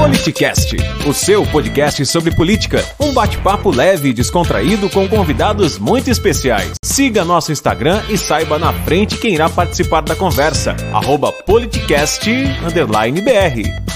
Politicast, 0.00 0.76
o 1.08 1.12
seu 1.12 1.44
podcast 1.44 2.06
sobre 2.06 2.32
política. 2.32 2.78
Um 3.00 3.12
bate-papo 3.12 3.68
leve 3.68 4.10
e 4.10 4.12
descontraído 4.12 4.88
com 4.88 5.08
convidados 5.08 5.76
muito 5.76 6.08
especiais. 6.08 6.74
Siga 6.84 7.24
nosso 7.24 7.50
Instagram 7.50 8.00
e 8.08 8.16
saiba 8.16 8.60
na 8.60 8.72
frente 8.72 9.18
quem 9.18 9.34
irá 9.34 9.50
participar 9.50 10.02
da 10.02 10.14
conversa. 10.14 10.76
Arroba 10.94 11.32
politicast_br. 11.32 12.28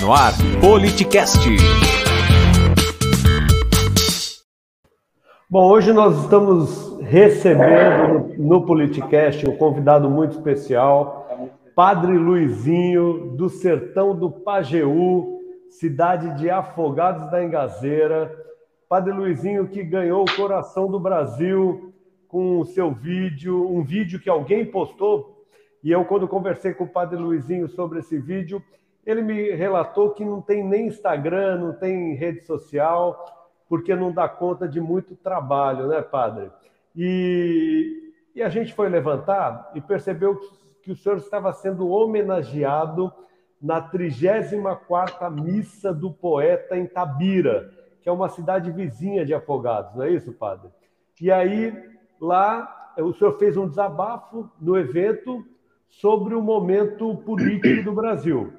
No 0.00 0.12
ar, 0.12 0.32
Politicast. 0.60 1.38
Bom, 5.48 5.70
hoje 5.70 5.92
nós 5.92 6.20
estamos 6.20 6.98
recebendo 7.02 8.34
no 8.38 8.66
Politicast 8.66 9.48
um 9.48 9.56
convidado 9.56 10.10
muito 10.10 10.32
especial, 10.32 11.28
Padre 11.76 12.18
Luizinho, 12.18 13.36
do 13.36 13.48
sertão 13.48 14.16
do 14.16 14.28
Pajeú, 14.28 15.41
cidade 15.72 16.36
de 16.36 16.50
Afogados 16.50 17.30
da 17.30 17.42
Engazeira. 17.42 18.34
Padre 18.88 19.12
Luizinho 19.12 19.68
que 19.68 19.82
ganhou 19.82 20.22
o 20.22 20.36
coração 20.36 20.90
do 20.90 21.00
Brasil 21.00 21.94
com 22.28 22.60
o 22.60 22.64
seu 22.64 22.90
vídeo, 22.92 23.68
um 23.70 23.82
vídeo 23.82 24.20
que 24.20 24.28
alguém 24.28 24.64
postou. 24.64 25.46
E 25.82 25.90
eu, 25.90 26.04
quando 26.04 26.28
conversei 26.28 26.74
com 26.74 26.84
o 26.84 26.88
Padre 26.88 27.18
Luizinho 27.18 27.68
sobre 27.68 28.00
esse 28.00 28.18
vídeo, 28.18 28.62
ele 29.04 29.22
me 29.22 29.50
relatou 29.50 30.10
que 30.10 30.24
não 30.24 30.40
tem 30.40 30.62
nem 30.62 30.86
Instagram, 30.86 31.58
não 31.58 31.72
tem 31.72 32.14
rede 32.14 32.42
social 32.44 33.24
porque 33.68 33.96
não 33.96 34.12
dá 34.12 34.28
conta 34.28 34.68
de 34.68 34.80
muito 34.80 35.16
trabalho, 35.16 35.86
né, 35.86 36.02
padre? 36.02 36.50
E, 36.94 38.12
e 38.34 38.42
a 38.42 38.50
gente 38.50 38.74
foi 38.74 38.90
levantar 38.90 39.72
e 39.74 39.80
percebeu 39.80 40.38
que 40.82 40.92
o 40.92 40.96
senhor 40.96 41.16
estava 41.16 41.50
sendo 41.54 41.88
homenageado 41.88 43.10
na 43.62 43.80
34ª 43.80 45.30
missa 45.30 45.94
do 45.94 46.12
poeta 46.12 46.76
em 46.76 46.86
Tabira, 46.86 47.70
que 48.02 48.08
é 48.08 48.12
uma 48.12 48.28
cidade 48.28 48.70
vizinha 48.72 49.24
de 49.24 49.32
Afogados, 49.32 49.94
não 49.94 50.02
é 50.02 50.10
isso, 50.10 50.32
padre? 50.32 50.68
E 51.20 51.30
aí, 51.30 51.72
lá, 52.20 52.92
o 52.98 53.12
senhor 53.12 53.38
fez 53.38 53.56
um 53.56 53.68
desabafo 53.68 54.50
no 54.60 54.76
evento 54.76 55.44
sobre 55.88 56.34
o 56.34 56.42
momento 56.42 57.16
político 57.18 57.84
do 57.84 57.92
Brasil. 57.92 58.52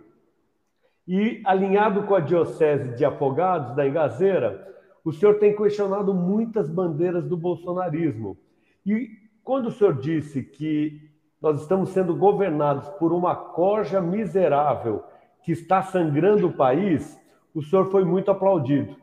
E, 1.05 1.42
alinhado 1.44 2.03
com 2.03 2.16
a 2.16 2.22
Diocese 2.22 2.95
de 2.95 3.03
Afogados, 3.03 3.75
da 3.75 3.86
Engazeira, 3.86 4.66
o 5.03 5.11
senhor 5.11 5.38
tem 5.39 5.53
questionado 5.53 6.14
muitas 6.14 6.70
bandeiras 6.70 7.27
do 7.27 7.36
bolsonarismo. 7.36 8.38
E 8.86 9.09
quando 9.44 9.67
o 9.67 9.72
senhor 9.72 9.99
disse 9.99 10.42
que 10.42 11.12
nós 11.44 11.59
estamos 11.59 11.89
sendo 11.89 12.16
governados 12.16 12.88
por 12.91 13.11
uma 13.11 13.36
corja 13.36 13.99
miserável 13.99 15.03
que 15.44 15.52
está 15.52 15.83
sangrando 15.83 16.47
o 16.47 16.53
país, 16.53 17.19
o 17.53 17.61
senhor 17.61 17.91
foi 17.91 18.05
muito 18.05 18.31
aplaudido. 18.31 18.95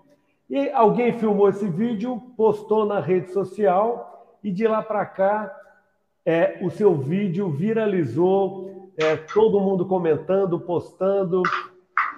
E 0.49 0.71
alguém 0.71 1.13
filmou 1.13 1.51
esse 1.51 1.69
vídeo, 1.69 2.19
postou 2.39 2.87
na 2.87 2.99
rede 2.99 3.31
social 3.31 4.39
e 4.43 4.51
de 4.51 4.67
lá 4.67 4.83
para 4.83 5.05
cá 5.05 5.55
é, 6.25 6.59
o 6.63 6.71
seu 6.71 6.95
vídeo 6.95 7.51
viralizou, 7.51 8.91
é, 8.97 9.17
todo 9.17 9.61
mundo 9.61 9.85
comentando, 9.85 10.59
postando, 10.59 11.43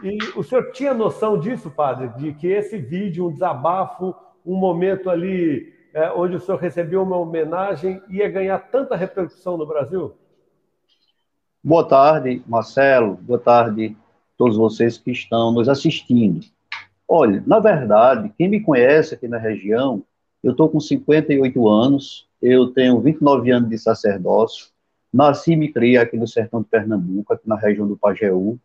e 0.05 0.19
o 0.37 0.45
senhor 0.45 0.71
tinha 0.71 0.95
noção 0.95 1.37
disso, 1.37 1.69
padre, 1.69 2.09
de 2.17 2.33
que 2.33 2.47
esse 2.47 2.79
vídeo, 2.79 3.27
um 3.27 3.33
desabafo, 3.33 4.15
um 4.47 4.55
momento 4.55 5.11
ali 5.11 5.73
é, 5.95 6.11
onde 6.13 6.37
o 6.37 6.41
senhor 6.41 6.59
recebeu 6.59 7.03
uma 7.03 7.17
homenagem, 7.17 8.03
ia 8.09 8.31
ganhar 8.31 8.59
tanta 8.59 8.97
repercussão 8.97 9.57
no 9.57 9.67
Brasil? 9.67 10.15
Boa 11.63 11.87
tarde, 11.87 12.43
Marcelo. 12.47 13.15
Boa 13.17 13.39
tarde 13.39 13.97
a 13.97 14.39
todos 14.39 14.57
vocês 14.57 14.99
que 14.99 15.13
estão 15.13 15.53
nos 15.53 15.69
assistindo. 15.69 16.41
Olha, 17.07 17.43
na 17.47 17.59
verdade, 17.59 18.33
quem 18.39 18.49
me 18.49 18.61
conhece 18.61 19.15
aqui 19.15 19.29
na 19.29 19.39
região, 19.39 20.03
eu 20.43 20.53
estou 20.53 20.69
com 20.69 20.81
58 20.81 21.69
anos, 21.69 22.27
eu 22.41 22.69
tenho 22.69 23.01
29 23.01 23.51
anos 23.51 23.69
de 23.69 23.79
sacerdócio, 23.79 24.69
nasci 25.13 25.53
e 25.53 25.57
me 25.57 25.71
criei 25.71 25.99
aqui 25.99 26.17
no 26.17 26.27
sertão 26.27 26.63
de 26.63 26.69
Pernambuco, 26.69 27.33
aqui 27.33 27.47
na 27.47 27.57
região 27.57 27.87
do 27.87 27.97
Pajeú, 27.97 28.59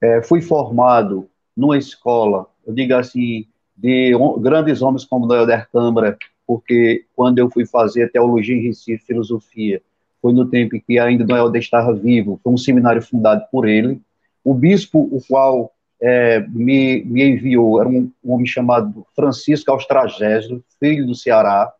é, 0.00 0.22
fui 0.22 0.40
formado 0.40 1.28
numa 1.54 1.76
escola, 1.76 2.46
eu 2.64 2.72
digo 2.72 2.94
assim, 2.94 3.46
de 3.76 4.12
grandes 4.38 4.82
homens 4.82 5.04
como 5.04 5.26
Noelder 5.26 5.68
Câmara, 5.70 6.16
porque 6.50 7.04
quando 7.14 7.38
eu 7.38 7.48
fui 7.48 7.64
fazer 7.64 8.10
teologia 8.10 8.56
em 8.56 8.60
Recife, 8.60 9.06
filosofia, 9.06 9.80
foi 10.20 10.32
no 10.32 10.44
tempo 10.44 10.74
em 10.74 10.80
que 10.80 10.98
ainda 10.98 11.24
Noelder 11.24 11.62
estava 11.62 11.94
vivo, 11.94 12.40
foi 12.42 12.52
um 12.52 12.56
seminário 12.56 13.00
fundado 13.00 13.44
por 13.52 13.68
ele. 13.68 14.00
O 14.42 14.52
bispo, 14.52 14.98
o 15.12 15.20
qual 15.28 15.72
é, 16.02 16.40
me, 16.48 17.04
me, 17.04 17.22
enviou, 17.22 17.80
era 17.80 17.88
um, 17.88 18.10
um, 18.24 18.32
homem 18.32 18.46
chamado 18.46 19.06
Francisco 19.14 19.70
Austragésio, 19.70 20.60
filho 20.80 21.06
do 21.06 21.14
Ceará, 21.14 21.72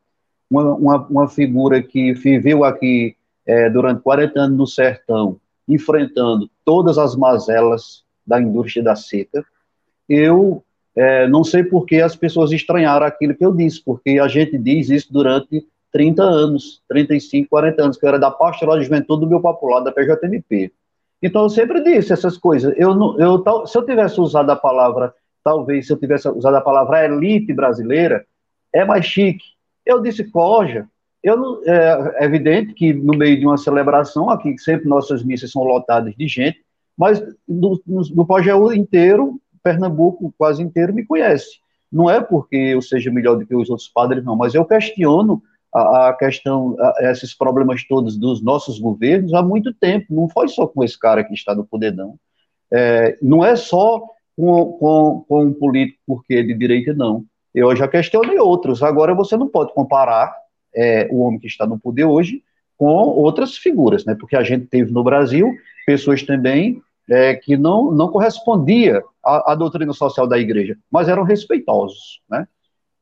uma, 0.48 0.72
uma, 0.76 1.06
uma 1.08 1.28
figura 1.28 1.82
que 1.82 2.12
viveu 2.12 2.62
aqui 2.62 3.16
é, 3.44 3.68
durante 3.68 4.02
40 4.02 4.38
anos 4.40 4.56
no 4.56 4.66
sertão, 4.68 5.40
enfrentando 5.66 6.48
todas 6.64 6.96
as 6.96 7.16
mazelas 7.16 8.04
da 8.24 8.40
indústria 8.40 8.84
da 8.84 8.94
seca. 8.94 9.44
Eu 10.08 10.62
é, 10.96 11.28
não 11.28 11.44
sei 11.44 11.62
por 11.62 11.86
que 11.86 12.00
as 12.00 12.16
pessoas 12.16 12.52
estranharam 12.52 13.06
aquilo 13.06 13.34
que 13.34 13.44
eu 13.44 13.54
disse, 13.54 13.82
porque 13.84 14.18
a 14.18 14.28
gente 14.28 14.58
diz 14.58 14.90
isso 14.90 15.12
durante 15.12 15.64
30 15.92 16.22
anos, 16.22 16.82
35, 16.88 17.48
40 17.48 17.82
anos, 17.82 17.96
que 17.96 18.04
eu 18.04 18.08
era 18.08 18.18
da 18.18 18.30
pastoral 18.30 18.78
de 18.78 18.84
juventude 18.84 19.22
do 19.22 19.28
meu 19.28 19.40
popular, 19.40 19.80
da 19.80 19.92
PJMP. 19.92 20.72
Então, 21.22 21.42
eu 21.42 21.50
sempre 21.50 21.82
disse 21.82 22.12
essas 22.12 22.36
coisas. 22.36 22.74
Eu, 22.76 22.92
eu, 23.18 23.66
se 23.66 23.76
eu 23.76 23.84
tivesse 23.84 24.20
usado 24.20 24.50
a 24.50 24.56
palavra, 24.56 25.14
talvez, 25.44 25.86
se 25.86 25.92
eu 25.92 25.98
tivesse 25.98 26.28
usado 26.28 26.56
a 26.56 26.60
palavra 26.60 27.04
elite 27.04 27.52
brasileira, 27.52 28.24
é 28.72 28.84
mais 28.84 29.04
chique. 29.04 29.44
Eu 29.84 30.00
disse 30.00 30.24
coja. 30.30 30.86
Eu 31.22 31.62
é, 31.66 32.14
é 32.20 32.24
evidente 32.24 32.72
que 32.72 32.94
no 32.94 33.12
meio 33.12 33.38
de 33.38 33.46
uma 33.46 33.58
celebração, 33.58 34.30
aqui 34.30 34.56
sempre 34.58 34.88
nossas 34.88 35.22
missas 35.22 35.50
são 35.50 35.62
lotadas 35.62 36.14
de 36.16 36.26
gente, 36.26 36.58
mas 36.96 37.20
do, 37.46 37.82
do 37.86 38.26
Pajeú 38.26 38.72
inteiro, 38.72 39.38
Pernambuco 39.62 40.34
quase 40.36 40.62
inteiro 40.62 40.94
me 40.94 41.04
conhece. 41.04 41.58
Não 41.90 42.08
é 42.08 42.20
porque 42.20 42.56
eu 42.56 42.80
seja 42.80 43.10
melhor 43.10 43.36
do 43.36 43.46
que 43.46 43.54
os 43.54 43.68
outros 43.68 43.88
padres, 43.88 44.24
não, 44.24 44.36
mas 44.36 44.54
eu 44.54 44.64
questiono 44.64 45.42
a, 45.74 46.08
a 46.08 46.12
questão, 46.14 46.76
a, 46.78 47.10
esses 47.10 47.34
problemas 47.34 47.84
todos 47.84 48.16
dos 48.16 48.42
nossos 48.42 48.78
governos 48.78 49.34
há 49.34 49.42
muito 49.42 49.72
tempo. 49.74 50.06
Não 50.10 50.28
foi 50.28 50.48
só 50.48 50.66
com 50.66 50.84
esse 50.84 50.98
cara 50.98 51.24
que 51.24 51.34
está 51.34 51.54
no 51.54 51.64
poder, 51.64 51.94
não. 51.94 52.16
É, 52.72 53.18
não 53.20 53.44
é 53.44 53.56
só 53.56 54.04
com, 54.36 54.72
com, 54.72 55.24
com 55.28 55.44
um 55.44 55.52
político 55.52 55.98
porque 56.06 56.34
é 56.34 56.42
de 56.42 56.54
direita, 56.54 56.94
não. 56.94 57.24
Eu 57.54 57.74
já 57.74 57.88
questionei 57.88 58.38
outros. 58.38 58.82
Agora 58.82 59.14
você 59.14 59.36
não 59.36 59.48
pode 59.48 59.74
comparar 59.74 60.32
é, 60.74 61.08
o 61.10 61.20
homem 61.20 61.40
que 61.40 61.48
está 61.48 61.66
no 61.66 61.78
poder 61.78 62.04
hoje 62.04 62.42
com 62.76 62.86
outras 62.86 63.56
figuras, 63.56 64.04
né? 64.04 64.16
Porque 64.18 64.36
a 64.36 64.42
gente 64.42 64.66
teve 64.66 64.92
no 64.92 65.02
Brasil 65.02 65.52
pessoas 65.84 66.22
também 66.22 66.80
é, 67.08 67.34
que 67.34 67.56
não, 67.56 67.90
não 67.90 68.08
correspondia 68.08 69.02
à, 69.24 69.52
à, 69.52 69.54
doutrina 69.54 69.92
social 69.92 70.26
da 70.26 70.38
igreja, 70.38 70.76
mas 70.90 71.08
eram 71.08 71.22
respeitosos, 71.22 72.20
né? 72.28 72.46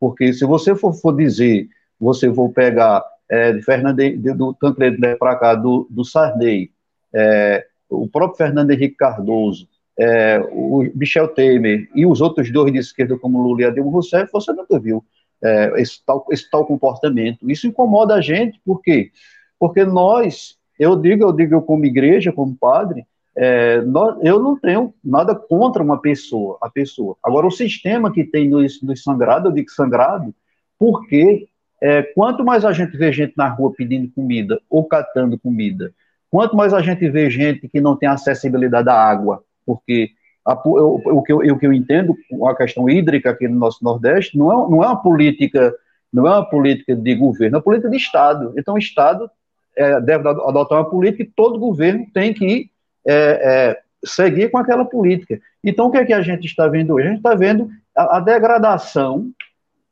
Porque 0.01 0.33
se 0.33 0.45
você 0.45 0.75
for, 0.75 0.93
for 0.93 1.17
dizer, 1.17 1.69
você 1.99 2.33
for 2.33 2.51
pegar 2.51 3.05
é, 3.29 3.53
de 3.53 3.62
Fernando, 3.62 4.01
do 4.37 4.55
Tancredo 4.55 4.99
para 5.19 5.37
cá, 5.37 5.55
do, 5.55 5.87
do 5.91 6.05
Sarney, 6.05 6.71
é, 7.12 7.67
o 7.89 8.09
próprio 8.09 8.37
Fernando 8.37 8.71
Henrique 8.71 8.97
Cardoso, 8.97 9.69
é, 9.99 10.39
o 10.53 10.89
Michel 10.95 11.29
Temer 11.29 11.89
e 11.95 12.06
os 12.06 12.21
outros 12.21 12.50
dois 12.53 12.73
de 12.73 12.79
esquerda, 12.79 13.19
como 13.19 13.43
Lula 13.43 13.62
e 13.62 13.65
Adilma 13.65 13.91
Rousseff, 13.91 14.31
você 14.33 14.53
nunca 14.53 14.79
viu 14.79 15.05
é, 15.43 15.81
esse, 15.81 16.05
tal, 16.05 16.25
esse 16.31 16.49
tal 16.49 16.65
comportamento. 16.65 17.50
Isso 17.50 17.67
incomoda 17.67 18.15
a 18.15 18.21
gente, 18.21 18.61
por 18.65 18.81
quê? 18.81 19.11
Porque 19.59 19.85
nós, 19.85 20.56
eu 20.79 20.95
digo, 20.95 21.25
eu 21.25 21.33
digo 21.33 21.61
como 21.62 21.85
igreja, 21.85 22.33
como 22.33 22.56
padre, 22.56 23.05
é, 23.41 23.81
eu 24.23 24.43
não 24.43 24.58
tenho 24.58 24.93
nada 25.02 25.32
contra 25.32 25.81
uma 25.81 26.00
pessoa, 26.00 26.58
a 26.61 26.69
pessoa. 26.69 27.17
Agora, 27.23 27.46
o 27.46 27.52
sistema 27.52 28.12
que 28.12 28.25
tem 28.25 28.49
nos, 28.49 28.82
nos 28.82 29.00
sangrado, 29.05 29.49
eu 29.49 29.52
digo 29.52 29.70
sangrado, 29.70 30.35
porque 30.76 31.46
é, 31.81 32.02
quanto 32.02 32.44
mais 32.44 32.64
a 32.64 32.73
gente 32.73 32.96
vê 32.96 33.12
gente 33.12 33.35
na 33.37 33.49
rua 33.49 33.73
pedindo 33.76 34.11
comida 34.12 34.61
ou 34.69 34.85
catando 34.85 35.38
comida, 35.38 35.93
quanto 36.29 36.56
mais 36.56 36.75
a 36.75 36.82
gente 36.82 37.08
vê 37.08 37.31
gente 37.31 37.69
que 37.69 37.81
não 37.81 37.94
tem 37.94 38.08
acessibilidade 38.08 38.88
à 38.88 38.94
água, 38.94 39.44
porque 39.64 40.11
a, 40.44 40.61
eu, 40.67 41.00
o, 41.05 41.23
que 41.23 41.32
eu, 41.32 41.38
o 41.38 41.58
que 41.61 41.67
eu 41.67 41.73
entendo, 41.73 42.17
a 42.44 42.56
questão 42.56 42.91
hídrica 42.91 43.31
aqui 43.31 43.46
no 43.46 43.56
nosso 43.56 43.84
Nordeste, 43.84 44.37
não 44.37 44.50
é, 44.50 44.70
não 44.70 44.82
é 44.82 44.87
uma 44.88 45.00
política 45.00 45.73
não 46.12 46.26
é 46.26 46.31
uma 46.31 46.49
política 46.49 46.96
de 46.96 47.14
governo, 47.14 47.56
é 47.56 47.58
uma 47.58 47.62
política 47.62 47.91
de 47.91 47.99
Estado. 47.99 48.55
Então, 48.56 48.75
o 48.75 48.79
Estado 48.79 49.31
é, 49.76 50.00
deve 50.00 50.26
adotar 50.26 50.79
uma 50.79 50.88
política 50.88 51.23
e 51.23 51.26
todo 51.26 51.58
governo 51.58 52.06
tem 52.14 52.32
que 52.32 52.70
é, 53.06 53.15
é, 53.15 53.81
seguir 54.05 54.50
com 54.50 54.59
aquela 54.59 54.85
política. 54.85 55.41
Então, 55.62 55.87
o 55.87 55.91
que 55.91 55.99
é 55.99 56.05
que 56.05 56.12
a 56.12 56.23
gente 56.23 56.47
está 56.47 56.67
vendo 56.69 56.95
hoje? 56.95 57.06
A 57.06 57.11
gente 57.11 57.19
está 57.19 57.35
vendo 57.35 57.69
a, 57.97 58.19
a, 58.19 58.21
degradação 58.21 59.31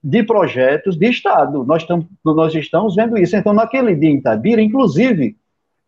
de 0.03 0.23
projetos 0.23 0.97
de 0.97 1.09
Estado. 1.09 1.65
Nós, 1.65 1.85
tam, 1.85 2.07
nós 2.25 2.55
estamos 2.55 2.95
vendo 2.95 3.19
isso. 3.19 3.37
Então, 3.37 3.53
naquele 3.53 3.95
dia 3.95 4.11
em 4.11 4.17
Itabira, 4.17 4.63
inclusive, 4.63 5.37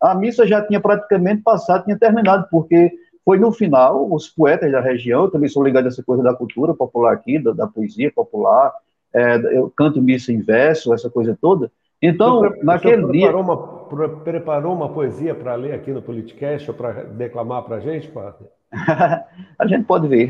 a 0.01 0.13
missa 0.15 0.45
já 0.45 0.61
tinha 0.61 0.79
praticamente 0.79 1.41
passado, 1.41 1.85
tinha 1.85 1.97
terminado, 1.97 2.47
porque 2.49 2.91
foi 3.23 3.37
no 3.37 3.51
final, 3.51 4.11
os 4.11 4.27
poetas 4.27 4.71
da 4.71 4.81
região, 4.81 5.23
eu 5.23 5.31
também 5.31 5.49
sou 5.49 5.63
ligado 5.63 5.85
a 5.85 5.89
essa 5.89 6.03
coisa 6.03 6.23
da 6.23 6.33
cultura 6.33 6.73
popular 6.73 7.13
aqui, 7.13 7.37
da, 7.37 7.51
da 7.51 7.67
poesia 7.67 8.11
popular, 8.11 8.73
é, 9.13 9.35
eu 9.57 9.71
canto 9.75 10.01
missa 10.01 10.31
em 10.31 10.41
verso, 10.41 10.93
essa 10.93 11.09
coisa 11.09 11.37
toda. 11.39 11.71
Então, 12.01 12.41
pre 12.41 12.63
naquele 12.63 13.05
preparou 13.05 13.11
dia... 13.11 13.35
Uma, 13.35 14.19
preparou 14.23 14.73
uma 14.73 14.89
poesia 14.89 15.35
para 15.35 15.55
ler 15.55 15.73
aqui 15.73 15.91
no 15.91 16.01
Politicast 16.01 16.69
ou 16.69 16.75
para 16.75 17.03
declamar 17.03 17.63
para 17.63 17.77
a 17.77 17.79
gente, 17.79 18.07
Padre? 18.07 18.47
a 18.71 19.67
gente 19.67 19.85
pode 19.85 20.07
ver. 20.07 20.29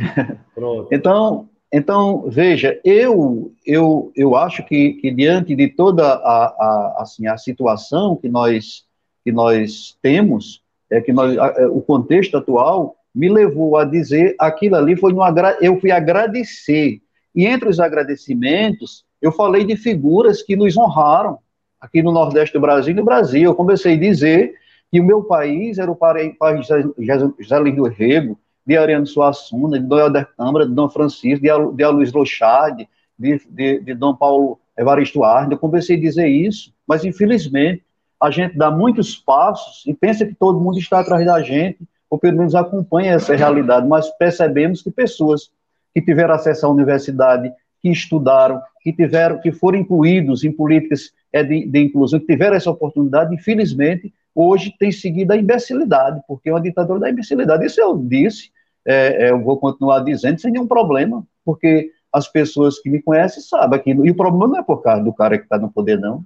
Pronto. 0.55 0.87
Então, 0.91 1.49
então, 1.71 2.25
veja, 2.27 2.79
eu, 2.83 3.53
eu, 3.65 4.11
eu 4.15 4.35
acho 4.35 4.65
que, 4.65 4.93
que 4.93 5.11
diante 5.11 5.55
de 5.55 5.67
toda 5.67 6.03
a, 6.03 6.45
a, 6.45 6.95
assim, 6.99 7.27
a 7.27 7.37
situação 7.37 8.15
que 8.15 8.27
nós, 8.27 8.85
que 9.23 9.31
nós 9.31 9.95
temos, 10.01 10.63
é 10.89 10.99
que 10.99 11.13
nós, 11.13 11.37
é, 11.37 11.67
o 11.67 11.81
contexto 11.81 12.37
atual 12.37 12.95
me 13.13 13.29
levou 13.29 13.77
a 13.77 13.85
dizer 13.85 14.35
aquilo 14.39 14.75
ali 14.75 14.95
foi 14.95 15.13
no 15.13 15.21
eu 15.61 15.79
fui 15.79 15.91
agradecer. 15.91 17.01
E 17.35 17.45
entre 17.45 17.69
os 17.69 17.79
agradecimentos, 17.79 19.03
eu 19.21 19.31
falei 19.31 19.63
de 19.63 19.75
figuras 19.75 20.41
que 20.41 20.55
nos 20.55 20.75
honraram 20.75 21.37
aqui 21.79 22.01
no 22.01 22.11
Nordeste 22.11 22.53
do 22.53 22.61
Brasil 22.61 22.95
no 22.95 23.03
Brasil. 23.03 23.43
Eu 23.43 23.55
comecei 23.55 23.93
a 23.93 23.99
dizer 23.99 24.55
que 24.91 24.99
o 24.99 25.03
meu 25.03 25.23
país 25.23 25.77
era 25.77 25.91
o 25.91 25.95
país 25.95 26.67
de 26.67 27.43
José 27.43 27.59
Lino 27.61 27.83
Rego, 27.83 28.37
de 28.65 28.77
Ariano 28.77 29.07
Suassuna, 29.07 29.79
de 29.79 29.85
Dom 29.85 29.99
Helder 29.99 30.27
Câmara, 30.35 30.65
de 30.65 30.73
Dom 30.73 30.89
Francisco, 30.89 31.43
de, 31.43 31.75
de 31.75 32.11
Lochard, 32.11 32.87
de, 33.17 33.41
de, 33.49 33.79
de 33.79 33.93
Dom 33.93 34.15
Paulo 34.15 34.59
Evaristo 34.77 35.23
Arne. 35.23 35.53
Eu 35.53 35.59
comecei 35.59 35.97
a 35.97 35.99
dizer 35.99 36.27
isso, 36.27 36.73
mas 36.87 37.03
infelizmente 37.03 37.83
a 38.21 38.29
gente 38.29 38.57
dá 38.57 38.69
muitos 38.69 39.15
passos 39.15 39.83
e 39.87 39.93
pensa 39.93 40.25
que 40.25 40.35
todo 40.35 40.59
mundo 40.59 40.77
está 40.77 40.99
atrás 40.99 41.25
da 41.25 41.41
gente, 41.41 41.79
ou 42.09 42.17
pelo 42.17 42.37
menos 42.37 42.55
acompanha 42.55 43.13
essa 43.13 43.35
realidade, 43.35 43.87
mas 43.87 44.09
percebemos 44.17 44.81
que 44.81 44.91
pessoas 44.91 45.49
que 45.93 46.01
tiveram 46.01 46.33
acesso 46.33 46.65
à 46.65 46.69
universidade, 46.69 47.51
que 47.81 47.89
estudaram, 47.89 48.61
que 48.81 48.91
tiveram, 48.91 49.39
que 49.39 49.51
foram 49.51 49.79
incluídos 49.79 50.43
em 50.43 50.51
políticas 50.51 51.11
é, 51.31 51.43
de, 51.43 51.67
de 51.67 51.79
inclusão, 51.79 52.19
que 52.19 52.25
tiveram 52.25 52.55
essa 52.55 52.71
oportunidade, 52.71 53.33
infelizmente, 53.33 54.13
hoje 54.33 54.73
tem 54.79 54.91
seguido 54.91 55.33
a 55.33 55.37
imbecilidade, 55.37 56.21
porque 56.27 56.49
é 56.49 56.53
uma 56.53 56.61
ditadura 56.61 56.99
da 56.99 57.09
imbecilidade. 57.09 57.65
Isso 57.65 57.81
eu 57.81 57.97
disse, 57.97 58.51
é, 58.85 59.27
é, 59.27 59.31
eu 59.31 59.41
vou 59.41 59.57
continuar 59.57 59.99
dizendo 59.99 60.39
sem 60.39 60.51
nenhum 60.51 60.67
problema, 60.67 61.23
porque 61.43 61.91
as 62.11 62.27
pessoas 62.27 62.79
que 62.79 62.89
me 62.89 63.01
conhecem 63.01 63.41
sabem 63.41 63.79
que 63.79 63.91
e 63.91 64.11
o 64.11 64.15
problema 64.15 64.47
não 64.47 64.59
é 64.59 64.63
por 64.63 64.81
causa 64.81 65.03
do 65.03 65.13
cara 65.13 65.37
que 65.37 65.43
está 65.43 65.57
no 65.57 65.71
poder, 65.71 65.99
não. 65.99 66.23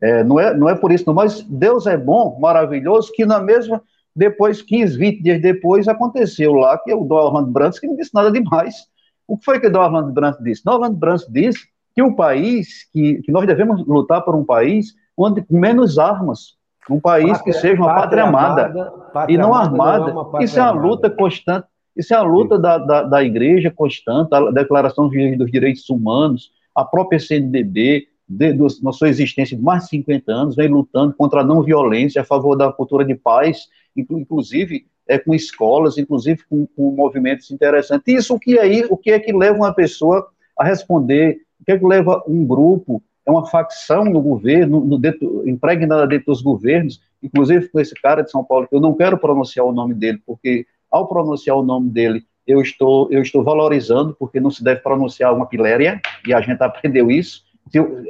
É, 0.00 0.22
não, 0.22 0.38
é, 0.38 0.54
não 0.56 0.68
é 0.68 0.76
por 0.76 0.92
isso, 0.92 1.04
não, 1.06 1.14
mas 1.14 1.42
Deus 1.42 1.86
é 1.86 1.96
bom, 1.96 2.38
maravilhoso, 2.40 3.12
que 3.12 3.26
na 3.26 3.40
mesma, 3.40 3.82
depois, 4.14 4.62
15, 4.62 4.96
20 4.96 5.22
dias 5.22 5.42
depois, 5.42 5.88
aconteceu 5.88 6.54
lá 6.54 6.78
que 6.78 6.94
o 6.94 7.04
Dom 7.04 7.16
Orlando 7.16 7.50
Brandt, 7.50 7.80
que 7.80 7.86
não 7.86 7.96
disse 7.96 8.14
nada 8.14 8.30
demais. 8.30 8.86
O 9.26 9.36
que 9.36 9.44
foi 9.44 9.60
que 9.60 9.66
o 9.66 9.72
Dom 9.72 9.80
Orlando 9.80 10.12
Brandt 10.12 10.42
disse? 10.42 10.64
Dom 10.64 10.74
Orlando 10.74 10.96
Brandt 10.96 11.26
disse 11.30 11.66
que 11.98 12.02
o 12.02 12.14
país, 12.14 12.88
que, 12.92 13.20
que 13.22 13.32
nós 13.32 13.44
devemos 13.44 13.84
lutar 13.84 14.22
por 14.22 14.36
um 14.36 14.44
país 14.44 14.94
onde 15.16 15.44
menos 15.50 15.98
armas, 15.98 16.54
um 16.88 17.00
país 17.00 17.32
pátria, 17.32 17.44
que 17.44 17.52
seja 17.52 17.82
uma 17.82 17.92
pátria, 17.92 18.22
pátria 18.22 18.22
amada, 18.22 18.66
amada, 19.12 19.32
e 19.32 19.36
não 19.36 19.52
armada. 19.52 20.14
Não 20.14 20.38
é 20.38 20.44
isso 20.44 20.60
é 20.60 20.62
uma 20.62 20.70
luta 20.70 21.10
constante 21.10 21.66
isso 21.96 22.14
é 22.14 22.16
a 22.16 22.22
luta 22.22 22.56
da, 22.56 22.78
da, 22.78 23.02
da, 23.02 23.24
igreja 23.24 23.72
constante, 23.72 24.32
a 24.32 24.52
Declaração 24.52 25.08
dos 25.08 25.50
Direitos 25.50 25.90
Humanos, 25.90 26.52
a 26.72 26.84
própria 26.84 27.18
CNDB, 27.18 28.06
de, 28.28 28.52
de, 28.52 28.82
na 28.84 28.92
sua 28.92 29.08
existência 29.08 29.56
de 29.56 29.62
mais 29.64 29.82
de 29.82 29.88
50 29.88 30.30
anos, 30.30 30.54
vem 30.54 30.68
lutando 30.68 31.12
contra 31.14 31.40
a 31.40 31.44
não 31.44 31.64
violência, 31.64 32.22
a 32.22 32.24
favor 32.24 32.54
da 32.54 32.70
cultura 32.70 33.04
de 33.04 33.16
paz, 33.16 33.66
inclusive 33.96 34.86
é, 35.08 35.18
com 35.18 35.34
escolas, 35.34 35.98
inclusive 35.98 36.44
com, 36.48 36.68
com 36.76 36.92
movimentos 36.92 37.50
interessantes. 37.50 38.06
Isso 38.06 38.36
o 38.36 38.38
que, 38.38 38.56
é, 38.56 38.86
o 38.88 38.96
que 38.96 39.10
é 39.10 39.18
que 39.18 39.32
leva 39.32 39.56
uma 39.56 39.74
pessoa 39.74 40.28
a 40.56 40.64
responder? 40.64 41.47
Que 41.76 41.86
leva 41.86 42.22
um 42.26 42.46
grupo, 42.46 43.02
é 43.26 43.30
uma 43.30 43.44
facção 43.44 44.06
no 44.06 44.22
governo, 44.22 44.80
no, 44.80 44.98
dentro, 44.98 45.46
impregnada 45.46 46.06
dentro 46.06 46.26
dos 46.26 46.40
governos, 46.40 46.98
inclusive 47.22 47.68
com 47.68 47.78
esse 47.78 47.94
cara 47.94 48.22
de 48.22 48.30
São 48.30 48.42
Paulo, 48.42 48.66
que 48.66 48.74
eu 48.74 48.80
não 48.80 48.94
quero 48.94 49.18
pronunciar 49.18 49.66
o 49.66 49.72
nome 49.72 49.92
dele, 49.92 50.18
porque 50.26 50.66
ao 50.90 51.06
pronunciar 51.06 51.56
o 51.58 51.62
nome 51.62 51.90
dele, 51.90 52.24
eu 52.46 52.62
estou, 52.62 53.06
eu 53.12 53.20
estou 53.20 53.44
valorizando, 53.44 54.16
porque 54.18 54.40
não 54.40 54.50
se 54.50 54.64
deve 54.64 54.80
pronunciar 54.80 55.34
uma 55.34 55.44
piléria, 55.44 56.00
e 56.26 56.32
a 56.32 56.40
gente 56.40 56.62
aprendeu 56.62 57.10
isso. 57.10 57.44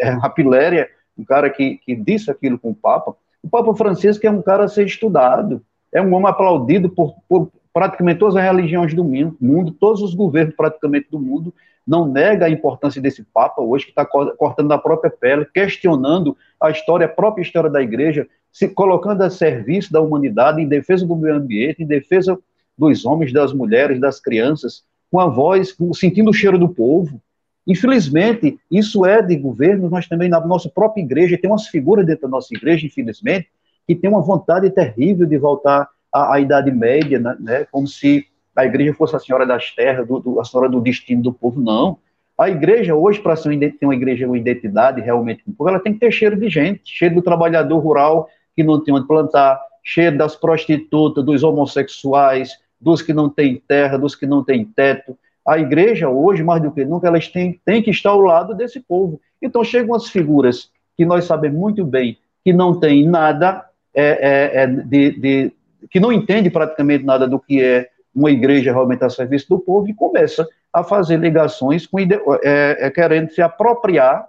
É 0.00 0.12
uma 0.12 0.31
piléria, 0.31 0.88
um 1.19 1.25
cara 1.25 1.50
que, 1.50 1.78
que 1.78 1.96
disse 1.96 2.31
aquilo 2.31 2.56
com 2.56 2.70
o 2.70 2.75
Papa. 2.75 3.16
O 3.43 3.49
Papa 3.49 3.75
Francisco 3.75 4.25
é 4.25 4.31
um 4.31 4.40
cara 4.40 4.66
a 4.66 4.69
ser 4.69 4.87
estudado, 4.87 5.60
é 5.93 6.00
um 6.00 6.14
homem 6.14 6.28
aplaudido 6.28 6.88
por, 6.88 7.16
por 7.28 7.50
praticamente 7.72 8.20
todas 8.20 8.37
as 8.37 8.44
religiões 8.44 8.94
do 8.94 9.02
mundo, 9.02 9.72
todos 9.72 10.00
os 10.00 10.14
governos 10.14 10.55
praticamente 10.55 11.08
do 11.10 11.19
mundo, 11.19 11.52
não 11.88 12.06
nega 12.06 12.44
a 12.44 12.50
importância 12.50 13.00
desse 13.00 13.25
Papa 13.25 13.62
hoje, 13.62 13.87
que 13.87 13.90
está 13.93 14.05
cortando 14.05 14.70
a 14.73 14.79
própria 14.79 15.11
pele, 15.11 15.46
questionando 15.46 16.37
a 16.61 16.70
história, 16.70 17.06
a 17.06 17.08
própria 17.08 17.43
história 17.43 17.70
da 17.70 17.81
igreja, 17.81 18.29
se 18.52 18.69
colocando 18.69 19.23
a 19.23 19.31
serviço 19.31 19.90
da 19.90 19.99
humanidade, 19.99 20.61
em 20.61 20.69
defesa 20.69 21.06
do 21.06 21.17
meio 21.17 21.37
ambiente, 21.37 21.82
em 21.82 21.87
defesa 21.87 22.38
dos 22.76 23.06
homens, 23.06 23.32
das 23.32 23.55
mulheres, 23.55 23.99
das 23.99 24.20
crianças, 24.20 24.85
com 25.11 25.19
a 25.19 25.26
voz, 25.26 25.75
sentindo 25.94 26.31
o 26.31 26.35
cheiro 26.35 26.58
do 26.58 26.69
povo. 26.69 27.19
Infelizmente, 27.67 28.58
isso 28.70 29.06
é 29.06 29.23
de 29.23 29.37
governo, 29.37 29.88
nós 29.88 30.06
também, 30.06 30.29
na 30.29 30.41
nossa 30.46 30.69
própria 30.69 31.00
igreja, 31.00 31.38
tem 31.38 31.50
umas 31.50 31.69
figuras 31.69 32.05
dentro 32.05 32.23
da 32.23 32.29
nossa 32.29 32.55
igreja, 32.55 32.87
infelizmente, 32.87 33.49
que 33.87 33.94
tem 33.94 34.11
uma 34.11 34.20
vontade 34.20 34.69
terrível 34.69 35.26
de 35.26 35.38
voltar 35.38 35.88
à, 36.12 36.34
à 36.34 36.41
Idade 36.41 36.70
Média, 36.70 37.19
né, 37.19 37.37
né, 37.41 37.67
como 37.70 37.87
se 37.87 38.26
a 38.58 38.64
igreja 38.64 38.93
fosse 38.93 39.14
a 39.14 39.20
senhora 39.20 39.46
das 39.46 39.70
terras, 39.70 40.05
do, 40.05 40.19
do, 40.19 40.40
a 40.40 40.44
senhora 40.44 40.69
do 40.69 40.81
destino 40.81 41.22
do 41.22 41.32
povo. 41.32 41.60
Não. 41.60 41.96
A 42.37 42.50
igreja, 42.50 42.93
hoje, 42.93 43.20
para 43.20 43.37
ser 43.37 43.56
ter 43.56 43.87
uma 43.87 43.94
igreja 43.94 44.26
uma 44.26 44.37
identidade 44.37 45.00
realmente 45.00 45.44
do 45.46 45.52
povo, 45.52 45.70
ela 45.70 45.78
tem 45.78 45.93
que 45.93 46.00
ter 46.00 46.10
cheiro 46.10 46.34
de 46.34 46.50
gente, 46.50 46.81
cheiro 46.84 47.14
do 47.14 47.22
trabalhador 47.22 47.78
rural 47.78 48.28
que 48.56 48.64
não 48.64 48.82
tem 48.82 48.93
onde 48.93 49.06
plantar, 49.06 49.60
cheiro 49.84 50.19
das 50.19 50.34
prostitutas, 50.34 51.25
dos 51.25 51.44
homossexuais, 51.44 52.50
dos 52.81 53.00
que 53.00 53.12
não 53.12 53.28
têm 53.28 53.62
terra, 53.69 53.96
dos 53.96 54.16
que 54.16 54.26
não 54.26 54.43
têm 54.43 54.64
teto. 54.64 55.16
A 55.46 55.56
igreja, 55.56 56.08
hoje, 56.08 56.43
mais 56.43 56.60
do 56.60 56.72
que 56.72 56.84
nunca, 56.84 57.06
elas 57.06 57.28
têm, 57.28 57.60
têm 57.64 57.81
que 57.81 57.90
estar 57.90 58.10
ao 58.10 58.20
lado 58.20 58.56
desse 58.56 58.81
povo. 58.81 59.20
Então, 59.40 59.62
chegam 59.62 59.94
as 59.94 60.08
figuras 60.08 60.69
que 60.96 61.06
nós 61.06 61.26
sabemos 61.26 61.56
muito 61.56 61.84
bem 61.84 62.19
que 62.44 62.52
não 62.52 62.81
têm 62.81 63.06
nada, 63.06 63.64
é, 63.94 64.02
é, 64.05 64.62
é 64.62 64.66
de, 64.66 65.10
de, 65.12 65.52
que 65.88 66.00
não 66.00 66.12
entende 66.12 66.50
praticamente 66.50 67.05
nada 67.05 67.28
do 67.28 67.38
que 67.38 67.62
é 67.62 67.88
uma 68.19 68.31
igreja 68.31 68.72
realmente 68.72 69.05
a 69.05 69.10
serviço 69.10 69.48
do 69.48 69.58
povo 69.58 69.89
e 69.89 69.94
começa 69.94 70.46
a 70.72 70.82
fazer 70.82 71.19
ligações 71.19 71.87
com, 71.87 71.98
é, 71.98 72.06
é, 72.43 72.91
querendo 72.91 73.31
se 73.31 73.41
apropriar 73.41 74.27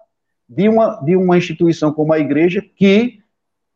de 0.48 0.70
uma, 0.70 0.96
de 1.04 1.16
uma 1.16 1.38
instituição 1.38 1.92
como 1.92 2.14
a 2.14 2.20
igreja 2.20 2.64
que, 2.76 3.20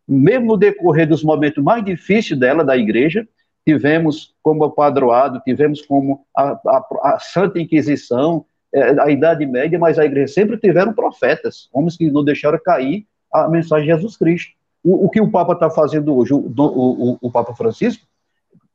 mesmo 0.08 0.48
no 0.48 0.58
decorrer 0.58 1.08
dos 1.08 1.24
momentos 1.24 1.64
mais 1.64 1.84
difíceis 1.84 2.40
dela, 2.40 2.64
da 2.64 2.78
igreja, 2.78 3.28
tivemos 3.66 4.34
como 4.42 4.70
padroado, 4.72 5.42
tivemos 5.44 5.82
como 5.82 6.26
a, 6.36 6.52
a, 6.52 6.86
a 7.04 7.20
Santa 7.20 7.60
Inquisição, 7.60 8.46
é, 8.74 9.00
a 9.02 9.10
Idade 9.10 9.46
Média, 9.46 9.80
mas 9.80 10.00
a 10.00 10.06
igreja 10.06 10.34
sempre 10.34 10.58
tiveram 10.58 10.94
profetas, 10.94 11.70
homens 11.72 11.96
que 11.96 12.10
não 12.10 12.24
deixaram 12.24 12.60
cair 12.64 13.06
a 13.32 13.48
mensagem 13.48 13.88
de 13.88 13.94
Jesus 13.94 14.18
Cristo. 14.18 14.54
O, 14.84 15.06
o 15.06 15.10
que 15.10 15.22
o 15.22 15.32
Papa 15.32 15.54
está 15.54 15.70
fazendo 15.70 16.16
hoje, 16.16 16.34
o, 16.34 16.38
o, 16.38 17.18
o, 17.22 17.32
Papa 17.32 17.56
Francisco, 17.56 18.06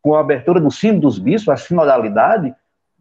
com 0.02 0.14
a 0.14 0.20
abertura 0.20 0.60
do 0.60 0.70
sino 0.70 1.00
dos 1.00 1.18
bispos, 1.18 1.48
a 1.48 1.56
sinodalidade, 1.56 2.54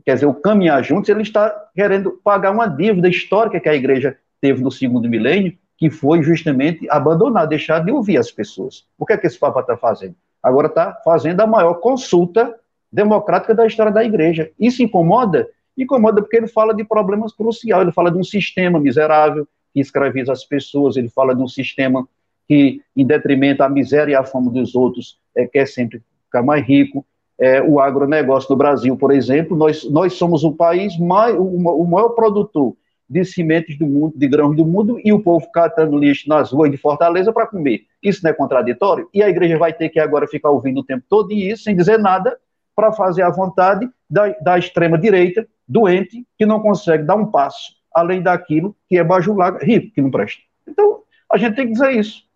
quer 0.06 0.16
dizer, 0.16 0.26
o 0.26 0.34
caminhar 0.34 0.84
juntos, 0.84 1.10
ele 1.10 1.22
está 1.22 1.50
querendo 1.76 2.20
pagar 2.24 2.52
uma 2.52 2.68
dívida 2.68 3.08
histórica 3.08 3.60
que 3.60 3.70
a 3.70 3.76
igreja 3.76 4.18
teve 4.42 4.62
no 4.62 4.72
segundo 4.72 5.10
milênio, 5.10 5.58
que 5.78 5.90
foi 5.90 6.24
justamente 6.24 6.90
abandonar, 6.90 7.48
deixar 7.48 7.80
de 7.80 7.92
ouvir 7.92 8.18
as 8.18 8.32
pessoas. 8.32 8.86
O 8.98 9.06
que 9.06 9.14
é 9.14 9.18
que 9.18 9.28
esse 9.28 9.38
Papa 9.38 9.60
está 9.60 9.78
fazendo? 9.78 10.16
agora 10.42 10.68
está 10.68 10.94
fazendo 11.04 11.42
a 11.42 11.48
maior 11.48 11.76
consulta 11.76 12.56
democrática 12.92 13.54
da 13.54 13.68
história 13.68 13.92
da 13.92 14.04
igreja. 14.04 14.50
Isso 14.60 14.82
incomoda? 14.82 15.48
Incomoda 15.78 16.22
porque 16.22 16.38
ele 16.38 16.48
fala 16.48 16.74
de 16.74 16.84
problemas 16.84 17.34
cruciais, 17.34 17.82
ele 17.82 17.92
fala 17.92 18.12
de 18.12 18.18
um 18.18 18.24
sistema 18.24 18.80
miserável 18.80 19.48
que 19.74 19.80
escraviza 19.80 20.32
as 20.32 20.44
pessoas, 20.44 20.96
ele 20.96 21.10
fala 21.10 21.36
de 21.36 21.42
um 21.42 21.48
sistema 21.48 22.08
que, 22.48 22.82
em 22.96 23.06
detrimento 23.06 23.62
à 23.62 23.70
miséria 23.70 24.14
e 24.14 24.16
à 24.16 24.24
fama 24.24 24.50
dos 24.50 24.74
outros, 24.74 25.20
é, 25.36 25.46
quer 25.46 25.68
sempre 25.68 26.02
ficar 26.28 26.44
mais 26.44 26.66
rico. 26.66 27.06
É, 27.40 27.62
o 27.62 27.80
agronegócio 27.80 28.50
no 28.50 28.56
Brasil, 28.56 28.98
por 28.98 29.12
exemplo, 29.12 29.56
nós, 29.56 29.84
nós 29.90 30.14
somos 30.14 30.44
o 30.44 30.54
país 30.54 30.98
mais, 30.98 31.36
o, 31.36 31.44
o 31.44 31.88
maior 31.88 32.10
produtor 32.10 32.76
de 33.10 33.24
sementes 33.24 33.78
do 33.78 33.86
mundo, 33.86 34.14
de 34.18 34.28
grãos 34.28 34.56
do 34.56 34.66
mundo, 34.66 35.00
e 35.04 35.14
o 35.14 35.20
povo 35.22 35.50
catando 35.52 35.98
lixo 35.98 36.28
nas 36.28 36.52
ruas 36.52 36.70
de 36.70 36.78
Fortaleza 36.78 37.32
para 37.32 37.48
comer. 37.48 37.82
Isso 38.04 38.22
não 38.24 38.32
é 38.32 38.34
contraditório? 38.34 39.08
E 39.14 39.24
a 39.24 39.30
igreja 39.30 39.58
vai 39.58 39.72
ter 39.72 39.90
que 39.90 40.00
agora 40.00 40.28
ficar 40.28 40.50
ouvindo 40.50 40.82
o 40.82 40.84
tempo 40.84 41.06
todo 41.08 41.32
isso, 41.32 41.64
sem 41.64 41.76
dizer 41.76 42.00
nada, 42.00 42.38
para 42.76 42.92
fazer 42.92 43.22
a 43.22 43.30
vontade 43.30 43.90
da, 44.10 44.30
da 44.42 44.58
extrema-direita, 44.58 45.48
doente, 45.68 46.26
que 46.38 46.46
não 46.46 46.60
consegue 46.60 47.04
dar 47.04 47.16
um 47.16 47.26
passo 47.26 47.78
além 47.94 48.22
daquilo 48.22 48.76
que 48.88 48.98
é 48.98 49.04
bajular, 49.04 49.58
rico, 49.58 49.94
que 49.94 50.02
não 50.02 50.12
presta. 50.12 50.42
Então, 50.68 51.00
a 51.32 51.38
gente 51.38 51.56
tem 51.56 51.66
que 51.66 51.74
dizer 51.74 51.92
isso. 51.92 52.27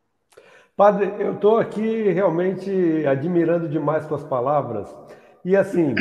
Padre, 0.81 1.13
eu 1.19 1.33
estou 1.33 1.59
aqui 1.59 2.09
realmente 2.09 3.05
admirando 3.05 3.69
demais 3.69 4.03
suas 4.05 4.23
palavras. 4.23 4.91
E 5.45 5.55
assim, 5.55 5.93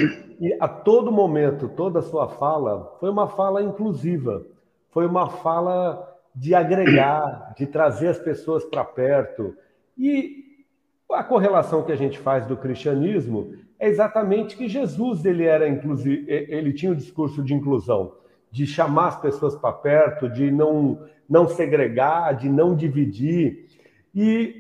a 0.59 0.67
todo 0.67 1.13
momento, 1.13 1.69
toda 1.69 1.99
a 1.99 2.03
sua 2.03 2.29
fala 2.29 2.97
foi 2.99 3.11
uma 3.11 3.29
fala 3.29 3.63
inclusiva, 3.63 4.43
foi 4.89 5.05
uma 5.05 5.29
fala 5.29 6.11
de 6.35 6.55
agregar, 6.55 7.53
de 7.59 7.67
trazer 7.67 8.09
as 8.09 8.19
pessoas 8.19 8.65
para 8.65 8.83
perto. 8.83 9.55
E 9.99 10.65
a 11.13 11.23
correlação 11.23 11.83
que 11.83 11.93
a 11.93 11.97
gente 11.97 12.19
faz 12.19 12.47
do 12.47 12.57
cristianismo 12.57 13.53
é 13.79 13.87
exatamente 13.87 14.57
que 14.57 14.67
Jesus 14.67 15.27
ele 15.27 15.45
era 15.45 15.69
inclusive, 15.69 16.25
ele 16.27 16.73
tinha 16.73 16.91
o 16.91 16.95
um 16.95 16.97
discurso 16.97 17.43
de 17.43 17.53
inclusão, 17.53 18.15
de 18.51 18.67
chamar 18.67 19.09
as 19.09 19.21
pessoas 19.21 19.55
para 19.55 19.75
perto, 19.75 20.27
de 20.27 20.51
não 20.51 21.07
não 21.29 21.47
segregar, 21.47 22.35
de 22.35 22.49
não 22.49 22.75
dividir. 22.75 23.67
E 24.15 24.60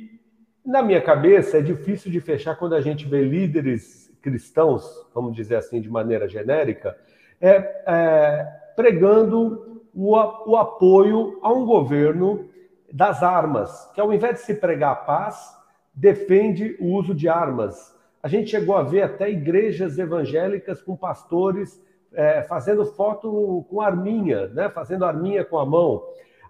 na 0.70 0.82
minha 0.82 1.00
cabeça 1.00 1.58
é 1.58 1.60
difícil 1.60 2.12
de 2.12 2.20
fechar 2.20 2.54
quando 2.54 2.76
a 2.76 2.80
gente 2.80 3.04
vê 3.04 3.24
líderes 3.24 4.08
cristãos, 4.22 5.04
vamos 5.12 5.34
dizer 5.34 5.56
assim 5.56 5.80
de 5.80 5.90
maneira 5.90 6.28
genérica, 6.28 6.96
é, 7.40 7.82
é 7.86 8.60
pregando 8.76 9.82
o, 9.92 10.14
o 10.14 10.56
apoio 10.56 11.40
a 11.42 11.52
um 11.52 11.66
governo 11.66 12.48
das 12.92 13.20
armas, 13.20 13.90
que 13.94 14.00
ao 14.00 14.12
invés 14.12 14.36
de 14.36 14.40
se 14.42 14.54
pregar 14.54 14.92
a 14.92 14.96
paz, 14.96 15.56
defende 15.92 16.76
o 16.78 16.94
uso 16.94 17.12
de 17.12 17.28
armas. 17.28 17.92
A 18.22 18.28
gente 18.28 18.50
chegou 18.50 18.76
a 18.76 18.84
ver 18.84 19.02
até 19.02 19.28
igrejas 19.28 19.98
evangélicas 19.98 20.80
com 20.80 20.96
pastores 20.96 21.82
é, 22.12 22.42
fazendo 22.42 22.86
foto 22.86 23.66
com 23.68 23.80
arminha, 23.80 24.46
né? 24.48 24.68
fazendo 24.68 25.04
arminha 25.04 25.44
com 25.44 25.58
a 25.58 25.66
mão. 25.66 26.04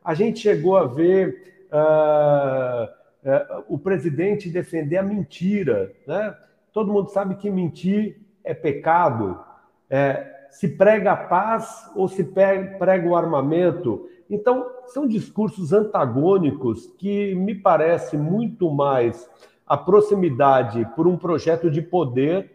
A 0.04 0.12
gente 0.12 0.40
chegou 0.40 0.76
a 0.76 0.84
ver 0.84 1.66
uh, 1.72 2.99
o 3.68 3.78
presidente 3.78 4.48
defender 4.48 4.96
a 4.96 5.02
mentira. 5.02 5.92
Né? 6.06 6.34
Todo 6.72 6.92
mundo 6.92 7.10
sabe 7.10 7.34
que 7.36 7.50
mentir 7.50 8.20
é 8.42 8.54
pecado. 8.54 9.38
É, 9.88 10.46
se 10.50 10.68
prega 10.68 11.12
a 11.12 11.16
paz 11.16 11.90
ou 11.94 12.08
se 12.08 12.24
prega 12.24 13.08
o 13.08 13.16
armamento. 13.16 14.08
Então, 14.28 14.66
são 14.86 15.06
discursos 15.06 15.72
antagônicos 15.72 16.86
que 16.98 17.34
me 17.34 17.54
parece 17.54 18.16
muito 18.16 18.70
mais 18.70 19.28
a 19.66 19.76
proximidade 19.76 20.86
por 20.96 21.06
um 21.06 21.16
projeto 21.16 21.70
de 21.70 21.80
poder 21.80 22.50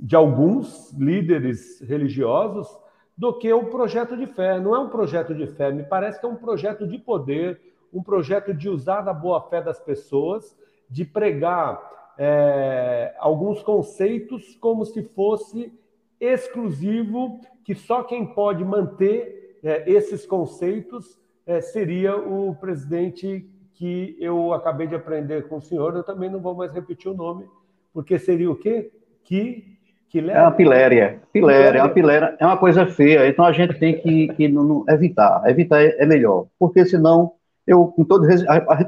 de 0.00 0.16
alguns 0.16 0.92
líderes 0.92 1.80
religiosos 1.80 2.68
do 3.16 3.32
que 3.36 3.52
o 3.52 3.64
projeto 3.64 4.16
de 4.16 4.26
fé. 4.26 4.60
Não 4.60 4.74
é 4.74 4.78
um 4.78 4.88
projeto 4.88 5.34
de 5.34 5.46
fé, 5.46 5.72
me 5.72 5.82
parece 5.82 6.20
que 6.20 6.24
é 6.24 6.28
um 6.28 6.36
projeto 6.36 6.86
de 6.86 6.98
poder, 6.98 7.60
um 7.92 8.02
projeto 8.02 8.52
de 8.54 8.68
usar 8.68 9.02
da 9.02 9.12
boa 9.12 9.40
fé 9.48 9.62
das 9.62 9.80
pessoas, 9.80 10.56
de 10.88 11.04
pregar 11.04 11.80
é, 12.18 13.14
alguns 13.18 13.62
conceitos 13.62 14.56
como 14.60 14.84
se 14.84 15.02
fosse 15.02 15.72
exclusivo, 16.20 17.40
que 17.64 17.74
só 17.74 18.02
quem 18.02 18.26
pode 18.26 18.64
manter 18.64 19.58
é, 19.62 19.90
esses 19.90 20.26
conceitos 20.26 21.18
é, 21.46 21.60
seria 21.60 22.16
o 22.16 22.54
presidente 22.56 23.48
que 23.74 24.16
eu 24.18 24.52
acabei 24.52 24.86
de 24.86 24.94
aprender 24.94 25.46
com 25.48 25.56
o 25.56 25.60
senhor. 25.60 25.94
Eu 25.94 26.02
também 26.02 26.30
não 26.30 26.40
vou 26.40 26.54
mais 26.54 26.72
repetir 26.72 27.10
o 27.10 27.14
nome, 27.14 27.46
porque 27.92 28.18
seria 28.18 28.50
o 28.50 28.56
quê? 28.56 28.90
Que 29.22 29.78
que 30.08 30.20
leva... 30.20 30.38
É 30.38 30.42
uma 30.42 30.52
piléria. 30.52 31.20
Piléria, 31.32 31.78
é 31.78 31.82
uma 31.82 31.90
piléria, 31.90 32.36
é 32.40 32.46
uma 32.46 32.56
coisa 32.56 32.86
feia. 32.86 33.28
Então 33.28 33.44
a 33.44 33.52
gente 33.52 33.78
tem 33.78 34.00
que, 34.00 34.28
que 34.28 34.48
não, 34.48 34.64
não, 34.64 34.84
evitar. 34.88 35.42
Evitar 35.46 35.82
é, 35.82 35.96
é, 35.98 36.06
melhor. 36.06 36.46
Porque 36.58 36.84
senão, 36.86 37.32
eu, 37.68 37.86
com 37.88 38.02
todo 38.02 38.26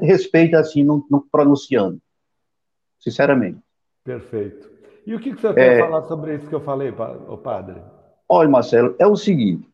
respeita 0.01 0.59
assim, 0.59 0.83
não, 0.83 1.05
não, 1.09 1.23
pronunciando. 1.31 2.01
Sinceramente. 2.99 3.59
Perfeito. 4.03 4.69
E 5.05 5.13
o 5.13 5.19
que, 5.19 5.35
que 5.35 5.41
você 5.41 5.53
quer 5.53 5.77
é... 5.77 5.79
falar 5.79 6.01
sobre 6.03 6.35
isso 6.35 6.47
que 6.47 6.55
eu 6.55 6.61
falei, 6.61 6.91
padre? 6.91 7.79
Olha, 8.27 8.49
Marcelo, 8.49 8.95
é 8.97 9.05
o 9.05 9.15
seguinte: 9.15 9.67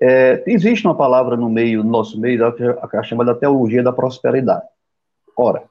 é, 0.00 0.44
existe 0.46 0.86
uma 0.86 0.96
palavra 0.96 1.36
no 1.36 1.50
meio, 1.50 1.82
no 1.82 1.90
nosso 1.90 2.20
meio, 2.20 2.46
a, 2.46 2.54
a 2.92 3.02
chamada 3.02 3.34
teologia 3.34 3.82
da 3.82 3.92
prosperidade. 3.92 4.66
Ora, 5.36 5.64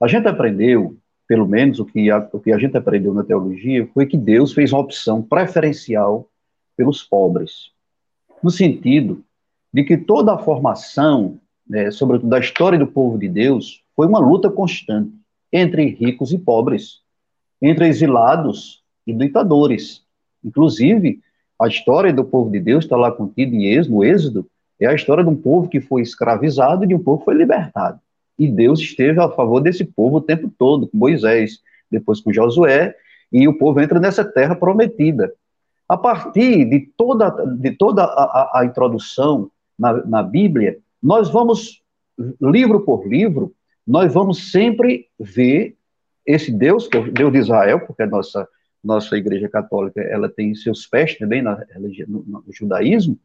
a 0.00 0.06
gente 0.06 0.26
aprendeu, 0.26 0.96
pelo 1.26 1.46
menos 1.46 1.80
o 1.80 1.84
que, 1.84 2.10
a, 2.10 2.28
o 2.32 2.40
que 2.40 2.52
a 2.52 2.58
gente 2.58 2.76
aprendeu 2.76 3.12
na 3.12 3.24
teologia, 3.24 3.86
foi 3.92 4.06
que 4.06 4.16
Deus 4.16 4.52
fez 4.54 4.72
uma 4.72 4.80
opção 4.80 5.22
preferencial 5.22 6.28
pelos 6.76 7.02
pobres, 7.02 7.72
no 8.42 8.50
sentido 8.50 9.22
de 9.72 9.84
que 9.84 9.96
toda 9.96 10.34
a 10.34 10.38
formação, 10.38 11.39
né, 11.70 11.88
sobretudo 11.92 12.28
da 12.28 12.40
história 12.40 12.76
do 12.76 12.86
povo 12.88 13.16
de 13.16 13.28
Deus, 13.28 13.80
foi 13.94 14.08
uma 14.08 14.18
luta 14.18 14.50
constante 14.50 15.12
entre 15.52 15.86
ricos 15.86 16.32
e 16.32 16.38
pobres, 16.38 16.98
entre 17.62 17.86
exilados 17.86 18.82
e 19.06 19.12
ditadores. 19.12 20.02
Inclusive, 20.44 21.20
a 21.60 21.68
história 21.68 22.12
do 22.12 22.24
povo 22.24 22.50
de 22.50 22.58
Deus 22.58 22.84
está 22.84 22.96
lá 22.96 23.12
contida 23.12 23.54
em 23.54 23.66
Êxodo, 23.66 24.02
Êxodo, 24.02 24.46
é 24.80 24.86
a 24.86 24.94
história 24.94 25.22
de 25.22 25.30
um 25.30 25.36
povo 25.36 25.68
que 25.68 25.80
foi 25.80 26.02
escravizado 26.02 26.82
e 26.82 26.88
de 26.88 26.94
um 26.94 26.98
povo 26.98 27.18
que 27.18 27.26
foi 27.26 27.34
libertado. 27.34 28.00
E 28.36 28.48
Deus 28.48 28.80
esteve 28.80 29.20
a 29.20 29.28
favor 29.28 29.60
desse 29.60 29.84
povo 29.84 30.16
o 30.16 30.20
tempo 30.20 30.50
todo, 30.58 30.88
com 30.88 30.98
Moisés, 30.98 31.60
depois 31.88 32.20
com 32.20 32.32
Josué, 32.32 32.96
e 33.30 33.46
o 33.46 33.56
povo 33.56 33.80
entra 33.80 34.00
nessa 34.00 34.24
terra 34.24 34.56
prometida. 34.56 35.32
A 35.88 35.96
partir 35.96 36.64
de 36.64 36.80
toda, 36.96 37.30
de 37.30 37.70
toda 37.72 38.02
a, 38.02 38.06
a, 38.06 38.60
a 38.60 38.64
introdução 38.64 39.50
na, 39.78 40.04
na 40.04 40.22
Bíblia, 40.22 40.78
nós 41.02 41.30
vamos, 41.30 41.82
livro 42.40 42.80
por 42.80 43.06
livro, 43.06 43.54
nós 43.86 44.12
vamos 44.12 44.50
sempre 44.50 45.08
ver 45.18 45.76
esse 46.26 46.52
Deus, 46.52 46.86
que 46.86 46.96
é 46.96 47.00
o 47.00 47.12
Deus 47.12 47.32
de 47.32 47.38
Israel, 47.38 47.80
porque 47.80 48.02
a 48.02 48.06
nossa 48.06 48.48
nossa 48.82 49.16
Igreja 49.16 49.48
Católica 49.48 50.00
ela 50.00 50.28
tem 50.28 50.54
seus 50.54 50.86
pés 50.86 51.16
também 51.18 51.42
na, 51.42 51.62
no, 52.08 52.24
no 52.26 52.44
judaísmo, 52.48 53.18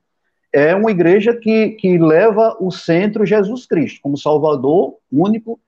é 0.51 0.73
uma 0.73 0.91
igreja 0.91 1.35
que, 1.35 1.71
que 1.71 1.97
leva 1.97 2.55
o 2.59 2.71
centro 2.71 3.25
Jesus 3.25 3.65
Cristo 3.65 3.99
como 4.01 4.17
Salvador 4.17 4.95
único 5.11 5.59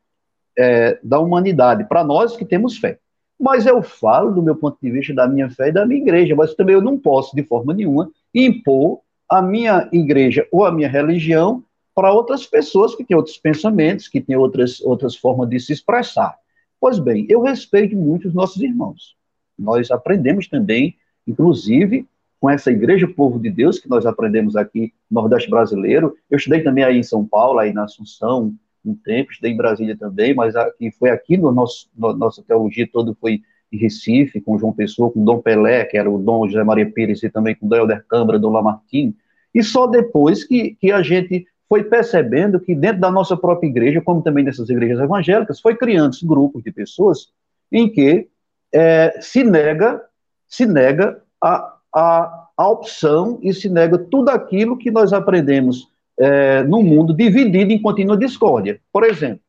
é, 0.57 0.97
da 1.03 1.19
humanidade, 1.19 1.85
para 1.87 2.03
nós 2.03 2.37
que 2.37 2.45
temos 2.45 2.77
fé. 2.77 2.97
Mas 3.39 3.65
eu 3.65 3.83
falo 3.83 4.31
do 4.31 4.41
meu 4.41 4.55
ponto 4.55 4.77
de 4.81 4.89
vista 4.89 5.13
da 5.13 5.27
minha 5.27 5.49
fé 5.49 5.69
e 5.69 5.71
da 5.73 5.85
minha 5.85 6.01
igreja, 6.01 6.35
mas 6.35 6.55
também 6.55 6.73
eu 6.73 6.81
não 6.81 6.97
posso, 6.97 7.35
de 7.35 7.43
forma 7.43 7.73
nenhuma, 7.73 8.09
impor 8.33 9.01
a 9.29 9.41
minha 9.41 9.87
igreja 9.91 10.47
ou 10.51 10.65
a 10.65 10.71
minha 10.71 10.87
religião 10.87 11.63
para 11.97 12.13
outras 12.13 12.45
pessoas 12.45 12.93
que 12.93 13.03
têm 13.03 13.17
outros 13.17 13.39
pensamentos, 13.39 14.07
que 14.07 14.21
têm 14.21 14.35
outras, 14.35 14.79
outras 14.81 15.15
formas 15.15 15.49
de 15.49 15.59
se 15.59 15.73
expressar. 15.73 16.37
Pois 16.79 16.99
bem, 16.99 17.25
eu 17.27 17.41
respeito 17.41 17.95
muito 17.95 18.27
os 18.27 18.35
nossos 18.35 18.61
irmãos. 18.61 19.15
Nós 19.57 19.89
aprendemos 19.89 20.47
também, 20.47 20.95
inclusive, 21.25 22.05
com 22.39 22.51
essa 22.51 22.69
Igreja 22.69 23.07
Povo 23.07 23.39
de 23.39 23.49
Deus, 23.49 23.79
que 23.79 23.89
nós 23.89 24.05
aprendemos 24.05 24.55
aqui 24.55 24.93
no 25.09 25.21
Nordeste 25.21 25.49
Brasileiro. 25.49 26.15
Eu 26.29 26.37
estudei 26.37 26.61
também 26.61 26.83
aí 26.83 26.99
em 26.99 27.03
São 27.03 27.25
Paulo, 27.25 27.57
aí 27.57 27.73
na 27.73 27.85
Assunção, 27.85 28.53
um 28.85 28.93
tempo, 28.93 29.31
estudei 29.31 29.53
em 29.53 29.57
Brasília 29.57 29.97
também, 29.97 30.35
mas 30.35 30.55
aqui, 30.55 30.91
foi 30.91 31.09
aqui 31.09 31.35
no 31.35 31.51
nosso, 31.51 31.89
no, 31.97 32.13
nossa 32.13 32.43
teologia 32.43 32.87
toda 32.93 33.11
foi 33.15 33.41
em 33.71 33.77
Recife, 33.79 34.39
com 34.39 34.59
João 34.59 34.71
Pessoa, 34.71 35.11
com 35.11 35.25
Dom 35.25 35.41
Pelé, 35.41 35.83
que 35.85 35.97
era 35.97 36.07
o 36.07 36.19
Dom 36.19 36.47
José 36.47 36.63
Maria 36.63 36.85
Pires, 36.85 37.23
e 37.23 37.29
também 37.31 37.55
com 37.55 37.67
Dom 37.67 37.77
Helder 37.77 38.05
Câmara, 38.07 38.37
Dom 38.37 38.51
Lamartine, 38.51 39.17
e 39.51 39.63
só 39.63 39.87
depois 39.87 40.43
que, 40.43 40.75
que 40.75 40.91
a 40.91 41.01
gente 41.01 41.47
foi 41.69 41.83
percebendo 41.83 42.59
que 42.59 42.73
dentro 42.73 43.01
da 43.01 43.11
nossa 43.11 43.35
própria 43.35 43.67
igreja, 43.67 44.01
como 44.01 44.21
também 44.21 44.43
dessas 44.43 44.69
igrejas 44.69 44.99
evangélicas, 44.99 45.59
foi 45.59 45.75
criando 45.75 46.15
grupos 46.23 46.63
de 46.63 46.71
pessoas 46.71 47.29
em 47.71 47.89
que 47.89 48.27
é, 48.73 49.19
se 49.21 49.43
nega, 49.43 50.01
se 50.47 50.65
nega 50.65 51.21
a, 51.41 51.73
a, 51.93 52.47
a, 52.57 52.69
opção 52.69 53.39
e 53.41 53.53
se 53.53 53.69
nega 53.69 53.97
tudo 53.97 54.29
aquilo 54.29 54.77
que 54.77 54.89
nós 54.89 55.11
aprendemos 55.11 55.89
é, 56.19 56.63
no 56.63 56.81
mundo 56.81 57.13
dividido 57.13 57.71
em 57.71 57.81
contínua 57.81 58.17
discórdia. 58.17 58.79
Por 58.91 59.03
exemplo, 59.03 59.41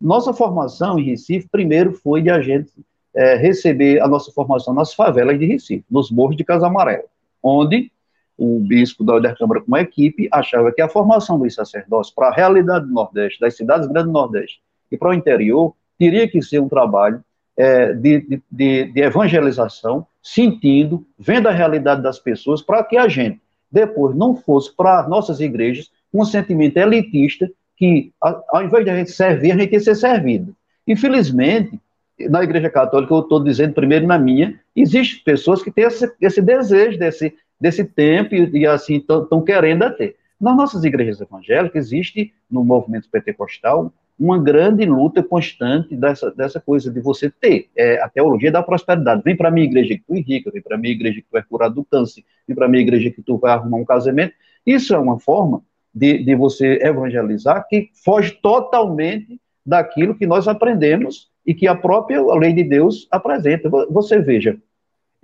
nossa 0.00 0.32
formação 0.32 0.98
em 0.98 1.04
Recife, 1.04 1.48
primeiro 1.50 1.92
foi 1.92 2.22
de 2.22 2.30
a 2.30 2.40
gente 2.40 2.72
é, 3.14 3.36
receber 3.36 4.00
a 4.00 4.08
nossa 4.08 4.30
formação 4.30 4.74
nas 4.74 4.92
favelas 4.92 5.38
de 5.38 5.46
Recife, 5.46 5.84
nos 5.90 6.10
morros 6.10 6.36
de 6.36 6.44
Casa 6.44 6.66
Amarela, 6.66 7.04
onde 7.42 7.90
o 8.38 8.60
bispo 8.60 9.02
da 9.02 9.14
Alder 9.14 9.36
Câmara 9.36 9.60
com 9.60 9.74
a 9.74 9.80
equipe 9.80 10.28
achava 10.30 10.70
que 10.72 10.82
a 10.82 10.88
formação 10.88 11.38
dos 11.38 11.54
sacerdotes 11.54 12.10
para 12.10 12.28
a 12.28 12.34
realidade 12.34 12.86
do 12.86 12.92
Nordeste, 12.92 13.40
das 13.40 13.56
cidades 13.56 13.88
grandes 13.88 14.06
do 14.06 14.12
Nordeste 14.12 14.60
e 14.90 14.96
para 14.96 15.10
o 15.10 15.14
interior, 15.14 15.74
teria 15.98 16.28
que 16.28 16.42
ser 16.42 16.60
um 16.60 16.68
trabalho 16.68 17.22
é, 17.56 17.92
de, 17.94 18.42
de, 18.50 18.84
de, 18.84 19.00
evangelização, 19.00 20.06
sentindo, 20.22 21.06
vendo 21.18 21.48
a 21.48 21.52
realidade 21.52 22.02
das 22.02 22.18
pessoas, 22.18 22.60
para 22.60 22.84
que 22.84 22.96
a 22.96 23.08
gente 23.08 23.40
depois 23.72 24.14
não 24.14 24.36
fosse 24.36 24.74
para 24.74 25.08
nossas 25.08 25.40
igrejas 25.40 25.90
um 26.12 26.24
sentimento 26.24 26.76
elitista 26.76 27.50
que, 27.76 28.12
ao 28.20 28.62
invés 28.62 28.84
de 28.84 28.90
a 28.90 28.96
gente 28.96 29.10
servir, 29.10 29.52
a 29.52 29.56
gente 29.56 29.72
ia 29.72 29.80
ser 29.80 29.94
servido. 29.94 30.54
Infelizmente, 30.86 31.78
na 32.18 32.42
Igreja 32.42 32.70
Católica, 32.70 33.12
eu 33.12 33.20
estou 33.20 33.42
dizendo 33.42 33.74
primeiro 33.74 34.06
na 34.06 34.18
minha, 34.18 34.58
existem 34.74 35.22
pessoas 35.24 35.62
que 35.62 35.70
têm 35.70 35.84
esse, 35.84 36.10
esse 36.20 36.40
desejo 36.40 36.98
desse, 36.98 37.34
desse 37.60 37.84
tempo 37.84 38.34
e, 38.34 38.60
e 38.60 38.66
assim 38.66 38.96
estão 38.96 39.42
querendo 39.42 39.82
a 39.82 39.90
ter. 39.90 40.16
Nas 40.40 40.56
nossas 40.56 40.84
igrejas 40.84 41.20
evangélicas 41.20 41.86
existe 41.86 42.32
no 42.50 42.64
movimento 42.64 43.08
pentecostal 43.10 43.92
uma 44.18 44.38
grande 44.38 44.84
luta 44.86 45.22
constante 45.22 45.94
dessa, 45.94 46.30
dessa 46.30 46.58
coisa 46.58 46.90
de 46.90 47.00
você 47.00 47.30
ter 47.30 47.68
é, 47.76 48.00
a 48.00 48.08
teologia 48.08 48.50
da 48.50 48.62
prosperidade. 48.62 49.22
Vem 49.22 49.36
para 49.36 49.48
a 49.48 49.50
minha 49.50 49.66
igreja 49.66 49.94
que 49.94 50.04
tu 50.06 50.14
é 50.14 50.20
rica, 50.20 50.50
vem 50.50 50.62
para 50.62 50.76
a 50.76 50.78
minha 50.78 50.92
igreja 50.92 51.20
que 51.20 51.26
tu 51.30 51.36
é 51.36 51.42
curado 51.42 51.74
do 51.74 51.84
câncer, 51.84 52.24
vem 52.46 52.54
para 52.54 52.66
a 52.66 52.68
minha 52.68 52.82
igreja 52.82 53.10
que 53.10 53.22
tu 53.22 53.36
vai 53.36 53.52
arrumar 53.52 53.76
um 53.76 53.84
casamento. 53.84 54.34
Isso 54.64 54.94
é 54.94 54.98
uma 54.98 55.18
forma 55.18 55.62
de, 55.94 56.22
de 56.22 56.34
você 56.34 56.78
evangelizar 56.82 57.66
que 57.68 57.90
foge 58.04 58.32
totalmente 58.42 59.40
daquilo 59.64 60.14
que 60.14 60.26
nós 60.26 60.48
aprendemos 60.48 61.28
e 61.46 61.54
que 61.54 61.66
a 61.66 61.74
própria 61.74 62.22
lei 62.36 62.52
de 62.52 62.64
Deus 62.64 63.06
apresenta. 63.10 63.68
Você 63.90 64.18
veja, 64.18 64.56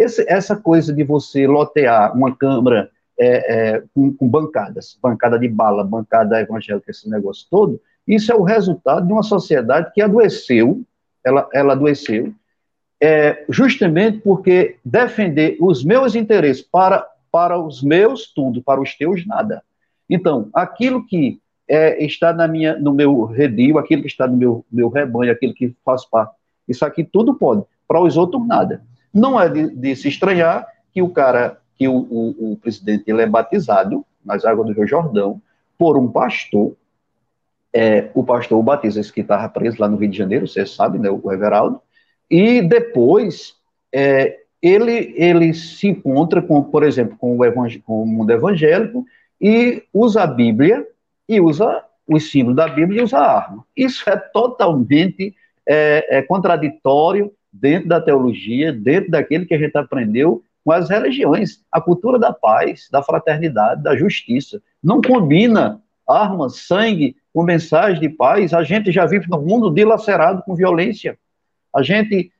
esse, 0.02 0.25
essa 0.28 0.56
coisa 0.56 0.92
de 0.92 1.04
você 1.04 1.47
lotear 1.47 2.16
uma 2.16 2.37
Câmara 2.37 2.90
é, 3.18 3.26
é, 3.75 3.82
com, 3.94 4.12
com, 4.12 4.28
bancadas, 4.28 4.99
bancada 5.00 5.38
de 5.38 5.49
bala, 5.49 5.85
bancada 5.85 6.40
evangélica, 6.40 6.90
esse 6.90 7.09
negócio 7.09 7.47
todo, 7.50 7.80
isso 8.06 8.32
é 8.32 8.35
o 8.35 8.42
resultado 8.42 9.06
de 9.06 9.12
uma 9.12 9.23
sociedade 9.23 9.92
que 9.92 10.02
adoeceu, 10.02 10.82
ela, 11.25 11.49
ela 11.52 11.73
adoeceu, 11.75 12.32
é, 13.00 13.44
justamente 13.49 14.18
porque 14.18 14.76
defender 14.85 15.56
os 15.61 15.85
meus 15.85 16.14
interesses 16.14 16.62
para, 16.62 17.06
para 17.30 17.59
os 17.59 17.82
meus 17.82 18.32
tudo, 18.32 18.62
para 18.62 18.80
os 18.80 18.94
teus 18.94 19.26
nada. 19.26 19.62
Então, 20.09 20.49
aquilo 20.52 21.06
que 21.06 21.40
é, 21.68 22.04
está 22.04 22.32
na 22.32 22.47
minha, 22.47 22.78
no 22.78 22.92
meu 22.92 23.25
redil, 23.25 23.78
aquilo 23.78 24.02
que 24.02 24.09
está 24.09 24.26
no 24.26 24.37
meu, 24.37 24.64
meu 24.71 24.88
rebanho, 24.88 25.32
aquilo 25.32 25.54
que 25.54 25.75
faz 25.85 26.04
parte, 26.04 26.35
isso 26.68 26.85
aqui 26.85 27.02
tudo 27.02 27.35
pode, 27.35 27.62
para 27.88 28.00
os 28.00 28.16
outros 28.16 28.47
nada. 28.47 28.82
Não 29.12 29.40
é 29.40 29.49
de, 29.49 29.71
de 29.71 29.97
se 29.97 30.09
estranhar 30.09 30.66
que 30.92 31.02
o 31.02 31.09
cara, 31.09 31.59
que 31.76 31.88
o, 31.88 31.95
o, 31.95 32.52
o 32.52 32.57
presidente 32.57 33.04
ele 33.07 33.23
é 33.23 33.26
batizado 33.26 34.04
nas 34.25 34.45
águas 34.45 34.69
do 34.69 34.73
Rio 34.73 34.87
Jordão 34.87 35.40
por 35.76 35.99
um 35.99 36.09
pastor 36.09 36.76
é, 37.73 38.11
o 38.14 38.23
pastor 38.23 38.59
o 38.59 38.62
Batista, 38.62 39.00
esse 39.00 39.12
que 39.12 39.23
estava 39.23 39.49
preso 39.49 39.78
lá 39.81 39.88
no 39.88 39.97
Rio 39.97 40.11
de 40.11 40.19
Janeiro, 40.19 40.47
você 40.47 40.66
sabe, 40.66 40.99
né, 40.99 41.09
o 41.11 41.33
Everaldo, 41.33 41.81
e 42.31 42.61
depois 42.61 43.54
é, 43.90 44.40
ele, 44.61 45.14
ele 45.16 45.54
se 45.54 45.88
encontra 45.88 46.42
com, 46.42 46.62
por 46.62 46.83
exemplo, 46.83 47.16
com 47.19 47.37
o, 47.37 47.83
com 47.83 48.02
o 48.02 48.07
mundo 48.07 48.31
evangélico 48.31 49.04
e 49.40 49.83
usa 49.92 50.23
a 50.23 50.26
Bíblia 50.26 50.87
e 51.28 51.40
usa 51.40 51.83
os 52.07 52.31
símbolos 52.31 52.57
da 52.57 52.69
Bíblia 52.69 53.00
e 53.00 53.04
usa 53.04 53.19
a 53.19 53.37
arma. 53.37 53.64
Isso 53.76 54.09
é 54.09 54.16
totalmente 54.16 55.35
é, 55.66 56.19
é 56.19 56.23
contraditório 56.23 57.33
dentro 57.52 57.88
da 57.88 58.00
teologia, 58.00 58.73
dentro 58.73 59.11
daquele 59.11 59.44
que 59.44 59.54
a 59.54 59.59
gente 59.59 59.76
aprendeu 59.76 60.42
com 60.64 60.73
as 60.73 60.88
religiões. 60.88 61.61
A 61.71 61.80
cultura 61.80 62.18
da 62.18 62.32
paz, 62.32 62.88
da 62.90 63.02
fraternidade, 63.02 63.82
da 63.82 63.97
justiça. 63.97 64.62
Não 64.82 65.00
combina 65.00 65.80
armas, 66.09 66.56
sangue, 66.66 67.16
com 67.32 67.42
mensagem 67.42 68.00
de 68.00 68.09
paz, 68.09 68.52
a 68.52 68.62
gente 68.62 68.92
já 68.92 69.06
vive 69.06 69.26
num 69.28 69.40
mundo 69.40 69.71
dilacerado 69.71 70.42
com 70.42 70.54
violência. 70.54 71.18
A 71.75 71.82
gente, 71.82 72.30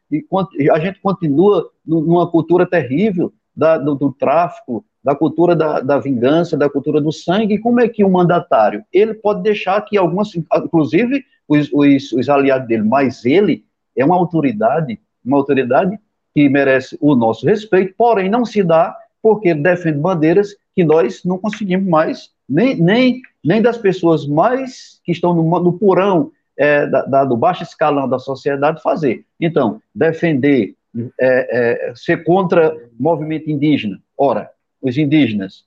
a 0.71 0.79
gente 0.79 1.01
continua 1.01 1.71
numa 1.85 2.31
cultura 2.31 2.67
terrível 2.67 3.33
da, 3.57 3.79
do, 3.79 3.95
do, 3.95 4.13
tráfico, 4.13 4.85
da 5.03 5.15
cultura 5.15 5.57
da, 5.57 5.81
da, 5.81 5.99
vingança, 5.99 6.57
da 6.57 6.69
cultura 6.69 7.01
do 7.01 7.11
sangue. 7.11 7.59
Como 7.59 7.81
é 7.81 7.89
que 7.89 8.05
o 8.05 8.11
mandatário, 8.11 8.85
ele 8.93 9.15
pode 9.15 9.43
deixar 9.43 9.81
que 9.83 9.97
algumas, 9.97 10.35
inclusive 10.37 11.25
os, 11.49 11.71
os, 11.73 12.13
os 12.13 12.29
aliados 12.29 12.69
dele, 12.69 12.83
mas 12.83 13.25
ele 13.25 13.65
é 13.97 14.05
uma 14.05 14.17
autoridade, 14.17 15.01
uma 15.25 15.37
autoridade 15.37 15.99
que 16.35 16.49
merece 16.49 16.97
o 17.01 17.15
nosso 17.15 17.47
respeito, 17.47 17.95
porém 17.97 18.31
não 18.31 18.45
se 18.45 18.63
dá 18.63 18.97
porque 19.23 19.49
ele 19.49 19.63
defende 19.63 19.99
bandeiras 19.99 20.55
que 20.75 20.85
nós 20.85 21.23
não 21.25 21.39
conseguimos 21.39 21.87
mais, 21.87 22.31
nem, 22.49 22.75
nem, 22.77 23.23
nem 23.45 23.63
das 23.63 23.79
pessoas 23.79 24.27
mais 24.27 25.01
que 25.05 25.13
estão 25.13 25.35
no, 25.35 25.43
no 25.61 25.73
porão 25.75 26.33
é, 26.57 26.87
da, 26.87 27.03
da, 27.03 27.25
do 27.25 27.37
baixo 27.37 27.63
escalão 27.63 28.09
da 28.09 28.19
sociedade 28.19 28.83
fazer. 28.83 29.25
Então, 29.41 29.81
defender, 29.95 30.75
é, 31.19 31.91
é, 31.91 31.95
ser 31.95 32.25
contra 32.25 32.77
movimento 32.99 33.51
indígena. 33.51 34.01
Ora, 34.17 34.51
os 34.81 34.99
indígenas, 34.99 35.65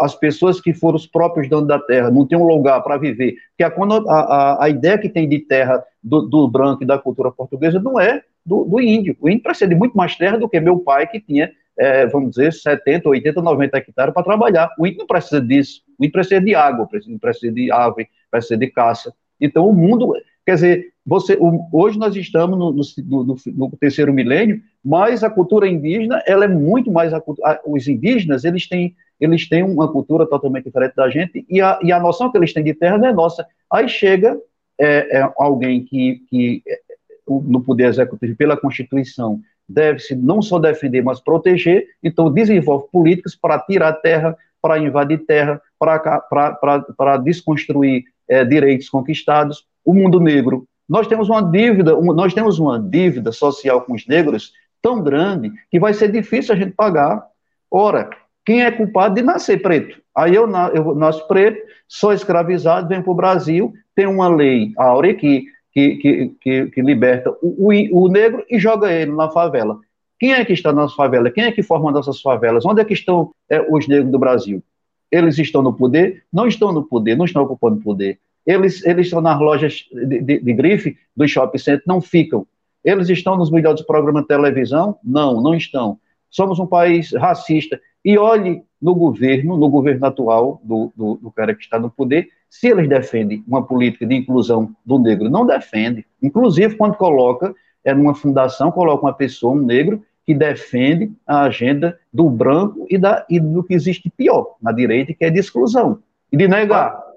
as 0.00 0.14
pessoas 0.14 0.60
que 0.60 0.72
foram 0.72 0.96
os 0.96 1.06
próprios 1.06 1.48
donos 1.48 1.68
da 1.68 1.78
terra, 1.78 2.10
não 2.10 2.26
têm 2.26 2.38
um 2.38 2.46
lugar 2.46 2.82
para 2.82 2.96
viver. 2.96 3.34
Porque 3.50 3.64
a, 3.64 3.68
a, 4.08 4.64
a, 4.64 4.68
ideia 4.68 4.96
que 4.98 5.08
tem 5.08 5.28
de 5.28 5.38
terra 5.40 5.84
do, 6.02 6.22
do, 6.22 6.48
branco 6.48 6.82
e 6.82 6.86
da 6.86 6.98
cultura 6.98 7.30
portuguesa 7.30 7.78
não 7.78 8.00
é 8.00 8.22
do, 8.44 8.64
do 8.64 8.80
índio. 8.80 9.16
O 9.20 9.28
índio 9.28 9.42
precisa 9.42 9.68
de 9.68 9.74
muito 9.74 9.96
mais 9.96 10.16
terra 10.16 10.38
do 10.38 10.48
que 10.48 10.58
meu 10.60 10.78
pai, 10.78 11.06
que 11.06 11.20
tinha 11.20 11.50
é, 11.80 12.06
vamos 12.06 12.32
dizer, 12.32 12.52
70, 12.52 13.08
80, 13.08 13.40
90 13.40 13.78
hectares 13.78 14.12
para 14.12 14.22
trabalhar. 14.22 14.70
O 14.78 14.86
índio 14.86 14.98
não 14.98 15.06
precisa 15.06 15.40
disso. 15.40 15.80
O 15.98 16.04
índio 16.04 16.12
precisa 16.12 16.38
de 16.38 16.54
água, 16.54 16.86
precisa, 16.86 17.52
de 17.52 17.72
ave, 17.72 18.06
precisa 18.30 18.56
de 18.58 18.66
caça. 18.66 19.14
Então, 19.40 19.66
o 19.66 19.72
mundo, 19.72 20.12
quer 20.44 20.56
dizer, 20.56 20.92
você, 21.06 21.38
hoje 21.72 21.98
nós 21.98 22.14
estamos 22.14 22.58
no, 22.58 22.70
no, 22.70 23.24
no, 23.24 23.36
no, 23.46 23.76
terceiro 23.78 24.12
milênio, 24.12 24.60
mas 24.84 25.24
a 25.24 25.30
cultura 25.30 25.66
indígena, 25.66 26.22
ela 26.26 26.44
é 26.44 26.48
muito 26.48 26.92
mais, 26.92 27.14
a, 27.14 27.22
os 27.66 27.88
indígenas, 27.88 28.44
eles 28.44 28.68
têm, 28.68 28.94
eles 29.20 29.48
têm 29.48 29.62
uma 29.62 29.90
cultura 29.90 30.26
totalmente 30.26 30.64
diferente 30.64 30.94
da 30.96 31.08
gente, 31.10 31.44
e 31.48 31.60
a, 31.60 31.78
e 31.82 31.92
a 31.92 32.00
noção 32.00 32.30
que 32.30 32.38
eles 32.38 32.52
têm 32.52 32.64
de 32.64 32.74
terra 32.74 32.98
não 32.98 33.08
é 33.08 33.12
nossa. 33.12 33.46
Aí 33.70 33.88
chega 33.88 34.38
é, 34.78 35.18
é 35.18 35.32
alguém 35.36 35.84
que, 35.84 36.22
que 36.28 36.62
é, 36.66 36.80
no 37.28 37.60
poder 37.60 37.84
executivo, 37.84 38.34
pela 38.36 38.56
Constituição, 38.56 39.40
deve-se 39.68 40.16
não 40.16 40.42
só 40.42 40.58
defender, 40.58 41.02
mas 41.02 41.20
proteger, 41.20 41.86
então 42.02 42.32
desenvolve 42.32 42.88
políticas 42.90 43.36
para 43.36 43.58
tirar 43.60 43.92
terra, 43.94 44.36
para 44.60 44.78
invadir 44.78 45.18
terra, 45.26 45.62
para 45.78 47.16
desconstruir 47.18 48.04
é, 48.28 48.44
direitos 48.44 48.88
conquistados. 48.88 49.64
O 49.84 49.94
mundo 49.94 50.18
negro, 50.18 50.66
nós 50.88 51.06
temos 51.06 51.28
uma 51.28 51.40
dívida, 51.40 51.94
nós 52.00 52.34
temos 52.34 52.58
uma 52.58 52.80
dívida 52.80 53.30
social 53.30 53.82
com 53.82 53.94
os 53.94 54.06
negros 54.06 54.52
tão 54.82 55.02
grande 55.02 55.52
que 55.70 55.78
vai 55.78 55.94
ser 55.94 56.10
difícil 56.10 56.54
a 56.54 56.58
gente 56.58 56.72
pagar. 56.72 57.24
Ora, 57.70 58.10
quem 58.50 58.64
é 58.64 58.70
culpado 58.72 59.14
de 59.14 59.22
nascer 59.22 59.62
preto? 59.62 60.02
Aí 60.12 60.34
eu, 60.34 60.50
eu 60.74 60.92
nasço 60.96 61.24
preto, 61.28 61.64
sou 61.86 62.12
escravizado, 62.12 62.88
venho 62.88 63.00
para 63.00 63.12
o 63.12 63.14
Brasil, 63.14 63.72
tem 63.94 64.08
uma 64.08 64.26
lei 64.26 64.72
áurea 64.76 65.14
que 65.14 65.44
que, 65.72 66.34
que, 66.40 66.66
que, 66.66 66.82
liberta 66.82 67.30
o, 67.40 67.68
o, 67.68 68.04
o, 68.04 68.08
negro 68.08 68.44
e 68.50 68.58
joga 68.58 68.90
ele 68.90 69.12
na 69.12 69.30
favela. 69.30 69.78
Quem 70.18 70.32
é 70.32 70.44
que 70.44 70.52
está 70.52 70.72
nas 70.72 70.94
favelas? 70.94 71.32
Quem 71.32 71.44
é 71.44 71.52
que 71.52 71.62
forma 71.62 71.92
nossas 71.92 72.20
favelas? 72.20 72.66
Onde 72.66 72.80
é 72.80 72.84
que 72.84 72.92
estão 72.92 73.30
é, 73.48 73.60
os 73.70 73.86
negros 73.86 74.10
do 74.10 74.18
Brasil? 74.18 74.60
Eles 75.12 75.38
estão 75.38 75.62
no 75.62 75.72
poder? 75.72 76.24
Não 76.32 76.48
estão 76.48 76.72
no 76.72 76.82
poder, 76.82 77.16
não 77.16 77.24
estão 77.24 77.44
ocupando 77.44 77.80
poder. 77.80 78.18
Eles, 78.44 78.84
eles 78.84 79.06
estão 79.06 79.20
nas 79.20 79.38
lojas 79.38 79.84
de, 79.92 80.20
de, 80.20 80.40
de 80.40 80.52
grife 80.52 80.96
do 81.16 81.28
shopping 81.28 81.58
center? 81.58 81.84
Não 81.86 82.00
ficam. 82.00 82.44
Eles 82.84 83.08
estão 83.08 83.36
nos 83.36 83.48
melhores 83.48 83.82
programas 83.82 84.22
de 84.22 84.28
televisão? 84.28 84.98
Não, 85.04 85.40
não 85.40 85.54
estão. 85.54 86.00
Somos 86.28 86.58
um 86.58 86.66
país 86.66 87.12
racista. 87.12 87.80
E 88.04 88.16
olhe 88.18 88.62
no 88.80 88.94
governo, 88.94 89.56
no 89.56 89.68
governo 89.68 90.06
atual 90.06 90.60
do, 90.64 90.92
do, 90.96 91.14
do 91.16 91.30
cara 91.30 91.54
que 91.54 91.62
está 91.62 91.78
no 91.78 91.90
poder, 91.90 92.28
se 92.48 92.68
eles 92.68 92.88
defendem 92.88 93.44
uma 93.46 93.62
política 93.62 94.06
de 94.06 94.14
inclusão 94.14 94.74
do 94.84 94.98
negro, 94.98 95.28
não 95.28 95.46
defende. 95.46 96.06
Inclusive, 96.22 96.76
quando 96.76 96.96
coloca, 96.96 97.54
é 97.84 97.94
numa 97.94 98.14
fundação, 98.14 98.72
coloca 98.72 99.04
uma 99.04 99.12
pessoa, 99.12 99.54
um 99.54 99.62
negro, 99.62 100.02
que 100.24 100.34
defende 100.34 101.12
a 101.26 101.42
agenda 101.42 101.98
do 102.12 102.28
branco 102.30 102.86
e, 102.88 102.96
da, 102.96 103.24
e 103.28 103.38
do 103.40 103.62
que 103.62 103.74
existe 103.74 104.10
pior 104.10 104.56
na 104.62 104.72
direita, 104.72 105.14
que 105.14 105.24
é 105.24 105.30
de 105.30 105.38
exclusão 105.38 105.98
e 106.32 106.36
de 106.36 106.46
negar. 106.48 107.09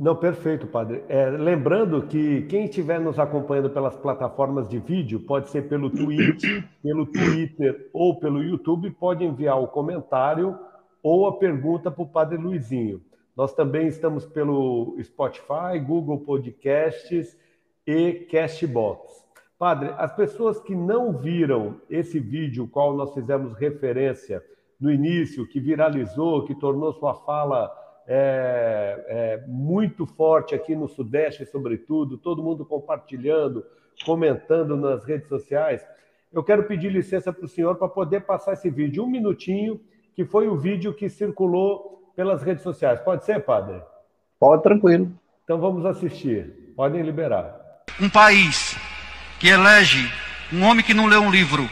Não, 0.00 0.16
perfeito, 0.16 0.66
padre. 0.66 1.04
É, 1.10 1.28
lembrando 1.28 2.06
que 2.06 2.40
quem 2.46 2.64
estiver 2.64 2.98
nos 2.98 3.18
acompanhando 3.18 3.68
pelas 3.68 3.94
plataformas 3.98 4.66
de 4.66 4.78
vídeo, 4.78 5.20
pode 5.20 5.50
ser 5.50 5.68
pelo 5.68 5.90
Twitch, 5.90 6.42
pelo 6.82 7.04
Twitter 7.04 7.90
ou 7.92 8.18
pelo 8.18 8.42
YouTube, 8.42 8.90
pode 8.92 9.22
enviar 9.22 9.60
o 9.60 9.68
comentário 9.68 10.58
ou 11.02 11.26
a 11.26 11.36
pergunta 11.36 11.90
para 11.90 12.02
o 12.02 12.08
padre 12.08 12.38
Luizinho. 12.38 13.02
Nós 13.36 13.52
também 13.52 13.88
estamos 13.88 14.24
pelo 14.24 14.96
Spotify, 15.02 15.78
Google 15.86 16.20
Podcasts 16.20 17.36
e 17.86 18.26
Castbox. 18.30 19.22
Padre, 19.58 19.92
as 19.98 20.16
pessoas 20.16 20.58
que 20.58 20.74
não 20.74 21.12
viram 21.12 21.78
esse 21.90 22.18
vídeo, 22.18 22.66
qual 22.66 22.96
nós 22.96 23.12
fizemos 23.12 23.52
referência 23.52 24.42
no 24.80 24.90
início, 24.90 25.46
que 25.46 25.60
viralizou, 25.60 26.46
que 26.46 26.54
tornou 26.54 26.90
sua 26.94 27.12
fala 27.12 27.70
é, 28.12 29.04
é, 29.06 29.44
muito 29.46 30.04
forte 30.04 30.52
aqui 30.52 30.74
no 30.74 30.88
Sudeste, 30.88 31.46
sobretudo, 31.46 32.18
todo 32.18 32.42
mundo 32.42 32.66
compartilhando, 32.66 33.64
comentando 34.04 34.76
nas 34.76 35.04
redes 35.04 35.28
sociais, 35.28 35.86
eu 36.32 36.42
quero 36.42 36.64
pedir 36.64 36.90
licença 36.90 37.32
para 37.32 37.44
o 37.44 37.48
senhor 37.48 37.76
para 37.76 37.86
poder 37.86 38.22
passar 38.22 38.54
esse 38.54 38.68
vídeo, 38.68 39.04
um 39.04 39.08
minutinho, 39.08 39.80
que 40.16 40.24
foi 40.24 40.48
o 40.48 40.56
vídeo 40.56 40.92
que 40.92 41.08
circulou 41.08 42.12
pelas 42.16 42.42
redes 42.42 42.64
sociais. 42.64 42.98
Pode 43.00 43.24
ser, 43.24 43.44
padre? 43.44 43.80
Pode, 44.40 44.64
tranquilo. 44.64 45.12
Então 45.44 45.60
vamos 45.60 45.86
assistir. 45.86 46.72
Podem 46.74 47.02
liberar. 47.02 47.60
Um 48.00 48.10
país 48.10 48.76
que 49.38 49.48
elege 49.48 50.10
um 50.52 50.64
homem 50.64 50.84
que 50.84 50.94
não 50.94 51.06
lê 51.06 51.16
um 51.16 51.30
livro, 51.30 51.68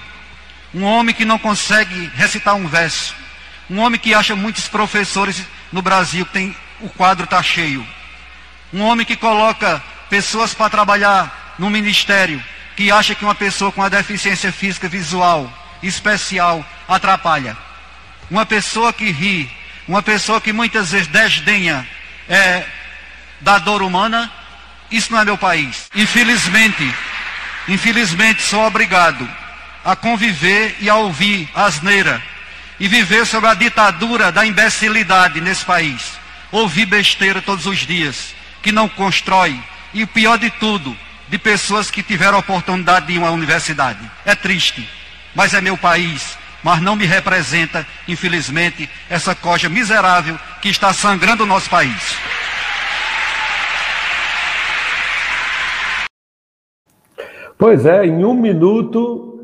um 0.72 0.84
homem 0.84 1.12
que 1.12 1.24
não 1.24 1.38
consegue 1.38 2.06
recitar 2.14 2.54
um 2.54 2.68
verso, 2.68 3.16
um 3.70 3.80
homem 3.80 4.00
que 4.00 4.14
acha 4.14 4.34
muitos 4.34 4.68
professores 4.68 5.42
no 5.72 5.82
Brasil 5.82 6.24
que 6.26 6.32
tem 6.32 6.56
o 6.80 6.88
quadro 6.88 7.24
está 7.24 7.42
cheio, 7.42 7.86
um 8.72 8.82
homem 8.82 9.04
que 9.04 9.16
coloca 9.16 9.82
pessoas 10.08 10.54
para 10.54 10.70
trabalhar 10.70 11.54
no 11.58 11.68
ministério 11.68 12.42
que 12.76 12.92
acha 12.92 13.14
que 13.14 13.24
uma 13.24 13.34
pessoa 13.34 13.72
com 13.72 13.80
uma 13.80 13.90
deficiência 13.90 14.52
física 14.52 14.88
visual 14.88 15.52
especial 15.82 16.64
atrapalha. 16.88 17.56
Uma 18.30 18.46
pessoa 18.46 18.92
que 18.92 19.10
ri, 19.10 19.50
uma 19.86 20.02
pessoa 20.02 20.40
que 20.40 20.52
muitas 20.52 20.92
vezes 20.92 21.08
desdenha 21.08 21.86
é, 22.28 22.64
da 23.40 23.58
dor 23.58 23.82
humana, 23.82 24.30
isso 24.90 25.12
não 25.12 25.20
é 25.20 25.24
meu 25.24 25.36
país. 25.36 25.90
Infelizmente, 25.94 26.94
infelizmente 27.66 28.42
sou 28.42 28.64
obrigado 28.64 29.28
a 29.84 29.96
conviver 29.96 30.76
e 30.80 30.88
a 30.88 30.94
ouvir 30.94 31.48
asneira 31.54 32.22
e 32.80 32.86
viver 32.86 33.26
sob 33.26 33.46
a 33.46 33.54
ditadura 33.54 34.30
da 34.30 34.46
imbecilidade 34.46 35.40
nesse 35.40 35.64
país. 35.64 36.18
Ouvir 36.50 36.86
besteira 36.86 37.42
todos 37.42 37.66
os 37.66 37.78
dias, 37.78 38.34
que 38.62 38.72
não 38.72 38.88
constrói, 38.88 39.60
e 39.92 40.02
o 40.02 40.06
pior 40.06 40.38
de 40.38 40.50
tudo, 40.50 40.96
de 41.28 41.38
pessoas 41.38 41.90
que 41.90 42.02
tiveram 42.02 42.38
oportunidade 42.38 43.06
de 43.06 43.14
ir 43.14 43.18
uma 43.18 43.30
universidade. 43.30 43.98
É 44.24 44.34
triste, 44.34 44.88
mas 45.34 45.54
é 45.54 45.60
meu 45.60 45.76
país, 45.76 46.38
mas 46.62 46.80
não 46.80 46.96
me 46.96 47.06
representa, 47.06 47.86
infelizmente, 48.06 48.88
essa 49.08 49.34
coja 49.34 49.68
miserável 49.68 50.38
que 50.60 50.68
está 50.68 50.92
sangrando 50.92 51.44
o 51.44 51.46
nosso 51.46 51.68
país. 51.68 52.16
Pois 57.58 57.84
é, 57.84 58.06
em 58.06 58.24
um 58.24 58.34
minuto 58.34 59.37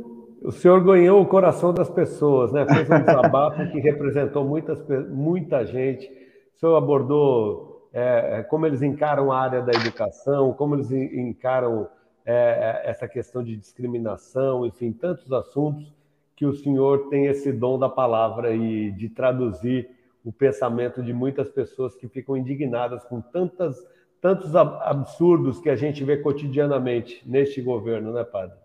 o 0.45 0.53
senhor 0.53 0.85
ganhou 0.85 1.23
o 1.23 1.27
coração 1.27 1.73
das 1.73 1.89
pessoas, 1.89 2.53
né? 2.53 2.67
Fez 2.67 2.91
um 2.91 3.01
desabafo 3.01 3.67
que 3.73 3.81
representou 3.81 4.45
muitas, 4.45 4.79
muita 5.09 5.65
gente. 5.65 6.07
O 6.55 6.59
senhor 6.59 6.77
abordou 6.77 7.89
é, 7.91 8.41
é, 8.41 8.43
como 8.43 8.67
eles 8.67 8.83
encaram 8.83 9.33
a 9.33 9.41
área 9.41 9.63
da 9.63 9.73
educação, 9.73 10.53
como 10.53 10.75
eles 10.75 10.93
encaram 10.93 11.89
é, 12.27 12.83
é, 12.85 12.91
essa 12.91 13.09
questão 13.09 13.43
de 13.43 13.57
discriminação, 13.57 14.67
enfim, 14.67 14.93
tantos 14.93 15.33
assuntos 15.33 15.91
que 16.37 16.45
o 16.45 16.53
senhor 16.53 17.09
tem 17.09 17.25
esse 17.25 17.51
dom 17.51 17.79
da 17.79 17.89
palavra 17.89 18.55
e 18.55 18.91
de 18.93 19.09
traduzir 19.09 19.89
o 20.23 20.31
pensamento 20.31 21.03
de 21.03 21.15
muitas 21.15 21.49
pessoas 21.49 21.95
que 21.95 22.07
ficam 22.07 22.37
indignadas 22.37 23.03
com 23.05 23.19
tantas, 23.19 23.77
tantos 24.21 24.55
absurdos 24.55 25.59
que 25.59 25.71
a 25.71 25.77
gente 25.77 26.05
vê 26.05 26.19
cotidianamente 26.19 27.23
neste 27.27 27.63
governo, 27.63 28.13
né, 28.13 28.25
padre? 28.25 28.64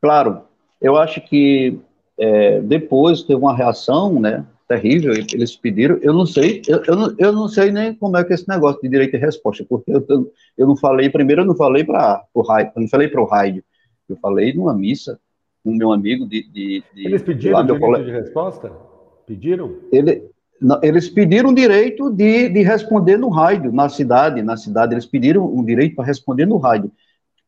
Claro, 0.00 0.42
eu 0.80 0.96
acho 0.96 1.20
que 1.20 1.78
é, 2.18 2.60
depois 2.60 3.22
teve 3.22 3.40
uma 3.40 3.56
reação, 3.56 4.20
né, 4.20 4.44
terrível, 4.68 5.14
eles 5.14 5.56
pediram, 5.56 5.98
eu 6.02 6.12
não 6.12 6.26
sei, 6.26 6.60
eu, 6.68 6.82
eu, 6.84 6.96
não, 6.96 7.14
eu 7.18 7.32
não 7.32 7.48
sei 7.48 7.70
nem 7.70 7.94
como 7.94 8.16
é 8.16 8.24
que 8.24 8.32
é 8.32 8.34
esse 8.34 8.48
negócio 8.48 8.80
de 8.82 8.88
direito 8.88 9.12
de 9.12 9.18
resposta, 9.18 9.64
porque 9.66 9.90
eu, 9.90 10.04
eu, 10.56 10.66
não 10.66 10.76
falei, 10.76 11.08
primeiro 11.08 11.42
eu 11.42 11.46
não 11.46 11.56
falei 11.56 11.84
para 11.84 12.22
o 12.34 12.42
Raid, 12.42 12.72
eu 12.76 12.82
não 12.82 12.88
falei 12.88 13.08
para 13.08 13.20
o 13.20 13.24
Raid, 13.24 13.64
eu 14.08 14.16
falei 14.16 14.52
numa 14.52 14.74
missa 14.74 15.18
com 15.64 15.72
meu 15.72 15.90
amigo 15.90 16.26
de... 16.26 16.42
de, 16.50 16.84
de 16.94 17.06
eles 17.06 17.22
pediram 17.22 17.62
direito 17.62 17.80
colega. 17.80 18.04
de 18.04 18.10
resposta? 18.10 18.72
Pediram? 19.26 19.76
Ele, 19.90 20.22
não, 20.60 20.78
eles 20.82 21.08
pediram 21.08 21.50
o 21.50 21.54
direito 21.54 22.10
de, 22.10 22.48
de 22.50 22.62
responder 22.62 23.16
no 23.16 23.30
rádio, 23.30 23.72
na 23.72 23.88
cidade, 23.88 24.42
na 24.42 24.56
cidade, 24.56 24.92
eles 24.92 25.06
pediram 25.06 25.46
um 25.46 25.64
direito 25.64 25.96
para 25.96 26.04
responder 26.04 26.46
no 26.46 26.58
rádio 26.58 26.92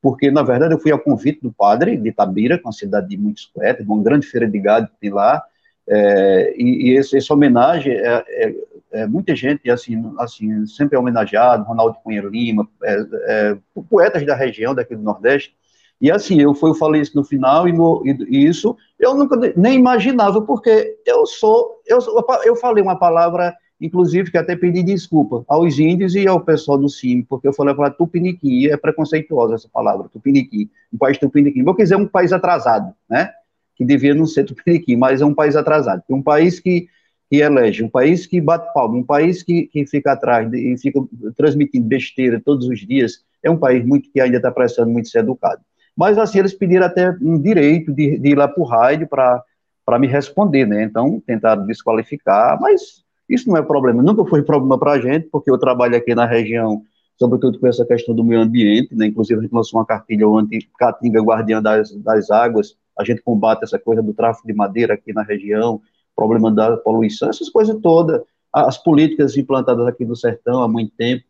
porque, 0.03 0.31
na 0.31 0.43
verdade, 0.43 0.75
eu 0.75 0.79
fui 0.79 0.91
ao 0.91 0.99
convite 0.99 1.41
do 1.43 1.53
padre 1.53 1.97
de 1.97 2.13
Tabira, 2.13 2.57
que 2.57 2.65
é 2.65 2.67
uma 2.67 2.73
cidade 2.73 3.09
de 3.09 3.17
muitos 3.17 3.47
poetas, 3.47 3.87
uma 3.87 4.03
grande 4.03 4.27
feira 4.27 4.49
de 4.49 4.59
gado 4.59 4.89
que 4.89 5.01
tem 5.01 5.11
lá, 5.11 5.43
é, 5.87 6.55
e, 6.57 6.91
e 6.91 6.97
esse, 6.97 7.17
essa 7.17 7.35
homenagem, 7.35 7.93
é, 7.93 8.25
é, 8.29 8.55
é, 8.93 9.07
muita 9.07 9.35
gente, 9.35 9.71
assim, 9.71 10.03
assim, 10.19 10.67
sempre 10.67 10.97
homenageado, 10.97 11.65
Ronaldo 11.65 11.99
Cunha 12.03 12.23
Lima, 12.23 12.69
é, 12.83 13.07
é, 13.25 13.59
poetas 13.89 14.25
da 14.25 14.35
região, 14.35 14.75
daqui 14.75 14.95
do 14.95 15.03
Nordeste, 15.03 15.55
e 16.01 16.11
assim, 16.11 16.41
eu, 16.41 16.55
fui, 16.55 16.71
eu 16.71 16.75
falei 16.75 17.03
isso 17.03 17.15
no 17.15 17.25
final, 17.25 17.69
e, 17.69 17.73
no, 17.73 18.03
e, 18.07 18.17
e 18.29 18.47
isso 18.47 18.77
eu 18.99 19.15
nunca 19.15 19.37
nem 19.57 19.75
imaginava, 19.79 20.41
porque 20.41 20.97
eu 21.05 21.27
sou, 21.27 21.83
eu, 21.87 21.99
eu 22.45 22.57
falei 22.57 22.83
uma 22.83 22.99
palavra 22.99 23.55
inclusive 23.81 24.31
que 24.31 24.37
até 24.37 24.55
pedi 24.55 24.83
desculpa 24.83 25.45
aos 25.49 25.79
índios 25.79 26.15
e 26.15 26.27
ao 26.27 26.41
pessoal 26.41 26.77
do 26.77 26.89
CIM, 26.89 27.23
porque 27.23 27.49
eu 27.49 27.53
falei 27.53 27.75
para 27.75 27.91
tupiniquim, 27.91 28.67
é 28.67 28.77
preconceituosa 28.77 29.55
essa 29.55 29.69
palavra, 29.69 30.09
tupiniquim, 30.09 30.69
um 30.93 30.99
país 30.99 31.17
tupiniquim. 31.17 31.65
Vou 31.65 31.75
dizer 31.75 31.97
um 31.97 32.07
país 32.07 32.33
atrasado, 32.33 32.93
né? 33.09 33.31
Que 33.75 33.85
devia 33.85 34.15
não 34.15 34.27
ser 34.27 34.45
tupiniquim, 34.45 34.97
mas 34.97 35.23
é 35.23 35.25
um 35.25 35.35
país 35.35 35.57
atrasado. 35.57 36.03
Um 36.11 36.23
país 36.23 36.61
que, 36.61 36.89
que 37.31 37.37
elege, 37.37 37.83
um 37.83 37.89
país 37.89 38.27
que 38.27 38.41
bate 38.41 38.73
palma, 38.75 38.99
um 38.99 39.03
país 39.03 39.43
que, 39.43 39.67
que 39.69 39.87
fica 39.87 40.13
atrás 40.13 40.53
e 40.53 40.77
fica 40.77 41.01
transmitindo 41.35 41.87
besteira 41.87 42.41
todos 42.45 42.69
os 42.69 42.81
dias, 42.81 43.25
é 43.43 43.51
um 43.51 43.57
país 43.57 43.85
muito 43.85 44.11
que 44.13 44.21
ainda 44.21 44.37
está 44.37 44.51
precisando 44.51 44.91
muito 44.91 45.09
ser 45.09 45.21
educado. 45.21 45.63
Mas 45.97 46.19
assim, 46.19 46.39
eles 46.39 46.53
pediram 46.53 46.85
até 46.87 47.11
um 47.23 47.41
direito 47.41 47.93
de, 47.93 48.19
de 48.19 48.29
ir 48.29 48.35
lá 48.35 48.47
para 48.47 48.63
o 48.63 48.67
rádio 48.67 49.09
para 49.09 49.99
me 49.99 50.07
responder, 50.07 50.67
né? 50.67 50.85
Então, 50.85 51.23
tentaram 51.27 51.67
desqualificar, 51.67 52.61
mas 52.61 53.03
isso 53.31 53.49
não 53.49 53.57
é 53.57 53.63
problema, 53.63 54.03
nunca 54.03 54.25
foi 54.25 54.43
problema 54.43 54.77
para 54.79 54.93
a 54.93 55.01
gente, 55.01 55.29
porque 55.31 55.51
eu 55.51 55.57
trabalho 55.57 55.97
aqui 55.97 56.15
na 56.15 56.27
região, 56.27 56.83
sobretudo 57.17 57.59
com 57.59 57.67
essa 57.67 57.85
questão 57.85 58.15
do 58.15 58.25
meio 58.25 58.41
ambiente, 58.41 58.95
né? 58.95 59.07
inclusive 59.07 59.39
a 59.39 59.43
gente 59.43 59.55
lançou 59.55 59.79
uma 59.79 59.87
cartilha 59.87 60.27
anti-caatinga 60.27 61.21
guardiã 61.23 61.63
das, 61.63 61.95
das 61.97 62.31
águas, 62.31 62.77
a 62.99 63.05
gente 63.05 63.23
combate 63.23 63.63
essa 63.63 63.79
coisa 63.79 64.03
do 64.03 64.13
tráfico 64.13 64.47
de 64.47 64.53
madeira 64.53 64.95
aqui 64.95 65.13
na 65.13 65.23
região, 65.23 65.81
problema 66.17 66.51
da 66.51 66.77
poluição, 66.77 67.31
essas 67.31 67.49
coisas 67.49 67.79
todas, 67.81 68.21
as 68.53 68.77
políticas 68.77 69.37
implantadas 69.37 69.87
aqui 69.87 70.05
no 70.05 70.17
sertão 70.17 70.63
há 70.63 70.69
muito 70.69 70.93
tempo, 70.97 71.25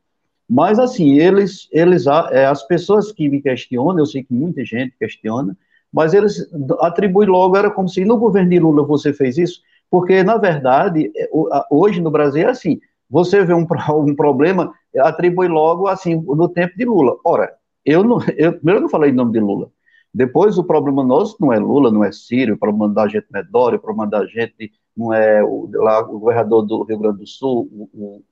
mas 0.48 0.80
assim, 0.80 1.18
eles, 1.18 1.68
eles, 1.70 2.06
é, 2.32 2.46
as 2.46 2.66
pessoas 2.66 3.12
que 3.12 3.28
me 3.28 3.40
questionam, 3.40 3.98
eu 3.98 4.06
sei 4.06 4.24
que 4.24 4.34
muita 4.34 4.64
gente 4.64 4.96
questiona, 4.98 5.56
mas 5.92 6.14
eles 6.14 6.48
atribuem 6.80 7.28
logo, 7.28 7.56
era 7.56 7.70
como 7.70 7.88
se 7.88 8.04
no 8.04 8.16
governo 8.16 8.50
de 8.50 8.58
Lula 8.58 8.82
você 8.82 9.12
fez 9.12 9.38
isso, 9.38 9.60
porque, 9.90 10.22
na 10.22 10.37
verdade, 10.37 11.11
é, 11.16 11.29
hoje 11.70 12.00
no 12.00 12.11
Brasil 12.11 12.46
é 12.46 12.50
assim: 12.50 12.79
você 13.09 13.44
vê 13.44 13.53
um, 13.53 13.66
um 13.90 14.14
problema, 14.14 14.72
atribui 14.98 15.48
logo 15.48 15.88
assim, 15.88 16.14
no 16.14 16.48
tempo 16.48 16.76
de 16.76 16.85
Lula. 16.85 17.16
Ora, 17.24 17.53
eu, 17.85 18.05
não, 18.05 18.18
eu 18.37 18.53
primeiro 18.53 18.83
não 18.83 18.88
falei 18.88 19.11
em 19.11 19.14
nome 19.14 19.33
de 19.33 19.40
Lula. 19.40 19.70
Depois, 20.12 20.59
o 20.59 20.64
problema 20.64 21.05
nosso 21.05 21.37
não 21.40 21.53
é 21.53 21.59
Lula, 21.59 21.90
não 21.90 22.05
é 22.05 22.11
Sírio, 22.11 22.55
o 22.55 22.59
problema 22.59 22.88
da 22.88 23.07
gente 23.07 23.26
não 23.31 23.40
é 23.40 23.44
Dória, 23.44 23.79
o 23.79 23.83
problema 23.83 24.09
da 24.11 24.26
gente 24.26 24.72
não 24.96 25.12
é 25.12 25.42
o, 25.42 25.68
lá, 25.72 26.00
o 26.00 26.18
governador 26.18 26.66
do 26.66 26.83
Rio 26.83 26.98
Grande 26.98 27.18
do 27.18 27.26
Sul, 27.26 27.68
o, 27.94 28.22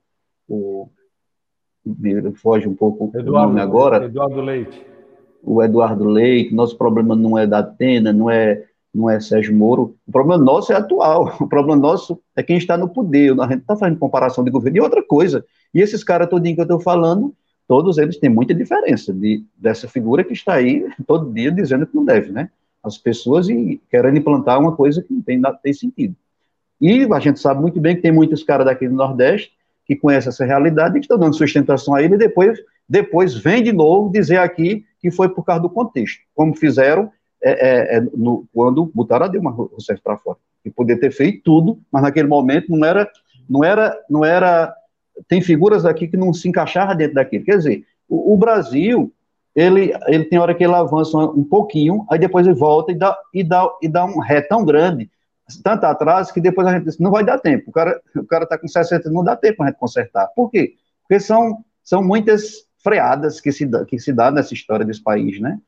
o, 0.48 0.90
o 1.86 2.34
foge 2.34 2.68
um 2.68 2.74
pouco 2.74 3.10
Eduardo, 3.14 3.30
o 3.30 3.48
nome 3.48 3.60
agora. 3.60 4.04
Eduardo 4.04 4.40
Leite. 4.40 4.86
O 5.42 5.62
Eduardo 5.62 6.04
Leite, 6.04 6.52
nosso 6.52 6.76
problema 6.76 7.14
não 7.14 7.38
é 7.38 7.46
da 7.46 7.60
Atena, 7.60 8.12
não 8.12 8.28
é 8.28 8.64
não 8.94 9.08
é 9.08 9.20
Sérgio 9.20 9.54
Moro. 9.54 9.96
O 10.06 10.12
problema 10.12 10.42
nosso 10.42 10.72
é 10.72 10.76
atual. 10.76 11.36
O 11.40 11.46
problema 11.46 11.80
nosso 11.80 12.20
é 12.34 12.42
quem 12.42 12.56
está 12.56 12.76
no 12.76 12.88
poder. 12.88 13.38
A 13.40 13.46
gente 13.48 13.60
está 13.60 13.76
fazendo 13.76 13.98
comparação 13.98 14.42
de 14.42 14.50
governo. 14.50 14.78
E 14.78 14.80
outra 14.80 15.02
coisa, 15.02 15.44
e 15.74 15.80
esses 15.80 16.02
caras 16.02 16.28
todinho 16.28 16.54
que 16.54 16.60
eu 16.60 16.64
estou 16.64 16.80
falando, 16.80 17.34
todos 17.66 17.98
eles 17.98 18.18
têm 18.18 18.30
muita 18.30 18.54
diferença 18.54 19.12
de, 19.12 19.44
dessa 19.56 19.86
figura 19.88 20.24
que 20.24 20.32
está 20.32 20.54
aí 20.54 20.86
todo 21.06 21.32
dia 21.32 21.52
dizendo 21.52 21.86
que 21.86 21.94
não 21.94 22.04
deve, 22.04 22.32
né? 22.32 22.50
As 22.82 22.96
pessoas 22.96 23.48
e 23.48 23.80
querendo 23.90 24.16
implantar 24.16 24.58
uma 24.58 24.74
coisa 24.74 25.02
que 25.02 25.12
não 25.12 25.20
tem, 25.20 25.38
não 25.38 25.54
tem 25.54 25.72
sentido. 25.72 26.16
E 26.80 27.06
a 27.12 27.18
gente 27.18 27.40
sabe 27.40 27.60
muito 27.60 27.80
bem 27.80 27.96
que 27.96 28.02
tem 28.02 28.12
muitos 28.12 28.42
caras 28.42 28.64
daqui 28.64 28.88
do 28.88 28.94
Nordeste 28.94 29.52
que 29.84 29.96
conhecem 29.96 30.28
essa 30.28 30.44
realidade 30.44 30.96
e 30.96 31.00
que 31.00 31.04
estão 31.04 31.18
dando 31.18 31.36
sustentação 31.36 31.94
a 31.94 32.02
ele 32.02 32.14
e 32.14 32.18
depois, 32.18 32.58
depois 32.88 33.34
vem 33.34 33.62
de 33.62 33.72
novo 33.72 34.12
dizer 34.12 34.38
aqui 34.38 34.84
que 35.00 35.10
foi 35.10 35.28
por 35.28 35.44
causa 35.44 35.62
do 35.62 35.70
contexto, 35.70 36.20
como 36.34 36.54
fizeram 36.54 37.10
é, 37.42 37.50
é, 37.50 37.96
é, 37.96 38.00
no, 38.00 38.46
quando 38.52 38.90
botaram 38.94 39.26
a 39.26 39.28
Dilma 39.28 39.50
Rousseff 39.50 40.00
para 40.02 40.16
fora. 40.16 40.38
E 40.64 40.70
poder 40.70 40.96
ter 40.96 41.10
feito 41.10 41.42
tudo, 41.44 41.80
mas 41.90 42.02
naquele 42.02 42.28
momento 42.28 42.70
não 42.70 42.84
era, 42.84 43.08
não 43.48 43.64
era, 43.64 43.98
não 44.10 44.24
era. 44.24 44.74
Tem 45.28 45.40
figuras 45.40 45.84
aqui 45.84 46.08
que 46.08 46.16
não 46.16 46.32
se 46.32 46.48
encaixavam 46.48 46.96
dentro 46.96 47.14
daquilo. 47.14 47.44
Quer 47.44 47.58
dizer, 47.58 47.84
o, 48.08 48.34
o 48.34 48.36
Brasil, 48.36 49.12
ele, 49.54 49.92
ele 50.06 50.24
tem 50.24 50.38
hora 50.38 50.54
que 50.54 50.64
ele 50.64 50.74
avança 50.74 51.16
um 51.16 51.44
pouquinho, 51.44 52.04
aí 52.10 52.18
depois 52.18 52.46
ele 52.46 52.56
volta 52.56 52.92
e 52.92 52.94
dá, 52.94 53.16
e 53.32 53.44
dá, 53.44 53.68
e 53.82 53.88
dá 53.88 54.04
um 54.04 54.18
ré 54.18 54.40
tão 54.40 54.64
grande, 54.64 55.10
tanto 55.62 55.84
atrás, 55.84 56.30
que 56.30 56.40
depois 56.40 56.66
a 56.66 56.72
gente 56.72 56.84
diz, 56.84 56.98
não 56.98 57.10
vai 57.10 57.24
dar 57.24 57.38
tempo. 57.38 57.70
O 57.70 57.72
cara 57.72 58.00
o 58.16 58.24
cara 58.24 58.44
está 58.44 58.58
com 58.58 58.68
60, 58.68 59.10
não 59.10 59.24
dá 59.24 59.36
tempo 59.36 59.62
a 59.62 59.66
gente 59.66 59.78
consertar. 59.78 60.26
Por 60.34 60.50
quê? 60.50 60.74
Porque 61.02 61.20
são, 61.20 61.64
são 61.82 62.02
muitas 62.02 62.66
freadas 62.82 63.40
que 63.40 63.50
se, 63.52 63.68
que 63.86 63.98
se 63.98 64.12
dá 64.12 64.30
nessa 64.30 64.54
história 64.54 64.84
desse 64.84 65.02
país, 65.02 65.40
né? 65.40 65.58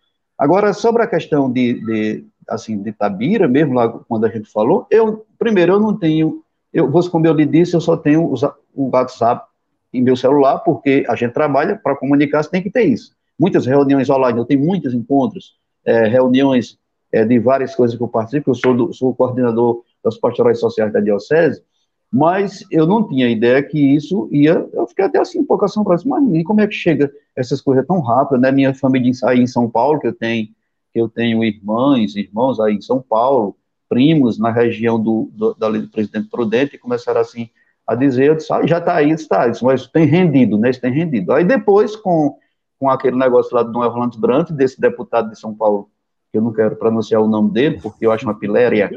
Agora, 0.40 0.72
sobre 0.72 1.02
a 1.02 1.06
questão 1.06 1.52
de, 1.52 1.74
de 1.84 2.24
assim, 2.48 2.82
de 2.82 2.92
Tabira, 2.92 3.46
mesmo 3.46 3.74
lá 3.74 3.86
quando 3.90 4.24
a 4.24 4.30
gente 4.30 4.50
falou, 4.50 4.86
eu, 4.90 5.26
primeiro, 5.38 5.74
eu 5.74 5.80
não 5.80 5.94
tenho, 5.94 6.42
eu, 6.72 6.90
como 7.10 7.26
eu 7.26 7.34
lhe 7.34 7.44
disse, 7.44 7.76
eu 7.76 7.80
só 7.80 7.94
tenho 7.94 8.32
o 8.74 8.90
WhatsApp 8.90 9.46
em 9.92 10.00
meu 10.00 10.16
celular, 10.16 10.60
porque 10.60 11.04
a 11.06 11.14
gente 11.14 11.34
trabalha 11.34 11.76
para 11.76 11.94
comunicar, 11.94 12.42
você 12.42 12.48
tem 12.48 12.62
que 12.62 12.70
ter 12.70 12.84
isso. 12.84 13.14
Muitas 13.38 13.66
reuniões 13.66 14.08
online, 14.08 14.38
eu 14.38 14.46
tenho 14.46 14.64
muitos 14.64 14.94
encontros, 14.94 15.58
é, 15.84 16.06
reuniões 16.06 16.78
é, 17.12 17.22
de 17.22 17.38
várias 17.38 17.74
coisas 17.74 17.94
que 17.94 18.02
eu 18.02 18.08
participo, 18.08 18.50
eu 18.50 18.54
sou, 18.54 18.74
do, 18.74 18.94
sou 18.94 19.14
coordenador 19.14 19.82
das 20.02 20.16
pastorais 20.16 20.58
sociais 20.58 20.90
da 20.90 21.00
Diocese, 21.00 21.62
mas 22.12 22.64
eu 22.70 22.86
não 22.86 23.06
tinha 23.06 23.28
ideia 23.28 23.62
que 23.62 23.78
isso 23.78 24.28
ia, 24.32 24.68
eu 24.72 24.86
fiquei 24.88 25.04
até 25.04 25.20
assim 25.20 25.38
um 25.38 25.44
pouco 25.44 25.64
assombrado, 25.64 26.02
mas 26.06 26.42
como 26.44 26.60
é 26.60 26.66
que 26.66 26.74
chega 26.74 27.12
essas 27.36 27.60
coisas 27.60 27.86
tão 27.86 28.00
rápidas, 28.00 28.40
né? 28.40 28.50
Minha 28.50 28.74
família 28.74 29.12
aí 29.24 29.40
em 29.40 29.46
São 29.46 29.70
Paulo, 29.70 30.00
que 30.00 30.08
eu 30.08 30.12
tenho, 30.12 30.48
que 30.92 31.00
eu 31.00 31.08
tenho 31.08 31.44
irmãs, 31.44 32.16
irmãos 32.16 32.58
aí 32.58 32.74
em 32.74 32.80
São 32.80 33.00
Paulo, 33.00 33.56
primos 33.88 34.38
na 34.38 34.50
região 34.50 35.00
do, 35.00 35.30
do, 35.32 35.54
da 35.54 35.68
lei 35.68 35.82
do 35.82 35.88
presidente 35.88 36.28
Prudente, 36.28 36.74
e 36.74 36.78
começaram 36.78 37.20
assim 37.20 37.48
a 37.86 37.94
dizer, 37.94 38.28
eu 38.28 38.36
disse, 38.36 38.52
ah, 38.52 38.66
já 38.66 38.78
está 38.78 38.96
aí, 38.96 39.10
está, 39.10 39.48
disse, 39.48 39.64
mas 39.64 39.86
tem 39.86 40.04
rendido, 40.04 40.58
né? 40.58 40.70
Isso 40.70 40.80
tem 40.80 40.92
rendido. 40.92 41.32
Aí 41.32 41.44
depois, 41.44 41.94
com, 41.94 42.36
com 42.78 42.90
aquele 42.90 43.16
negócio 43.16 43.54
lá 43.54 43.62
do 43.62 43.70
Dom 43.70 43.80
Orlando 43.80 44.18
Brandt, 44.18 44.52
desse 44.52 44.80
deputado 44.80 45.30
de 45.30 45.38
São 45.38 45.54
Paulo, 45.54 45.88
eu 46.32 46.42
não 46.42 46.52
quero 46.52 46.76
pronunciar 46.76 47.20
o 47.20 47.28
nome 47.28 47.50
dele, 47.50 47.80
porque 47.82 48.06
eu 48.06 48.12
acho 48.12 48.24
uma 48.24 48.38
piléria, 48.38 48.90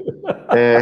é, 0.55 0.77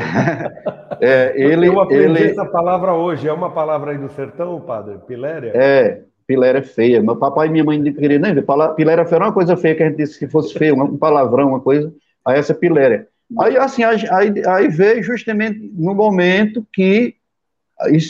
é, 1.00 1.34
ele... 1.36 1.68
Eu 1.68 1.80
aprendi 1.80 2.04
ele, 2.04 2.32
essa 2.32 2.46
palavra 2.46 2.94
hoje, 2.94 3.28
é 3.28 3.34
uma 3.34 3.52
palavra 3.52 3.92
aí 3.92 3.98
do 3.98 4.10
sertão, 4.10 4.60
padre? 4.60 4.98
Piléria? 5.08 5.52
É, 5.56 6.04
piléria 6.28 6.60
é 6.60 6.64
feia. 6.64 7.02
Meu 7.02 7.16
papai 7.16 7.48
e 7.48 7.52
minha 7.52 7.64
mãe 7.64 7.80
não 7.80 7.94
queriam 7.94 8.20
nem 8.22 8.34
ver. 8.34 8.46
Piléria 8.76 9.06
feia 9.06 9.18
era 9.18 9.26
uma 9.26 9.34
coisa 9.34 9.56
feia 9.58 9.76
que 9.76 9.84
a 9.84 9.88
gente 9.88 9.98
disse 9.98 10.20
que 10.20 10.28
fosse 10.28 10.54
feio, 10.54 10.82
um 10.82 10.98
palavrão, 10.98 11.50
uma 11.50 11.60
coisa. 11.60 11.94
Aí 12.26 12.38
essa 12.38 12.54
piléria. 12.54 13.08
Aí, 13.40 13.58
assim, 13.58 13.84
aí, 13.84 14.00
aí 14.46 14.68
veio 14.68 15.02
justamente 15.02 15.60
no 15.74 15.96
momento 15.96 16.66
que, 16.74 17.16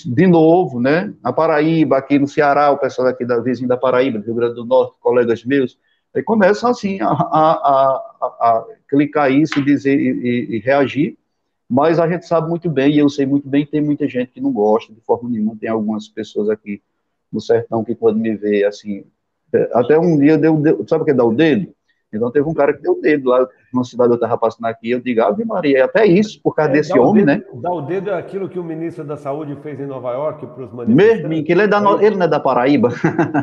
de 0.05 0.27
novo, 0.27 0.79
né, 0.79 1.13
na 1.23 1.31
Paraíba, 1.31 1.97
aqui 1.97 2.17
no 2.17 2.27
Ceará, 2.27 2.71
o 2.71 2.77
pessoal 2.77 3.07
aqui 3.07 3.23
da 3.23 3.39
vizinha 3.39 3.67
da 3.67 3.77
Paraíba, 3.77 4.17
do 4.17 4.25
Rio 4.25 4.35
Grande 4.35 4.55
do 4.55 4.65
Norte, 4.65 4.95
colegas 4.99 5.45
meus, 5.45 5.77
aí 6.15 6.23
começam, 6.23 6.69
assim, 6.69 6.99
a, 7.01 7.07
a, 7.07 8.15
a, 8.21 8.25
a 8.39 8.65
clicar 8.87 9.31
isso 9.31 9.59
e 9.59 9.65
dizer, 9.65 9.99
e, 9.99 10.55
e, 10.55 10.59
reagir, 10.59 11.17
mas 11.69 11.99
a 11.99 12.07
gente 12.07 12.25
sabe 12.25 12.49
muito 12.49 12.69
bem, 12.69 12.93
e 12.93 12.99
eu 12.99 13.09
sei 13.09 13.25
muito 13.25 13.47
bem 13.47 13.65
que 13.65 13.71
tem 13.71 13.81
muita 13.81 14.07
gente 14.07 14.31
que 14.31 14.41
não 14.41 14.51
gosta 14.51 14.93
de 14.93 15.01
forma 15.01 15.29
nenhuma, 15.29 15.55
tem 15.59 15.69
algumas 15.69 16.07
pessoas 16.07 16.49
aqui 16.49 16.81
no 17.31 17.39
sertão 17.39 17.83
que 17.83 17.95
quando 17.95 18.19
me 18.19 18.35
vê, 18.35 18.65
assim, 18.65 19.05
até 19.73 19.97
um 19.97 20.17
dia 20.17 20.37
deu, 20.37 20.57
deu 20.57 20.85
sabe 20.87 21.03
o 21.03 21.05
que 21.05 21.11
é 21.11 21.13
dar 21.13 21.25
o 21.25 21.33
dedo? 21.33 21.73
Então 22.13 22.29
teve 22.29 22.47
um 22.47 22.53
cara 22.53 22.73
que 22.73 22.81
deu 22.81 22.93
o 22.93 23.01
dedo 23.01 23.29
lá 23.29 23.47
numa 23.73 23.85
cidade 23.85 24.11
eu 24.11 24.15
estava 24.15 24.37
passando 24.37 24.65
aqui, 24.65 24.91
eu 24.91 24.99
digo, 24.99 25.21
Ave 25.21 25.45
Maria, 25.45 25.85
até 25.85 26.05
isso, 26.05 26.41
por 26.41 26.53
causa 26.53 26.71
é, 26.71 26.73
desse 26.73 26.97
homem, 26.99 27.25
dedo, 27.25 27.39
né? 27.39 27.61
Dar 27.61 27.71
o 27.71 27.81
dedo 27.81 28.09
é 28.09 28.17
aquilo 28.17 28.49
que 28.49 28.59
o 28.59 28.63
ministro 28.63 29.05
da 29.05 29.15
Saúde 29.15 29.55
fez 29.63 29.79
em 29.79 29.85
Nova 29.85 30.11
York 30.11 30.45
para 30.45 30.63
os 30.63 30.73
manifestantes. 30.73 31.29
Mesmo, 31.29 31.45
que 31.45 31.51
ele, 31.53 31.61
é 31.61 31.67
da, 31.67 31.79
ele 32.01 32.17
não 32.17 32.25
é 32.25 32.27
da 32.27 32.39
Paraíba. 32.39 32.89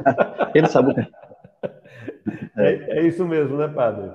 ele 0.54 0.66
sabe 0.66 0.90
o 0.90 0.94
que 0.94 1.00
é. 2.56 2.98
é. 2.98 3.06
Isso 3.06 3.26
mesmo, 3.26 3.56
né, 3.56 3.68
padre? 3.68 4.10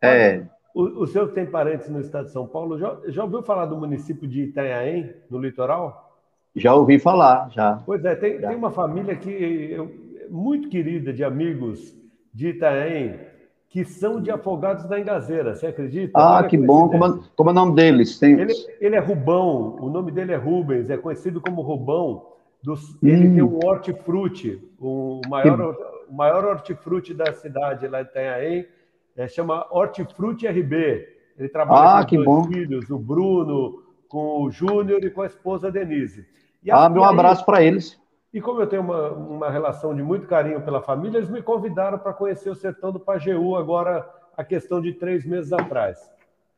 É. 0.00 0.42
O, 0.74 1.02
o 1.02 1.06
senhor 1.06 1.28
que 1.28 1.34
tem 1.34 1.46
parentes 1.46 1.88
no 1.88 2.00
estado 2.00 2.26
de 2.26 2.32
São 2.32 2.46
Paulo, 2.46 2.78
já, 2.78 2.96
já 3.08 3.24
ouviu 3.24 3.42
falar 3.42 3.66
do 3.66 3.76
município 3.76 4.26
de 4.26 4.44
Itanhaém, 4.44 5.14
no 5.30 5.38
litoral? 5.38 6.18
Já 6.54 6.74
ouvi 6.74 6.98
falar, 6.98 7.50
já. 7.50 7.82
Pois 7.84 8.04
é, 8.04 8.14
tem, 8.14 8.38
tem 8.38 8.56
uma 8.56 8.70
família 8.70 9.16
que 9.16 9.30
eu, 9.30 9.90
muito 10.30 10.68
querida 10.68 11.12
de 11.12 11.22
amigos 11.22 11.94
de 12.32 12.48
Itaém, 12.48 13.18
que 13.68 13.84
são 13.84 14.20
de 14.20 14.30
afogados 14.30 14.86
da 14.86 15.00
Engazeira, 15.00 15.54
você 15.54 15.66
acredita? 15.66 16.12
Ah, 16.14 16.36
Olha 16.36 16.48
que 16.48 16.58
bom. 16.58 16.90
Como, 16.90 17.06
é, 17.06 17.18
como 17.34 17.50
é 17.50 17.52
o 17.52 17.54
nome 17.54 17.74
deles? 17.74 18.18
Tem... 18.18 18.38
Ele, 18.38 18.52
ele, 18.80 18.96
é 18.96 18.98
Rubão, 18.98 19.76
o 19.80 19.88
nome 19.88 20.12
dele 20.12 20.32
é 20.32 20.36
Rubens, 20.36 20.90
é 20.90 20.96
conhecido 20.96 21.40
como 21.40 21.62
Rubão. 21.62 22.26
Dos, 22.62 22.90
hum. 22.94 22.98
Ele 23.02 23.34
tem 23.34 23.42
um 23.42 23.58
hortifruti, 23.64 24.62
o 24.78 25.20
maior, 25.28 25.74
o 26.08 26.14
maior 26.14 26.44
hortifruti 26.44 27.14
da 27.14 27.32
cidade 27.32 27.86
lá 27.88 28.02
de 28.02 28.10
Itanhaém, 28.10 28.66
é, 29.16 29.28
chama 29.28 29.66
Hortifruti 29.70 30.46
RB. 30.46 31.08
Ele 31.38 31.48
trabalha 31.48 32.00
ah, 32.00 32.06
com 32.06 32.16
dois 32.16 32.26
bom. 32.26 32.44
filhos, 32.44 32.90
o 32.90 32.98
Bruno, 32.98 33.82
com 34.08 34.42
o 34.42 34.50
Júnior 34.50 35.04
e 35.04 35.10
com 35.10 35.22
a 35.22 35.26
esposa 35.26 35.70
Denise. 35.70 36.26
E 36.62 36.70
ah, 36.70 36.88
meu 36.88 37.04
abraço 37.04 37.44
para 37.44 37.62
eles. 37.62 38.00
E 38.32 38.40
como 38.40 38.60
eu 38.60 38.66
tenho 38.66 38.82
uma, 38.82 39.10
uma 39.10 39.50
relação 39.50 39.94
de 39.94 40.02
muito 40.02 40.26
carinho 40.26 40.62
pela 40.62 40.80
família, 40.80 41.18
eles 41.18 41.28
me 41.28 41.42
convidaram 41.42 41.98
para 41.98 42.14
conhecer 42.14 42.48
o 42.48 42.54
sertão 42.54 42.90
do 42.92 43.00
Pajeú 43.00 43.56
agora, 43.56 44.08
a 44.36 44.42
questão 44.42 44.80
de 44.80 44.92
três 44.92 45.26
meses 45.26 45.52
atrás. 45.52 45.98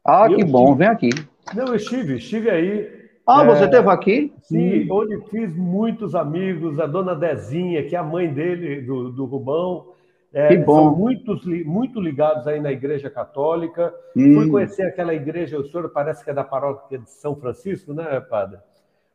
Ah, 0.05 0.31
e 0.31 0.37
que 0.37 0.45
bom, 0.45 0.73
estive... 0.73 0.79
vem 0.79 0.89
aqui. 0.89 1.11
Não, 1.55 1.67
eu 1.67 1.75
estive, 1.75 2.17
estive 2.17 2.51
aí. 2.51 3.04
Ah, 3.27 3.43
é... 3.43 3.47
você 3.47 3.65
esteve 3.65 3.89
aqui? 3.89 4.33
Sim, 4.43 4.85
hum. 4.85 4.89
onde 4.91 5.21
fiz 5.31 5.57
muitos 5.57 6.15
amigos, 6.15 6.79
a 6.79 6.87
dona 6.87 7.15
Dezinha, 7.15 7.83
que 7.85 7.97
é 7.97 7.99
a 7.99 8.03
mãe 8.03 8.33
dele, 8.33 8.83
do, 8.83 9.11
do 9.11 9.25
Rubão. 9.25 9.93
É, 10.33 10.49
que 10.49 10.57
bom. 10.59 10.75
São 10.75 10.97
muitos, 10.97 11.45
muito 11.65 12.01
ligados 12.01 12.47
aí 12.49 12.61
na 12.61 12.73
Igreja 12.73 13.09
Católica. 13.09 13.95
Hum. 14.17 14.35
Fui 14.35 14.51
conhecer 14.51 14.83
aquela 14.83 15.15
igreja, 15.15 15.59
o 15.59 15.65
senhor 15.65 15.89
parece 15.91 16.25
que 16.25 16.31
é 16.31 16.35
da 16.35 16.43
paróquia 16.43 16.99
de 16.99 17.09
São 17.09 17.37
Francisco, 17.37 17.95
né, 17.95 18.21
padre? 18.21 18.59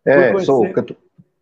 É, 0.05 0.31
conhecer, 0.31 0.45
sou. 0.45 0.65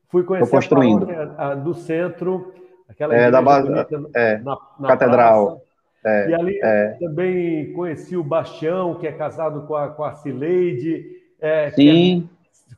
Fui 0.09 0.23
conhecer 0.23 0.49
construindo. 0.49 1.07
a, 1.37 1.51
a 1.51 1.55
do 1.55 1.75
centro, 1.75 2.53
aquela 2.89 3.15
é, 3.15 3.29
da 3.29 3.41
base, 3.41 3.69
é, 4.15 4.39
na, 4.39 4.57
na 4.79 4.87
catedral. 4.87 5.61
É, 6.03 6.29
e 6.29 6.33
ali 6.33 6.59
é. 6.63 6.97
também 6.99 7.73
conheci 7.73 8.17
o 8.17 8.23
Bastião, 8.23 8.95
que 8.95 9.05
é 9.05 9.11
casado 9.11 9.67
com 9.67 9.75
a, 9.75 9.89
com 9.89 10.03
a 10.03 10.13
Cileide. 10.13 11.05
É, 11.39 11.69
Sim. 11.71 12.27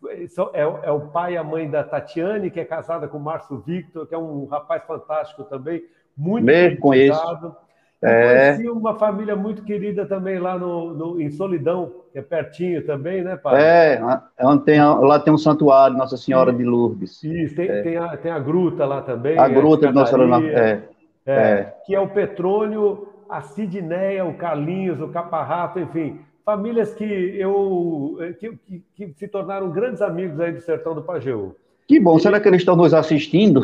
É, 0.07 0.61
é, 0.61 0.61
é, 0.83 0.91
o 0.91 1.01
pai 1.07 1.33
e 1.33 1.37
a 1.37 1.43
mãe 1.43 1.69
da 1.69 1.83
Tatiane, 1.83 2.51
que 2.51 2.59
é 2.59 2.65
casada 2.65 3.07
com 3.07 3.17
o 3.17 3.21
Márcio 3.21 3.59
Victor, 3.59 4.07
que 4.07 4.15
é 4.15 4.17
um 4.17 4.45
rapaz 4.45 4.83
fantástico 4.83 5.43
também, 5.43 5.83
muito 6.15 6.45
Mesmo 6.45 6.79
conheço. 6.79 7.55
É. 8.01 8.53
Conheci 8.53 8.69
uma 8.69 8.97
família 8.97 9.35
muito 9.35 9.61
querida 9.63 10.05
também 10.05 10.39
lá 10.39 10.57
no, 10.57 10.93
no, 10.93 11.21
em 11.21 11.29
Solidão, 11.29 11.91
que 12.13 12.19
é 12.19 12.21
pertinho 12.21 12.85
também, 12.85 13.23
né, 13.23 13.35
pai? 13.35 13.61
É, 13.61 14.01
onde 14.39 14.63
tem, 14.63 14.81
lá 14.81 15.19
tem 15.19 15.33
um 15.33 15.37
santuário, 15.37 15.97
Nossa 15.97 16.15
Senhora 16.15 16.53
de 16.53 16.63
Lourdes. 16.63 17.21
Isso, 17.23 17.55
tem, 17.55 17.67
é. 17.67 17.81
tem, 17.81 17.97
a, 17.97 18.15
tem 18.15 18.31
a 18.31 18.39
gruta 18.39 18.85
lá 18.85 19.01
também. 19.01 19.37
A 19.37 19.49
gruta 19.49 19.87
de 19.87 19.93
Nossa 19.93 20.15
Senhora, 20.15 20.45
é, 20.45 20.81
é, 21.25 21.33
é, 21.33 21.73
Que 21.85 21.93
é 21.93 21.99
o 21.99 22.07
Petrônio, 22.07 23.09
a 23.29 23.41
Sidneia, 23.41 24.23
o 24.23 24.33
Carlinhos, 24.33 25.01
o 25.01 25.09
Caparrato, 25.09 25.77
enfim, 25.77 26.21
famílias 26.49 26.95
que 26.95 27.03
eu 27.03 28.17
que, 28.39 28.57
que, 28.57 28.83
que 28.95 29.13
se 29.13 29.27
tornaram 29.27 29.69
grandes 29.69 30.01
amigos 30.01 30.39
aí 30.39 30.51
do 30.51 30.61
sertão 30.61 30.95
do 30.95 31.03
Pajeú. 31.03 31.55
Que 31.87 31.99
bom, 31.99 32.17
será 32.17 32.39
que 32.39 32.47
eles 32.47 32.61
estão 32.61 32.75
nos 32.75 32.91
assistindo? 32.91 33.61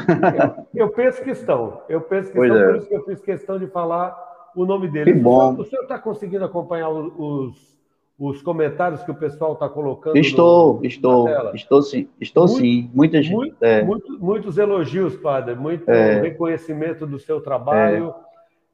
Eu, 0.74 0.86
eu 0.86 0.90
penso 0.90 1.24
que 1.24 1.32
estão. 1.32 1.82
Eu 1.90 2.02
penso 2.02 2.30
que 2.30 2.36
pois 2.36 2.52
estão, 2.52 2.64
é. 2.64 2.68
por 2.68 2.78
isso 2.78 2.88
que 2.88 2.96
eu 2.96 3.06
fiz 3.06 3.22
questão 3.22 3.58
de 3.58 3.66
falar 3.68 4.16
o 4.56 4.66
nome 4.66 4.88
dele. 4.88 5.14
Que 5.14 5.20
bom. 5.20 5.56
O 5.56 5.66
senhor 5.66 5.82
está 5.82 5.98
conseguindo 5.98 6.46
acompanhar 6.46 6.90
os, 6.90 7.76
os 8.20 8.42
comentários 8.44 9.02
que 9.02 9.10
o 9.10 9.16
pessoal 9.16 9.54
está 9.54 9.68
colocando? 9.68 10.18
Estou, 10.18 10.76
no, 10.76 10.86
estou, 10.86 11.28
estou 11.56 11.82
sim, 11.82 12.08
estou 12.22 12.46
muito, 12.46 12.60
sim. 12.60 12.92
Muita 12.94 13.22
gente. 13.22 13.36
Muito, 13.36 13.56
é. 13.62 13.84
muito, 13.84 14.20
muitos 14.20 14.60
elogios, 14.60 15.16
padre, 15.16 15.56
muito 15.56 15.90
é. 15.90 16.22
reconhecimento 16.22 17.08
do 17.08 17.18
seu 17.18 17.42
trabalho, 17.42 18.14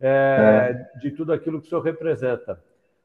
é. 0.02 0.86
É, 0.96 1.00
de 1.00 1.12
tudo 1.12 1.32
aquilo 1.32 1.62
que 1.62 1.68
o 1.68 1.70
senhor 1.70 1.82
representa. 1.82 2.60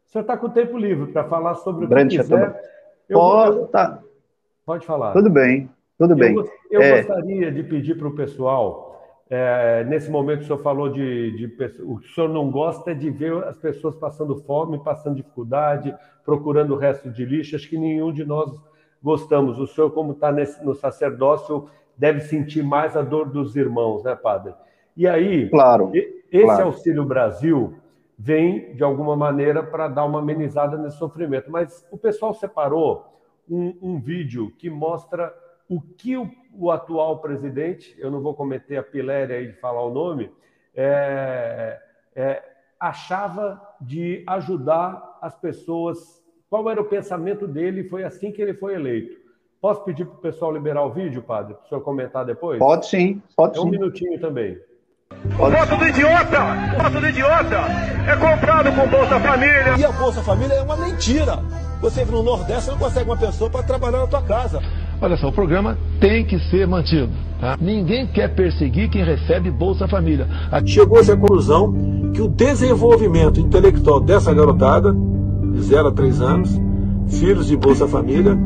O 0.06 0.10
senhor 0.10 0.22
está 0.22 0.36
com 0.36 0.48
tempo 0.48 0.78
livre 0.78 1.12
para 1.12 1.24
falar 1.24 1.56
sobre 1.56 1.84
o 1.84 1.88
que 1.88 2.18
quiser. 2.18 2.60
Eu, 3.08 3.18
pode, 3.18 3.56
eu, 3.56 3.66
tá. 3.66 4.02
pode 4.64 4.86
falar. 4.86 5.12
Tudo 5.12 5.28
bem. 5.28 5.68
Tudo 5.98 6.14
bem. 6.14 6.36
Eu, 6.36 6.46
eu 6.70 6.82
é... 6.82 7.02
gostaria 7.02 7.50
de 7.50 7.62
pedir 7.62 7.98
para 7.98 8.08
o 8.08 8.14
pessoal, 8.14 8.86
é, 9.28 9.82
nesse 9.84 10.08
momento 10.10 10.42
o 10.42 10.44
senhor 10.44 10.62
falou 10.62 10.88
de, 10.88 11.32
de, 11.32 11.82
O 11.82 12.00
senhor 12.14 12.28
não 12.28 12.50
gosta 12.50 12.94
de 12.94 13.10
ver 13.10 13.42
as 13.44 13.56
pessoas 13.56 13.96
passando 13.96 14.36
fome, 14.36 14.78
passando 14.78 15.16
dificuldade, 15.16 15.94
procurando 16.24 16.74
o 16.74 16.78
resto 16.78 17.10
de 17.10 17.24
lixo. 17.24 17.56
Acho 17.56 17.68
que 17.68 17.78
nenhum 17.78 18.12
de 18.12 18.24
nós 18.24 18.50
gostamos. 19.02 19.58
O 19.58 19.66
senhor, 19.66 19.90
como 19.90 20.12
está 20.12 20.32
no 20.62 20.74
sacerdócio, 20.74 21.68
deve 21.96 22.20
sentir 22.20 22.62
mais 22.62 22.96
a 22.96 23.02
dor 23.02 23.28
dos 23.28 23.56
irmãos, 23.56 24.04
né, 24.04 24.14
padre? 24.14 24.54
E 24.96 25.06
aí, 25.06 25.48
claro, 25.50 25.90
esse 25.94 26.44
claro. 26.44 26.64
Auxílio 26.64 27.04
Brasil 27.04 27.74
vem, 28.18 28.74
de 28.74 28.82
alguma 28.82 29.14
maneira, 29.16 29.62
para 29.62 29.88
dar 29.88 30.04
uma 30.04 30.20
amenizada 30.20 30.76
nesse 30.76 30.96
sofrimento. 30.96 31.50
Mas 31.50 31.86
o 31.90 31.98
pessoal 31.98 32.32
separou 32.32 33.20
um, 33.48 33.76
um 33.82 34.00
vídeo 34.00 34.52
que 34.58 34.70
mostra 34.70 35.34
o 35.68 35.80
que 35.80 36.16
o, 36.16 36.30
o, 36.52 36.70
atual 36.70 37.18
presidente, 37.18 37.94
eu 37.98 38.10
não 38.10 38.20
vou 38.20 38.34
cometer 38.34 38.76
a 38.76 38.82
piléria 38.82 39.36
aí 39.36 39.48
de 39.48 39.60
falar 39.60 39.82
o 39.82 39.92
nome, 39.92 40.30
é, 40.74 41.80
é, 42.14 42.42
achava 42.78 43.60
de 43.80 44.22
ajudar 44.26 45.18
as 45.20 45.36
pessoas. 45.36 46.24
Qual 46.48 46.70
era 46.70 46.80
o 46.80 46.84
pensamento 46.84 47.46
dele? 47.46 47.88
Foi 47.88 48.04
assim 48.04 48.30
que 48.30 48.40
ele 48.40 48.54
foi 48.54 48.74
eleito. 48.74 49.26
Posso 49.60 49.82
pedir 49.84 50.06
para 50.06 50.14
o 50.14 50.20
pessoal 50.20 50.52
liberar 50.52 50.84
o 50.84 50.92
vídeo, 50.92 51.22
padre, 51.22 51.54
para 51.54 51.64
o 51.64 51.68
senhor 51.68 51.80
comentar 51.80 52.24
depois? 52.24 52.58
Pode 52.58 52.86
sim, 52.86 53.20
pode 53.36 53.58
é 53.58 53.60
sim. 53.60 53.66
um 53.66 53.70
minutinho 53.70 54.20
também. 54.20 54.58
O 55.38 55.50
voto 55.50 55.76
do 55.76 55.86
idiota, 55.86 56.38
o 56.74 56.82
voto 56.82 57.00
do 57.00 57.08
idiota 57.08 57.56
é 58.06 58.16
comprado 58.16 58.72
com 58.72 58.88
Bolsa 58.88 59.20
Família. 59.20 59.76
E 59.78 59.84
a 59.84 59.92
Bolsa 59.92 60.22
Família 60.22 60.54
é 60.54 60.62
uma 60.62 60.76
mentira. 60.76 61.38
Você 61.80 62.04
no 62.06 62.22
Nordeste 62.22 62.70
não 62.70 62.78
consegue 62.78 63.08
uma 63.08 63.16
pessoa 63.16 63.50
para 63.50 63.62
trabalhar 63.62 63.98
na 63.98 64.06
tua 64.06 64.22
casa. 64.22 64.62
Olha 65.00 65.16
só, 65.18 65.28
o 65.28 65.32
programa 65.32 65.76
tem 66.00 66.24
que 66.24 66.38
ser 66.48 66.66
mantido. 66.66 67.10
Tá? 67.38 67.56
Ninguém 67.60 68.06
quer 68.06 68.34
perseguir 68.34 68.88
quem 68.88 69.04
recebe 69.04 69.50
Bolsa 69.50 69.86
Família. 69.86 70.26
Chegou-se 70.64 71.12
à 71.12 71.16
conclusão 71.16 72.10
que 72.14 72.22
o 72.22 72.28
desenvolvimento 72.28 73.38
intelectual 73.38 74.00
dessa 74.00 74.32
garotada, 74.32 74.92
de 74.92 75.60
0 75.60 75.88
a 75.88 75.92
3 75.92 76.20
anos, 76.22 76.60
filhos 77.08 77.46
de 77.46 77.56
Bolsa 77.56 77.86
Família, 77.86 78.36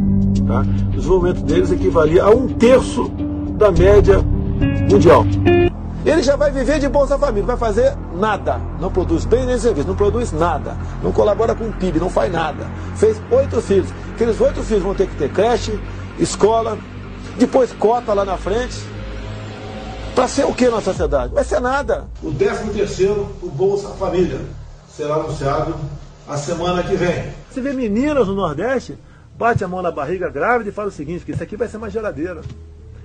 tá? 0.47 0.61
o 0.61 0.97
desenvolvimento 0.97 1.43
deles 1.45 1.71
equivalia 1.71 2.25
a 2.25 2.31
um 2.31 2.49
terço 2.49 3.09
da 3.57 3.71
média 3.71 4.19
mundial. 4.91 5.25
Ele 6.05 6.23
já 6.23 6.35
vai 6.35 6.51
viver 6.51 6.79
de 6.79 6.89
Bolsa 6.89 7.19
Família, 7.19 7.43
não 7.43 7.57
vai 7.57 7.57
fazer 7.57 7.95
nada. 8.15 8.59
Não 8.81 8.91
produz 8.91 9.27
bem 9.27 9.45
nem 9.45 9.59
serviço, 9.59 9.87
não 9.87 9.95
produz 9.95 10.33
nada. 10.33 10.77
Não 11.03 11.13
colabora 11.13 11.55
com 11.55 11.65
o 11.65 11.73
PIB, 11.73 12.01
não 12.01 12.09
faz 12.09 12.33
nada. 12.33 12.67
Fez 12.97 13.21
oito 13.31 13.61
filhos. 13.61 13.89
Aqueles 14.15 14.41
oito 14.41 14.63
filhos 14.63 14.83
vão 14.83 14.95
ter 14.95 15.07
que 15.07 15.17
ter 15.17 15.31
creche, 15.31 15.79
escola, 16.19 16.79
depois 17.39 17.73
cota 17.73 18.15
lá 18.15 18.25
na 18.25 18.39
frente. 18.39 18.79
Para 20.15 20.27
ser 20.27 20.45
o 20.45 20.55
que 20.55 20.69
na 20.69 20.81
sociedade? 20.81 21.35
Vai 21.35 21.45
ser 21.45 21.61
nada. 21.61 22.07
O 22.23 22.33
13 22.33 22.71
terceiro, 22.71 23.29
o 23.43 23.49
Bolsa 23.49 23.89
Família, 23.91 24.41
será 24.89 25.15
anunciado 25.15 25.75
a 26.27 26.37
semana 26.37 26.83
que 26.83 26.95
vem. 26.95 27.31
Você 27.51 27.61
vê 27.61 27.73
meninas 27.73 28.27
no 28.27 28.35
Nordeste, 28.35 28.99
bate 29.37 29.63
a 29.63 29.69
mão 29.69 29.83
na 29.83 29.91
barriga 29.91 30.31
grávida 30.31 30.71
e 30.71 30.73
fala 30.73 30.89
o 30.89 30.93
seguinte, 30.93 31.25
que 31.25 31.33
isso 31.33 31.43
aqui 31.43 31.57
vai 31.57 31.69
ser 31.69 31.77
uma 31.77 31.91
geladeira. 31.91 32.41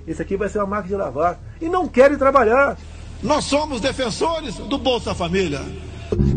Isso 0.08 0.22
aqui 0.22 0.38
vai 0.38 0.50
ser 0.50 0.60
uma 0.60 0.68
máquina 0.68 0.98
de 0.98 1.04
lavar. 1.04 1.40
E 1.60 1.68
não 1.68 1.88
querem 1.88 2.18
trabalhar. 2.18 2.78
Nós 3.24 3.46
somos 3.46 3.82
defensores 3.82 4.56
do 4.56 4.78
Bolsa 4.78 5.16
Família. 5.16 5.62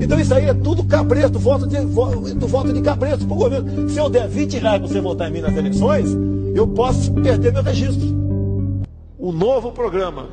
Então 0.00 0.18
isso 0.18 0.32
aí 0.32 0.46
é 0.46 0.54
tudo 0.54 0.84
cabresto, 0.84 1.38
voto 1.38 1.66
de, 1.66 1.76
do 1.76 2.46
voto 2.46 2.72
de 2.72 2.80
cabresto 2.80 3.26
para 3.26 3.34
o 3.34 3.38
governo. 3.38 3.90
Se 3.90 3.98
eu 3.98 4.08
der 4.08 4.28
20 4.28 4.58
reais 4.58 4.78
para 4.78 4.88
você 4.88 5.00
votar 5.00 5.28
em 5.28 5.32
mim 5.32 5.40
nas 5.40 5.56
eleições, 5.56 6.08
eu 6.54 6.66
posso 6.66 7.12
perder 7.12 7.52
meu 7.52 7.62
registro. 7.62 8.06
O 9.18 9.32
novo 9.32 9.72
programa. 9.72 10.28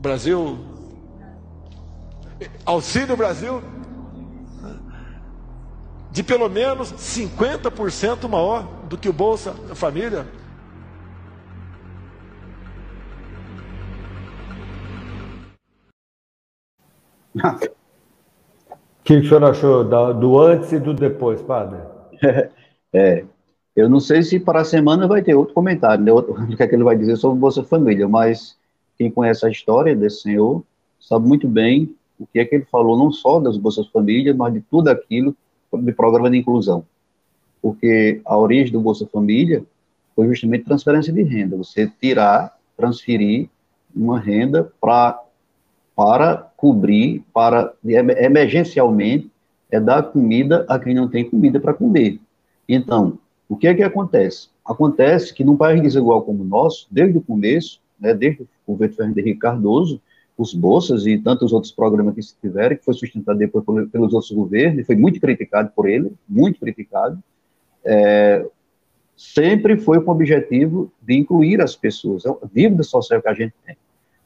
Brasil. 0.00 0.58
Auxílio 2.64 3.16
Brasil. 3.16 3.62
De 6.10 6.22
pelo 6.22 6.48
menos 6.48 6.92
50% 6.92 8.28
maior 8.28 8.66
do 8.88 8.96
que 8.96 9.08
o 9.08 9.12
Bolsa 9.12 9.52
Família. 9.74 10.26
O 17.34 19.04
que 19.04 19.16
o 19.16 19.28
senhor 19.28 19.44
achou 19.44 19.84
do 20.14 20.38
antes 20.38 20.72
e 20.72 20.78
do 20.78 20.94
depois, 20.94 21.40
padre? 21.42 21.78
É, 22.90 23.22
eu 23.76 23.86
não 23.86 24.00
sei 24.00 24.22
se 24.22 24.40
para 24.40 24.62
a 24.62 24.64
semana 24.64 25.06
vai 25.06 25.22
ter 25.22 25.34
outro 25.34 25.52
comentário, 25.52 26.02
né, 26.02 26.10
outro, 26.10 26.32
o 26.32 26.56
que 26.56 26.62
é 26.62 26.66
que 26.66 26.74
ele 26.74 26.82
vai 26.82 26.96
dizer 26.96 27.16
sobre 27.16 27.38
Bolsa 27.38 27.62
Família, 27.62 28.08
mas 28.08 28.56
quem 28.96 29.10
conhece 29.10 29.46
a 29.46 29.50
história 29.50 29.94
desse 29.94 30.22
senhor 30.22 30.64
sabe 30.98 31.28
muito 31.28 31.46
bem 31.46 31.94
o 32.18 32.26
que 32.26 32.40
é 32.40 32.44
que 32.44 32.54
ele 32.54 32.64
falou, 32.64 32.96
não 32.96 33.12
só 33.12 33.38
das 33.38 33.56
Bolsas 33.56 33.86
Família, 33.88 34.34
mas 34.34 34.54
de 34.54 34.60
tudo 34.62 34.88
aquilo 34.88 35.36
de 35.72 35.92
programa 35.92 36.30
de 36.30 36.38
inclusão. 36.38 36.84
Porque 37.60 38.20
a 38.24 38.36
origem 38.36 38.72
do 38.72 38.80
Bolsa 38.80 39.06
Família 39.06 39.64
foi 40.14 40.26
justamente 40.28 40.64
transferência 40.64 41.12
de 41.12 41.22
renda, 41.22 41.56
você 41.56 41.90
tirar, 42.00 42.56
transferir 42.76 43.48
uma 43.94 44.18
renda 44.18 44.72
pra, 44.80 45.20
para 45.94 46.36
cobrir, 46.56 47.24
para 47.32 47.72
emergencialmente, 47.84 49.30
é 49.70 49.78
dar 49.78 50.02
comida 50.02 50.64
a 50.68 50.78
quem 50.78 50.94
não 50.94 51.08
tem 51.08 51.28
comida 51.28 51.60
para 51.60 51.74
comer. 51.74 52.20
Então, 52.68 53.18
o 53.48 53.56
que 53.56 53.66
é 53.66 53.74
que 53.74 53.82
acontece? 53.82 54.48
Acontece 54.64 55.32
que 55.32 55.44
num 55.44 55.56
país 55.56 55.80
desigual 55.82 56.22
como 56.22 56.42
o 56.42 56.46
nosso, 56.46 56.86
desde 56.90 57.18
o 57.18 57.22
começo, 57.22 57.80
né, 57.98 58.14
desde 58.14 58.42
o 58.42 58.48
governo 58.66 58.94
Fernando 58.94 59.18
Henrique 59.18 59.40
Cardoso, 59.40 60.00
os 60.38 60.54
bolsas 60.54 61.04
e 61.04 61.18
tantos 61.18 61.52
outros 61.52 61.72
programas 61.72 62.14
que 62.14 62.22
se 62.22 62.34
tiveram, 62.40 62.76
que 62.76 62.84
foi 62.84 62.94
sustentado 62.94 63.36
depois 63.36 63.64
pelos 63.90 64.14
outros 64.14 64.30
governos, 64.30 64.78
e 64.78 64.84
foi 64.84 64.94
muito 64.94 65.20
criticado 65.20 65.72
por 65.74 65.88
ele, 65.88 66.12
muito 66.28 66.60
criticado, 66.60 67.18
é, 67.84 68.46
sempre 69.16 69.76
foi 69.76 70.00
com 70.00 70.12
o 70.12 70.14
objetivo 70.14 70.92
de 71.02 71.18
incluir 71.18 71.60
as 71.60 71.74
pessoas, 71.74 72.24
é 72.24 72.30
a 72.30 72.36
dívida 72.54 72.84
social 72.84 73.20
que 73.20 73.28
a 73.28 73.34
gente 73.34 73.52
tem. 73.66 73.76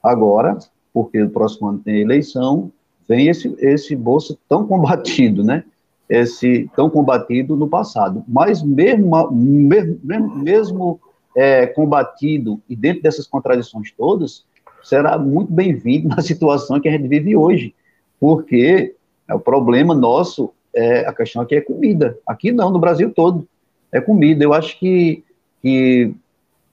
Agora, 0.02 0.58
porque 0.92 1.18
no 1.18 1.30
próximo 1.30 1.68
ano 1.68 1.78
tem 1.78 2.02
eleição, 2.02 2.70
vem 3.08 3.28
esse, 3.28 3.54
esse 3.58 3.96
bolsa 3.96 4.36
tão 4.46 4.66
combatido, 4.66 5.42
né? 5.42 5.64
Esse 6.10 6.70
tão 6.76 6.90
combatido 6.90 7.56
no 7.56 7.68
passado. 7.68 8.22
Mas 8.28 8.62
mesmo, 8.62 9.30
mesmo, 9.32 10.36
mesmo 10.36 11.00
é, 11.34 11.66
combatido 11.66 12.60
e 12.68 12.76
dentro 12.76 13.02
dessas 13.02 13.26
contradições 13.26 13.90
todas, 13.92 14.44
será 14.82 15.18
muito 15.18 15.52
bem-vindo 15.52 16.08
na 16.08 16.20
situação 16.22 16.80
que 16.80 16.88
a 16.88 16.92
gente 16.92 17.08
vive 17.08 17.36
hoje, 17.36 17.74
porque 18.20 18.94
é, 19.28 19.34
o 19.34 19.40
problema 19.40 19.94
nosso, 19.94 20.52
é, 20.74 21.06
a 21.06 21.12
questão 21.12 21.42
aqui 21.42 21.54
é 21.54 21.60
comida. 21.60 22.18
Aqui 22.26 22.52
não, 22.52 22.70
no 22.70 22.78
Brasil 22.78 23.12
todo, 23.12 23.46
é 23.90 24.00
comida. 24.00 24.42
Eu 24.42 24.52
acho 24.52 24.78
que, 24.78 25.22
que 25.60 26.14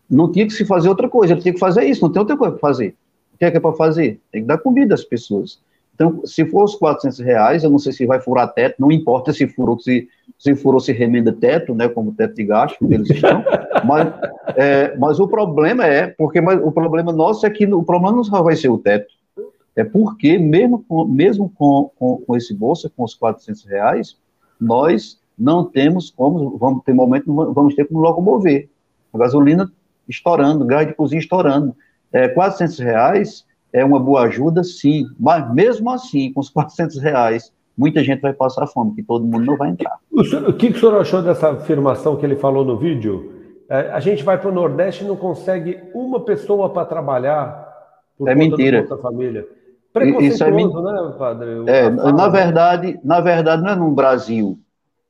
não 0.09 0.31
tinha 0.31 0.45
que 0.45 0.53
se 0.53 0.65
fazer 0.65 0.89
outra 0.89 1.09
coisa, 1.09 1.35
tinha 1.35 1.53
que 1.53 1.59
fazer 1.59 1.85
isso, 1.85 2.01
não 2.01 2.11
tem 2.11 2.19
outra 2.19 2.37
coisa 2.37 2.55
para 2.55 2.61
fazer 2.61 2.95
que 3.39 3.45
é 3.45 3.51
que 3.51 3.57
é 3.57 3.59
para 3.59 3.73
fazer? 3.73 4.19
Tem 4.31 4.41
que 4.41 4.47
dar 4.47 4.57
comida 4.57 4.93
às 4.93 5.03
pessoas. 5.03 5.59
Então, 5.99 6.25
se 6.25 6.45
for 6.45 6.63
os 6.63 6.75
400 6.75 7.19
reais, 7.19 7.61
eu 7.61 7.69
não 7.69 7.77
sei 7.77 7.91
se 7.91 8.05
vai 8.05 8.21
furar 8.21 8.53
teto, 8.53 8.75
não 8.79 8.89
importa 8.89 9.33
se 9.33 9.45
furou, 9.49 9.77
se, 9.77 10.07
se 10.37 10.55
furou, 10.55 10.79
se 10.79 10.93
remenda 10.93 11.33
teto, 11.33 11.75
né, 11.75 11.89
como 11.89 12.13
teto 12.13 12.35
de 12.35 12.45
gasto, 12.45 12.77
eles 12.89 13.09
estão, 13.09 13.43
mas, 13.83 14.07
é, 14.55 14.95
mas 14.95 15.19
o 15.19 15.27
problema 15.27 15.85
é, 15.85 16.07
porque 16.07 16.39
mas, 16.39 16.57
o 16.63 16.71
problema 16.71 17.11
nosso 17.11 17.45
é 17.45 17.49
que 17.49 17.65
o 17.65 17.83
problema 17.83 18.15
não 18.15 18.23
só 18.23 18.41
vai 18.41 18.55
ser 18.55 18.69
o 18.69 18.77
teto, 18.77 19.13
é 19.75 19.83
porque 19.83 20.37
mesmo 20.37 20.85
com, 20.87 21.03
mesmo 21.03 21.51
com, 21.53 21.91
com, 21.99 22.17
com 22.25 22.35
esse 22.37 22.53
bolsa, 22.53 22.89
com 22.95 23.03
os 23.03 23.13
400 23.13 23.65
reais, 23.65 24.17
nós 24.57 25.19
não 25.37 25.65
temos 25.65 26.09
como, 26.11 26.57
vamos 26.57 26.81
ter 26.85 26.93
momento, 26.93 27.33
vamos 27.53 27.75
ter 27.75 27.85
como 27.85 27.99
locomover. 27.99 28.69
A 29.13 29.17
gasolina 29.17 29.69
estourando, 30.07 30.65
gás 30.65 30.87
de 30.87 30.93
cozinha 30.93 31.19
estourando. 31.19 31.75
É, 32.11 32.27
400 32.29 32.79
reais 32.79 33.45
é 33.71 33.83
uma 33.83 33.99
boa 33.99 34.23
ajuda, 34.23 34.63
sim, 34.63 35.05
mas 35.19 35.51
mesmo 35.53 35.89
assim, 35.89 36.31
com 36.33 36.39
os 36.39 36.49
400 36.51 36.99
reais, 36.99 37.53
muita 37.77 38.03
gente 38.03 38.21
vai 38.21 38.33
passar 38.33 38.67
fome, 38.67 38.93
que 38.95 39.03
todo 39.03 39.25
mundo 39.25 39.45
não 39.45 39.57
vai 39.57 39.69
entrar. 39.69 39.97
O, 40.11 40.23
senhor, 40.23 40.49
o 40.49 40.53
que, 40.53 40.71
que 40.71 40.77
o 40.77 40.79
senhor 40.79 40.99
achou 40.99 41.21
dessa 41.21 41.51
afirmação 41.51 42.17
que 42.17 42.25
ele 42.25 42.35
falou 42.35 42.65
no 42.65 42.77
vídeo? 42.77 43.33
É, 43.69 43.91
a 43.91 43.99
gente 43.99 44.23
vai 44.23 44.37
para 44.37 44.49
o 44.49 44.53
Nordeste 44.53 45.03
e 45.03 45.07
não 45.07 45.15
consegue 45.15 45.79
uma 45.93 46.19
pessoa 46.21 46.69
para 46.69 46.85
trabalhar 46.85 47.69
por 48.17 48.27
é 48.27 48.35
mentira. 48.35 48.85
da 48.85 48.97
família. 48.97 49.47
Isso 50.21 50.43
é 50.43 50.51
né, 50.51 51.15
padre? 51.17 51.49
É, 51.67 51.89
na 51.89 52.27
verdade, 52.27 52.99
na 53.03 53.21
verdade, 53.21 53.63
não 53.63 53.71
é 53.71 53.75
no 53.75 53.91
Brasil. 53.91 54.59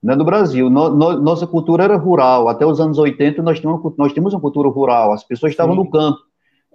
Não 0.01 0.13
é 0.13 0.17
no 0.17 0.23
Brasil. 0.23 0.69
No, 0.69 0.89
no, 0.89 1.21
nossa 1.21 1.45
cultura 1.45 1.83
era 1.83 1.97
rural. 1.97 2.47
Até 2.47 2.65
os 2.65 2.79
anos 2.79 2.97
80, 2.97 3.41
nós 3.41 3.59
tínhamos, 3.59 3.93
nós 3.97 4.13
tínhamos 4.13 4.33
uma 4.33 4.39
cultura 4.39 4.69
rural. 4.69 5.11
As 5.11 5.23
pessoas 5.23 5.51
estavam 5.51 5.75
Sim. 5.75 5.83
no 5.83 5.89
campo. 5.89 6.19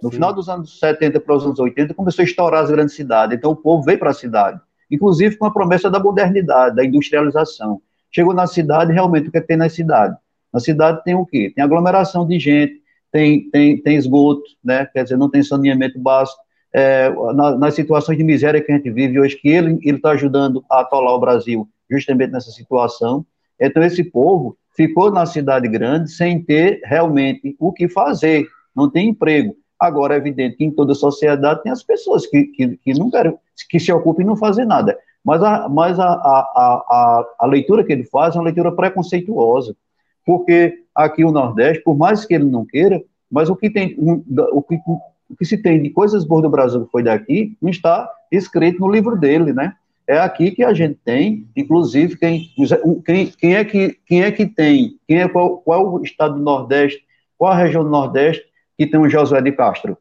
No 0.01 0.09
Sim. 0.09 0.15
final 0.15 0.33
dos 0.33 0.49
anos 0.49 0.79
70 0.79 1.19
para 1.19 1.35
os 1.35 1.45
anos 1.45 1.59
80, 1.59 1.93
começou 1.93 2.21
a 2.21 2.25
estourar 2.25 2.63
as 2.63 2.71
grandes 2.71 2.95
cidades. 2.95 3.37
Então, 3.37 3.51
o 3.51 3.55
povo 3.55 3.83
veio 3.83 3.97
para 3.97 4.09
a 4.09 4.13
cidade, 4.13 4.59
inclusive 4.91 5.37
com 5.37 5.45
a 5.45 5.51
promessa 5.51 5.89
da 5.89 5.99
modernidade, 5.99 6.75
da 6.75 6.85
industrialização. 6.85 7.81
Chegou 8.11 8.33
na 8.33 8.47
cidade, 8.47 8.93
realmente, 8.93 9.29
o 9.29 9.31
que, 9.31 9.37
é 9.37 9.41
que 9.41 9.47
tem 9.47 9.57
na 9.57 9.69
cidade? 9.69 10.15
Na 10.53 10.59
cidade 10.59 11.03
tem 11.03 11.15
o 11.15 11.25
quê? 11.25 11.51
Tem 11.53 11.63
aglomeração 11.63 12.25
de 12.25 12.39
gente, 12.39 12.81
tem, 13.11 13.49
tem, 13.49 13.81
tem 13.81 13.95
esgoto, 13.95 14.43
né? 14.63 14.85
quer 14.85 15.03
dizer, 15.03 15.17
não 15.17 15.29
tem 15.29 15.43
saneamento 15.43 15.99
básico. 15.99 16.39
É, 16.73 17.09
na, 17.33 17.57
nas 17.57 17.73
situações 17.73 18.17
de 18.17 18.23
miséria 18.23 18.61
que 18.61 18.69
a 18.69 18.75
gente 18.75 18.91
vive 18.91 19.17
hoje, 19.17 19.37
que 19.37 19.47
ele 19.47 19.79
está 19.81 20.11
ajudando 20.11 20.63
a 20.69 20.81
atolar 20.81 21.13
o 21.13 21.19
Brasil 21.19 21.67
justamente 21.89 22.31
nessa 22.31 22.51
situação. 22.51 23.25
Então, 23.59 23.81
esse 23.81 24.03
povo 24.03 24.57
ficou 24.75 25.09
na 25.09 25.25
cidade 25.25 25.67
grande 25.67 26.11
sem 26.11 26.43
ter 26.43 26.81
realmente 26.83 27.55
o 27.59 27.71
que 27.71 27.87
fazer, 27.87 28.47
não 28.75 28.89
tem 28.89 29.09
emprego. 29.09 29.55
Agora, 29.79 30.15
é 30.15 30.17
evidente 30.17 30.57
que 30.57 30.63
em 30.63 30.71
toda 30.71 30.93
a 30.93 30.95
sociedade 30.95 31.63
tem 31.63 31.71
as 31.71 31.83
pessoas 31.83 32.25
que, 32.25 32.43
que, 32.45 32.77
que 32.77 32.93
não 32.93 33.09
querem, 33.09 33.37
que 33.69 33.79
se 33.79 33.91
ocupam 33.91 34.23
em 34.23 34.25
não 34.25 34.37
fazer 34.37 34.65
nada. 34.65 34.97
Mas, 35.23 35.41
a, 35.41 35.67
mas 35.67 35.99
a, 35.99 36.07
a, 36.07 36.39
a, 36.55 37.25
a 37.39 37.45
leitura 37.47 37.83
que 37.83 37.91
ele 37.91 38.03
faz 38.03 38.35
é 38.35 38.37
uma 38.37 38.45
leitura 38.45 38.71
preconceituosa, 38.71 39.75
porque 40.25 40.83
aqui 40.93 41.25
o 41.25 41.31
Nordeste, 41.31 41.83
por 41.83 41.97
mais 41.97 42.25
que 42.25 42.33
ele 42.33 42.45
não 42.45 42.65
queira, 42.65 43.03
mas 43.29 43.49
o 43.49 43.55
que 43.55 43.69
tem, 43.69 43.95
o 43.97 44.61
que, 44.61 44.75
o 45.29 45.35
que 45.35 45.45
se 45.45 45.57
tem 45.57 45.81
de 45.81 45.89
coisas 45.89 46.23
boas 46.23 46.43
do 46.43 46.49
Brasil 46.49 46.85
que 46.85 46.91
foi 46.91 47.03
daqui, 47.03 47.57
não 47.61 47.69
está 47.69 48.09
escrito 48.31 48.79
no 48.79 48.91
livro 48.91 49.17
dele, 49.17 49.51
né? 49.51 49.73
É 50.07 50.19
aqui 50.19 50.51
que 50.51 50.63
a 50.63 50.71
gente 50.71 50.99
tem, 51.03 51.47
inclusive, 51.55 52.15
quem, 52.17 52.47
quem, 53.03 53.27
quem, 53.31 53.55
é, 53.55 53.65
que, 53.65 53.97
quem 54.05 54.23
é 54.23 54.31
que 54.31 54.45
tem, 54.45 54.99
quem 55.07 55.21
é, 55.21 55.27
qual, 55.27 55.57
qual 55.57 55.95
o 55.95 56.03
estado 56.03 56.35
do 56.35 56.41
Nordeste, 56.43 57.03
qual 57.37 57.51
a 57.51 57.57
região 57.57 57.83
do 57.83 57.89
Nordeste 57.89 58.45
que 58.77 58.87
tem 58.87 58.99
o 58.99 59.09
Josué 59.09 59.41
de 59.41 59.51
Castro. 59.51 59.97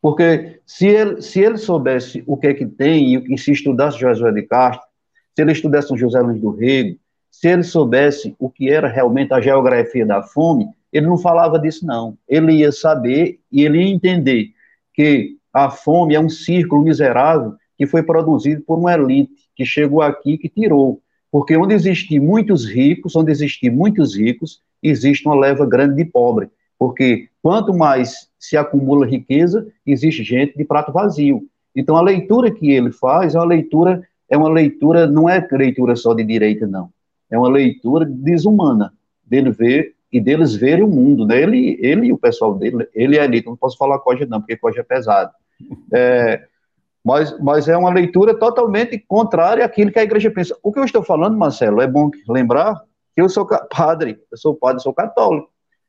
Porque 0.00 0.60
se 0.64 0.86
ele, 0.86 1.20
se 1.20 1.40
ele 1.40 1.56
soubesse 1.56 2.22
o 2.26 2.36
que 2.36 2.48
é 2.48 2.54
que 2.54 2.66
tem 2.66 3.14
e, 3.32 3.38
se 3.38 3.52
estudasse 3.52 3.98
Josué 3.98 4.30
de 4.32 4.42
Castro, 4.42 4.86
se 5.34 5.42
ele 5.42 5.52
estudasse 5.52 5.96
José 5.96 6.20
Luiz 6.20 6.40
do 6.40 6.50
Rego, 6.50 6.98
se 7.30 7.48
ele 7.48 7.62
soubesse 7.62 8.34
o 8.38 8.48
que 8.48 8.68
era 8.68 8.88
realmente 8.88 9.32
a 9.32 9.40
geografia 9.40 10.04
da 10.04 10.22
fome, 10.22 10.68
ele 10.92 11.06
não 11.06 11.18
falava 11.18 11.58
disso, 11.58 11.86
não. 11.86 12.16
Ele 12.28 12.52
ia 12.52 12.72
saber 12.72 13.38
e 13.50 13.64
ele 13.64 13.78
ia 13.78 13.88
entender 13.88 14.50
que 14.94 15.36
a 15.52 15.70
fome 15.70 16.14
é 16.14 16.20
um 16.20 16.28
círculo 16.28 16.82
miserável 16.82 17.54
que 17.76 17.86
foi 17.86 18.02
produzido 18.02 18.62
por 18.62 18.78
uma 18.78 18.92
elite 18.92 19.32
que 19.54 19.64
chegou 19.64 20.02
aqui 20.02 20.38
que 20.38 20.48
tirou. 20.48 21.00
Porque 21.30 21.56
onde 21.56 21.74
existem 21.74 22.18
muitos 22.18 22.64
ricos, 22.64 23.14
onde 23.14 23.30
existem 23.30 23.70
muitos 23.70 24.16
ricos, 24.16 24.60
existe 24.82 25.26
uma 25.26 25.38
leva 25.38 25.66
grande 25.66 25.96
de 25.96 26.04
pobre. 26.04 26.48
Porque 26.78 27.28
quanto 27.48 27.72
mais 27.72 28.28
se 28.38 28.58
acumula 28.58 29.06
riqueza, 29.06 29.66
existe 29.86 30.22
gente 30.22 30.54
de 30.54 30.66
prato 30.66 30.92
vazio. 30.92 31.44
Então 31.74 31.96
a 31.96 32.02
leitura 32.02 32.50
que 32.50 32.70
ele 32.70 32.92
faz 32.92 33.34
é 33.34 33.38
uma 33.38 33.46
leitura 33.46 34.06
é 34.28 34.36
uma 34.36 34.50
leitura 34.50 35.06
não 35.06 35.26
é 35.26 35.42
leitura 35.52 35.96
só 35.96 36.12
de 36.12 36.22
direita 36.22 36.66
não, 36.66 36.90
é 37.30 37.38
uma 37.38 37.48
leitura 37.48 38.04
desumana 38.04 38.92
dele 39.24 39.50
ver 39.50 39.94
e 40.12 40.20
deles 40.20 40.54
verem 40.54 40.84
o 40.84 40.88
mundo, 40.88 41.24
né? 41.24 41.40
Ele, 41.40 41.78
ele 41.80 42.08
e 42.08 42.12
o 42.12 42.18
pessoal 42.18 42.54
dele, 42.54 42.86
ele 42.92 43.16
é 43.16 43.24
elite, 43.24 43.46
não 43.46 43.56
posso 43.56 43.78
falar 43.78 43.98
coja 44.00 44.26
não, 44.26 44.40
porque 44.40 44.58
coja 44.58 44.80
é 44.80 44.84
pesado. 44.84 45.32
É, 45.90 46.42
mas, 47.02 47.34
mas 47.40 47.66
é 47.66 47.78
uma 47.78 47.90
leitura 47.90 48.38
totalmente 48.38 48.98
contrária 48.98 49.64
àquilo 49.64 49.90
que 49.90 49.98
a 49.98 50.04
igreja 50.04 50.30
pensa. 50.30 50.54
O 50.62 50.70
que 50.70 50.78
eu 50.78 50.84
estou 50.84 51.02
falando, 51.02 51.38
Marcelo, 51.38 51.80
é 51.80 51.86
bom 51.86 52.10
lembrar 52.28 52.74
que 53.14 53.22
eu 53.22 53.28
sou 53.30 53.46
padre, 53.74 54.18
eu 54.30 54.36
sou 54.36 54.54
padre, 54.54 54.82
sou 54.82 54.92
católico. 54.92 55.48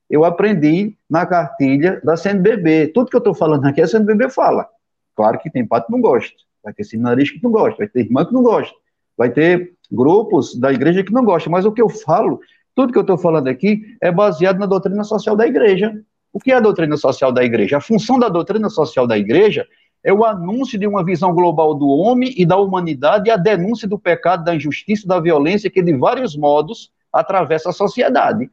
Eu 0.09 0.25
aprendi 0.25 0.97
na 1.09 1.25
cartilha 1.25 2.01
da 2.03 2.17
CNBB. 2.17 2.87
Tudo 2.87 3.09
que 3.09 3.15
eu 3.15 3.19
estou 3.19 3.33
falando 3.33 3.65
aqui, 3.65 3.81
a 3.81 3.87
CNBB 3.87 4.29
fala. 4.29 4.67
Claro 5.15 5.37
que 5.39 5.49
tem 5.49 5.65
padre 5.65 5.87
que 5.87 5.91
não 5.91 6.01
gosta, 6.01 6.33
vai 6.63 6.73
ter 6.73 6.83
seminarista 6.83 7.37
que 7.37 7.43
não 7.43 7.51
gosta, 7.51 7.77
vai 7.77 7.87
ter 7.87 7.99
irmã 7.99 8.25
que 8.25 8.33
não 8.33 8.41
gosta, 8.41 8.73
vai 9.17 9.29
ter 9.29 9.73
grupos 9.91 10.55
da 10.57 10.71
igreja 10.71 11.03
que 11.03 11.11
não 11.11 11.25
gostam, 11.25 11.51
mas 11.51 11.65
o 11.65 11.71
que 11.71 11.81
eu 11.81 11.89
falo 11.89 12.39
tudo 12.79 12.93
que 12.93 12.97
eu 12.97 13.01
estou 13.01 13.17
falando 13.17 13.49
aqui 13.49 13.81
é 14.01 14.09
baseado 14.09 14.57
na 14.57 14.65
doutrina 14.65 15.03
social 15.03 15.35
da 15.35 15.45
igreja. 15.45 15.93
O 16.31 16.39
que 16.39 16.49
é 16.49 16.55
a 16.55 16.61
doutrina 16.61 16.95
social 16.95 17.29
da 17.29 17.43
igreja? 17.43 17.75
A 17.75 17.81
função 17.81 18.17
da 18.17 18.29
doutrina 18.29 18.69
social 18.69 19.05
da 19.05 19.17
igreja 19.17 19.67
é 20.01 20.13
o 20.13 20.23
anúncio 20.23 20.79
de 20.79 20.87
uma 20.87 21.03
visão 21.03 21.33
global 21.33 21.75
do 21.75 21.89
homem 21.89 22.33
e 22.37 22.45
da 22.45 22.55
humanidade 22.55 23.27
e 23.27 23.31
a 23.31 23.35
denúncia 23.35 23.85
do 23.85 23.99
pecado, 23.99 24.45
da 24.45 24.55
injustiça, 24.55 25.05
da 25.05 25.19
violência 25.19 25.69
que 25.69 25.81
de 25.81 25.93
vários 25.93 26.37
modos 26.37 26.89
atravessa 27.11 27.71
a 27.71 27.73
sociedade. 27.73 28.49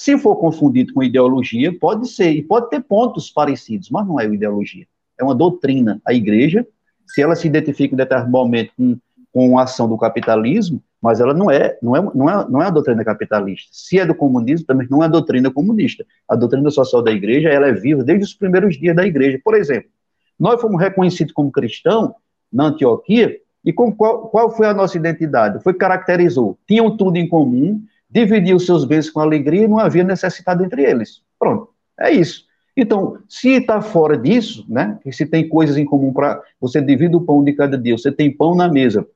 Se 0.00 0.16
for 0.16 0.34
confundido 0.36 0.94
com 0.94 1.02
ideologia, 1.02 1.78
pode 1.78 2.08
ser, 2.08 2.30
e 2.30 2.42
pode 2.42 2.70
ter 2.70 2.80
pontos 2.80 3.30
parecidos, 3.30 3.90
mas 3.90 4.08
não 4.08 4.18
é 4.18 4.24
ideologia. 4.24 4.86
É 5.18 5.22
uma 5.22 5.34
doutrina. 5.34 6.00
A 6.06 6.14
igreja, 6.14 6.66
se 7.06 7.20
ela 7.20 7.36
se 7.36 7.46
identifica 7.46 7.94
em 7.94 7.98
determinado 7.98 8.32
momento 8.32 8.72
com, 8.74 8.98
com 9.30 9.58
a 9.58 9.64
ação 9.64 9.86
do 9.86 9.98
capitalismo, 9.98 10.82
mas 11.02 11.20
ela 11.20 11.34
não 11.34 11.50
é, 11.50 11.76
não 11.82 11.94
é, 11.94 12.00
não 12.14 12.30
é, 12.30 12.48
não 12.48 12.62
é 12.62 12.66
a 12.68 12.70
doutrina 12.70 13.04
capitalista. 13.04 13.68
Se 13.72 13.98
é 13.98 14.06
do 14.06 14.14
comunismo, 14.14 14.66
também 14.66 14.88
não 14.90 15.02
é 15.02 15.04
a 15.04 15.10
doutrina 15.10 15.50
comunista. 15.50 16.02
A 16.26 16.34
doutrina 16.34 16.70
social 16.70 17.02
da 17.02 17.10
igreja, 17.10 17.50
ela 17.50 17.66
é 17.66 17.72
viva 17.74 18.02
desde 18.02 18.24
os 18.24 18.32
primeiros 18.32 18.78
dias 18.78 18.96
da 18.96 19.06
igreja. 19.06 19.38
Por 19.44 19.54
exemplo, 19.54 19.90
nós 20.38 20.58
fomos 20.62 20.80
reconhecidos 20.80 21.34
como 21.34 21.52
cristãos 21.52 22.12
na 22.50 22.68
Antioquia, 22.68 23.36
e 23.62 23.70
com 23.70 23.94
qual, 23.94 24.28
qual 24.28 24.50
foi 24.56 24.66
a 24.66 24.72
nossa 24.72 24.96
identidade? 24.96 25.62
Foi 25.62 25.74
caracterizou. 25.74 26.58
Tinham 26.66 26.96
tudo 26.96 27.18
em 27.18 27.28
comum, 27.28 27.82
dividiam 28.10 28.58
seus 28.58 28.84
bens 28.84 29.08
com 29.08 29.20
alegria 29.20 29.64
e 29.64 29.68
não 29.68 29.78
havia 29.78 30.02
necessidade 30.02 30.64
entre 30.64 30.82
eles. 30.82 31.22
Pronto, 31.38 31.70
é 31.98 32.10
isso. 32.10 32.44
Então, 32.76 33.18
se 33.28 33.50
está 33.50 33.80
fora 33.80 34.16
disso, 34.16 34.64
né, 34.68 34.98
se 35.12 35.26
tem 35.26 35.48
coisas 35.48 35.76
em 35.76 35.84
comum 35.84 36.12
para 36.12 36.40
você 36.60 36.80
divide 36.80 37.14
o 37.14 37.20
pão 37.20 37.44
de 37.44 37.52
cada 37.52 37.76
dia, 37.76 37.96
você 37.96 38.10
tem 38.10 38.34
pão 38.34 38.54
na 38.54 38.68
mesa, 38.68 39.06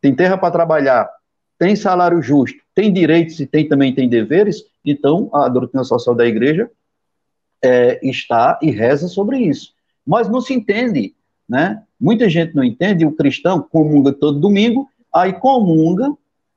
tem 0.00 0.14
terra 0.14 0.36
para 0.36 0.50
trabalhar, 0.50 1.08
tem 1.58 1.76
salário 1.76 2.20
justo, 2.20 2.58
tem 2.74 2.92
direitos 2.92 3.38
e 3.38 3.46
tem 3.46 3.68
também 3.68 3.94
tem 3.94 4.08
deveres, 4.08 4.64
então 4.84 5.30
a 5.32 5.48
doutrina 5.48 5.84
social 5.84 6.14
da 6.14 6.26
igreja 6.26 6.70
é, 7.62 8.00
está 8.02 8.58
e 8.60 8.70
reza 8.70 9.06
sobre 9.06 9.38
isso. 9.38 9.72
Mas 10.04 10.28
não 10.28 10.40
se 10.40 10.52
entende, 10.52 11.14
né? 11.48 11.82
Muita 12.00 12.28
gente 12.28 12.56
não 12.56 12.64
entende, 12.64 13.06
o 13.06 13.12
cristão 13.12 13.62
comunga 13.62 14.12
todo 14.12 14.40
domingo, 14.40 14.88
aí 15.14 15.32
comunga, 15.34 16.12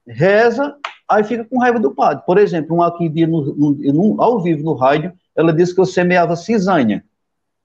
reza, 0.08 0.76
aí 1.08 1.24
fica 1.24 1.46
com 1.46 1.60
raiva 1.60 1.80
do 1.80 1.94
padre. 1.94 2.24
Por 2.26 2.38
exemplo, 2.38 2.76
um 2.76 2.82
aqui 2.82 3.10
dia 3.10 3.28
no, 3.28 3.54
no, 3.56 4.22
ao 4.22 4.42
vivo 4.42 4.64
no 4.64 4.74
rádio, 4.74 5.14
ela 5.36 5.54
disse 5.54 5.74
que 5.74 5.82
eu 5.82 5.86
semeava 5.86 6.36
cisanha, 6.36 7.04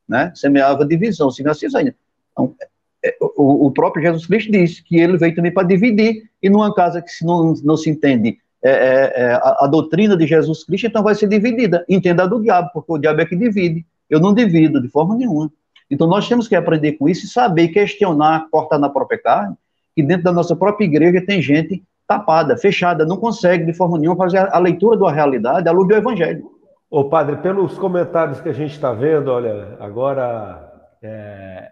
né? 0.09 0.33
Semeava 0.35 0.85
divisão, 0.85 1.31
semeava 1.31 1.59
cisanha. 1.59 1.95
Então, 2.33 2.55
é, 3.03 3.17
o, 3.21 3.67
o, 3.67 3.71
próprio 3.71 4.03
Jesus 4.03 4.27
Cristo 4.27 4.53
disse 4.53 4.83
que 4.83 4.99
ele 4.99 5.17
veio 5.17 5.35
também 5.35 5.53
para 5.53 5.67
dividir, 5.67 6.29
e 6.43 6.51
numa 6.51 6.75
casa 6.75 7.01
que 7.01 7.11
se 7.11 7.25
não, 7.25 7.55
não 7.65 7.77
se 7.77 7.89
entende 7.89 8.39
é, 8.63 8.71
é, 8.71 9.23
é, 9.23 9.33
a, 9.33 9.57
a, 9.61 9.67
doutrina 9.67 10.15
de 10.17 10.27
Jesus 10.27 10.65
Cristo, 10.65 10.87
então 10.87 11.03
vai 11.03 11.15
ser 11.15 11.27
dividida. 11.27 11.85
Entenda 11.89 12.29
do 12.29 12.43
diabo, 12.43 12.71
porque 12.75 12.93
o 12.93 12.99
diabo 12.99 13.21
é 13.23 13.25
que 13.25 13.35
divide. 13.35 13.87
Eu 14.09 14.21
não 14.21 14.35
divido 14.35 14.83
de 14.83 14.89
forma 14.89 15.17
nenhuma. 15.17 15.51
Então 15.91 16.07
nós 16.07 16.29
temos 16.29 16.47
que 16.47 16.55
aprender 16.55 16.93
com 16.93 17.09
isso 17.09 17.25
e 17.25 17.29
saber 17.29 17.69
questionar, 17.69 18.49
cortar 18.51 18.79
na 18.79 18.91
própria 18.91 19.19
carne, 19.19 19.57
que 19.97 20.03
dentro 20.03 20.25
da 20.25 20.33
nossa 20.33 20.55
própria 20.55 20.85
igreja 20.85 21.25
tem 21.25 21.41
gente 21.41 21.83
tapada, 22.11 22.57
fechada, 22.57 23.07
não 23.07 23.17
consegue 23.17 23.65
de 23.65 23.73
forma 23.73 23.97
nenhuma 23.97 24.17
fazer 24.17 24.39
a, 24.39 24.59
leitura 24.59 24.97
da 24.97 25.13
realidade 25.13 25.69
à 25.69 25.73
luz 25.73 25.87
do 25.87 25.95
evangelho. 25.95 26.51
Ô 26.91 27.05
padre, 27.05 27.37
pelos 27.37 27.79
comentários 27.79 28.41
que 28.41 28.49
a 28.49 28.53
gente 28.53 28.73
está 28.73 28.93
vendo, 28.93 29.31
olha, 29.31 29.77
agora 29.79 30.91
é, 31.01 31.71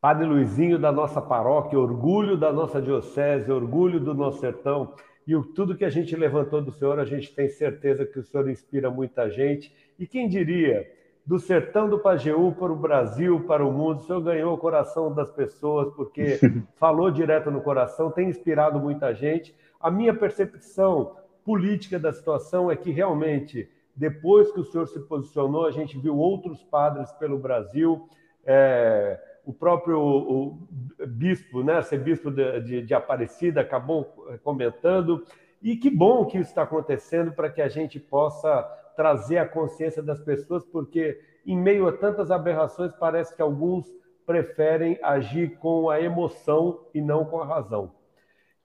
Padre 0.00 0.24
Luizinho 0.24 0.78
da 0.78 0.90
nossa 0.90 1.20
paróquia, 1.20 1.78
orgulho 1.78 2.38
da 2.38 2.50
nossa 2.50 2.80
diocese, 2.80 3.52
orgulho 3.52 4.00
do 4.00 4.14
nosso 4.14 4.40
sertão. 4.40 4.94
E 5.26 5.36
o, 5.36 5.42
tudo 5.42 5.76
que 5.76 5.84
a 5.84 5.90
gente 5.90 6.16
levantou 6.16 6.62
do 6.62 6.72
Senhor, 6.72 6.98
a 6.98 7.04
gente 7.04 7.34
tem 7.34 7.50
certeza 7.50 8.06
que 8.06 8.18
o 8.18 8.24
Senhor 8.24 8.48
inspira 8.48 8.90
muita 8.90 9.28
gente. 9.28 9.70
E 9.98 10.06
quem 10.06 10.26
diria, 10.26 10.86
do 11.26 11.38
sertão 11.40 11.86
do 11.86 11.98
Pajeú 11.98 12.52
para 12.52 12.72
o 12.72 12.76
Brasil, 12.76 13.40
para 13.40 13.66
o 13.66 13.72
mundo, 13.72 13.98
o 13.98 14.02
Senhor 14.04 14.22
ganhou 14.22 14.54
o 14.54 14.58
coração 14.58 15.12
das 15.12 15.30
pessoas, 15.30 15.92
porque 15.94 16.38
falou 16.78 17.10
direto 17.10 17.50
no 17.50 17.60
coração, 17.60 18.12
tem 18.12 18.28
inspirado 18.28 18.78
muita 18.78 19.12
gente. 19.12 19.52
A 19.86 19.90
minha 19.92 20.12
percepção 20.12 21.14
política 21.44 21.96
da 21.96 22.12
situação 22.12 22.68
é 22.68 22.74
que 22.74 22.90
realmente, 22.90 23.70
depois 23.94 24.50
que 24.50 24.58
o 24.58 24.64
Senhor 24.64 24.88
se 24.88 24.98
posicionou, 24.98 25.64
a 25.64 25.70
gente 25.70 25.96
viu 25.96 26.18
outros 26.18 26.60
padres 26.60 27.12
pelo 27.12 27.38
Brasil. 27.38 28.08
É, 28.44 29.16
o 29.44 29.52
próprio 29.52 30.00
o 30.00 30.58
bispo, 31.06 31.62
né, 31.62 31.74
arcebispo 31.74 32.32
de, 32.32 32.60
de, 32.62 32.82
de 32.82 32.94
Aparecida, 32.94 33.60
acabou 33.60 34.06
comentando. 34.42 35.24
E 35.62 35.76
que 35.76 35.88
bom 35.88 36.26
que 36.26 36.36
isso 36.36 36.50
está 36.50 36.62
acontecendo 36.62 37.30
para 37.30 37.48
que 37.48 37.62
a 37.62 37.68
gente 37.68 38.00
possa 38.00 38.62
trazer 38.96 39.38
a 39.38 39.48
consciência 39.48 40.02
das 40.02 40.20
pessoas, 40.20 40.64
porque 40.64 41.16
em 41.46 41.56
meio 41.56 41.86
a 41.86 41.92
tantas 41.92 42.32
aberrações, 42.32 42.90
parece 42.98 43.36
que 43.36 43.40
alguns 43.40 43.86
preferem 44.26 44.98
agir 45.00 45.58
com 45.58 45.88
a 45.88 46.00
emoção 46.00 46.80
e 46.92 47.00
não 47.00 47.24
com 47.24 47.40
a 47.40 47.46
razão. 47.46 47.95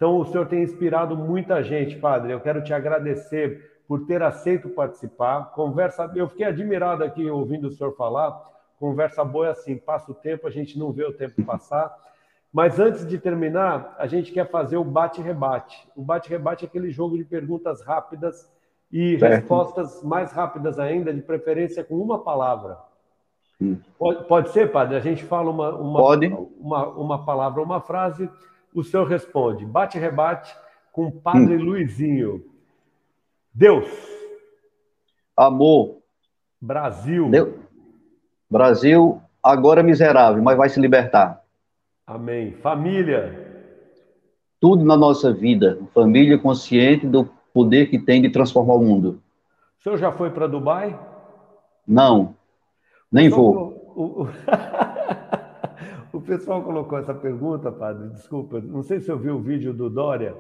Então, 0.02 0.18
o 0.18 0.26
senhor 0.26 0.48
tem 0.48 0.64
inspirado 0.64 1.16
muita 1.16 1.62
gente, 1.62 1.96
padre. 1.96 2.34
Eu 2.34 2.40
quero 2.40 2.64
te 2.64 2.74
agradecer 2.74 3.84
por 3.88 4.08
ter 4.08 4.24
aceito 4.24 4.68
participar. 4.68 5.52
Conversa, 5.52 6.12
eu 6.16 6.28
fiquei 6.28 6.48
admirado 6.48 7.04
aqui 7.04 7.30
ouvindo 7.30 7.68
o 7.68 7.72
senhor 7.72 7.96
falar 7.96 8.42
Conversa 8.80 9.24
boa 9.24 9.46
é 9.46 9.52
assim, 9.52 9.78
passa 9.78 10.12
o 10.12 10.16
tempo, 10.16 10.48
a 10.48 10.50
gente 10.50 10.80
não 10.80 10.92
vê 10.92 11.06
o 11.06 11.14
tempo 11.14 11.44
passar. 11.44 11.96
Mas 12.52 12.80
antes 12.80 13.06
de 13.08 13.20
terminar, 13.20 13.96
a 14.00 14.08
gente 14.08 14.32
quer 14.32 14.50
fazer 14.50 14.76
o 14.76 14.84
bate-rebate. 14.84 15.88
O 15.96 16.02
bate-rebate 16.02 16.66
é 16.66 16.68
aquele 16.68 16.90
jogo 16.90 17.16
de 17.16 17.24
perguntas 17.24 17.84
rápidas 17.84 18.52
e 18.92 19.20
certo. 19.20 19.34
respostas 19.34 20.02
mais 20.02 20.32
rápidas 20.32 20.80
ainda, 20.80 21.14
de 21.14 21.22
preferência 21.22 21.84
com 21.84 21.94
uma 21.94 22.24
palavra. 22.24 22.80
Hum. 23.62 23.78
Pode, 24.00 24.28
pode, 24.28 24.50
ser, 24.50 24.72
padre? 24.72 24.96
A 24.96 25.00
gente 25.00 25.24
fala 25.26 25.52
uma, 25.52 25.70
uma, 25.76 26.00
pode. 26.00 26.26
uma, 26.60 26.88
uma 26.88 27.24
palavra, 27.24 27.62
uma 27.62 27.80
frase, 27.80 28.28
o 28.74 28.84
senhor 28.84 29.08
responde. 29.08 29.66
Bate-rebate 29.66 30.56
com 30.92 31.08
o 31.08 31.12
Padre 31.12 31.56
hum. 31.56 31.64
Luizinho. 31.64 32.44
Deus. 33.54 33.88
Amor. 35.36 35.98
Brasil. 36.60 37.30
Deus. 37.30 37.54
Brasil 38.50 39.22
agora 39.42 39.82
miserável, 39.82 40.42
mas 40.44 40.58
vai 40.58 40.70
se 40.70 40.80
libertar. 40.80 41.42
Amém. 42.06 42.52
Família. 42.54 43.50
Tudo 44.60 44.84
na 44.84 44.96
nossa 44.96 45.34
vida. 45.34 45.80
Família 45.94 46.38
consciente 46.38 47.08
do 47.08 47.30
poder 47.54 47.88
que 47.88 47.98
tem 47.98 48.22
de 48.22 48.30
transformar 48.30 48.76
o 48.76 48.84
mundo. 48.84 49.22
O 49.80 49.84
senhor 49.84 49.98
já 49.98 50.12
foi 50.12 50.30
para 50.30 50.48
Dubai? 50.48 50.98
Não, 51.88 52.36
nem 53.12 53.30
vou. 53.30 53.94
O, 53.96 54.24
o... 54.24 54.28
o, 56.14 56.22
pessoal 56.22 56.62
colocou 56.64 56.98
essa 56.98 57.14
pergunta, 57.14 57.72
padre, 57.72 58.10
desculpa, 58.10 58.60
não 58.60 58.84
sei 58.84 59.00
se 59.00 59.10
eu 59.10 59.18
vi 59.18 59.30
o 59.30 59.40
vídeo 59.40 59.74
do 59.74 59.90
Dória, 59.90 60.36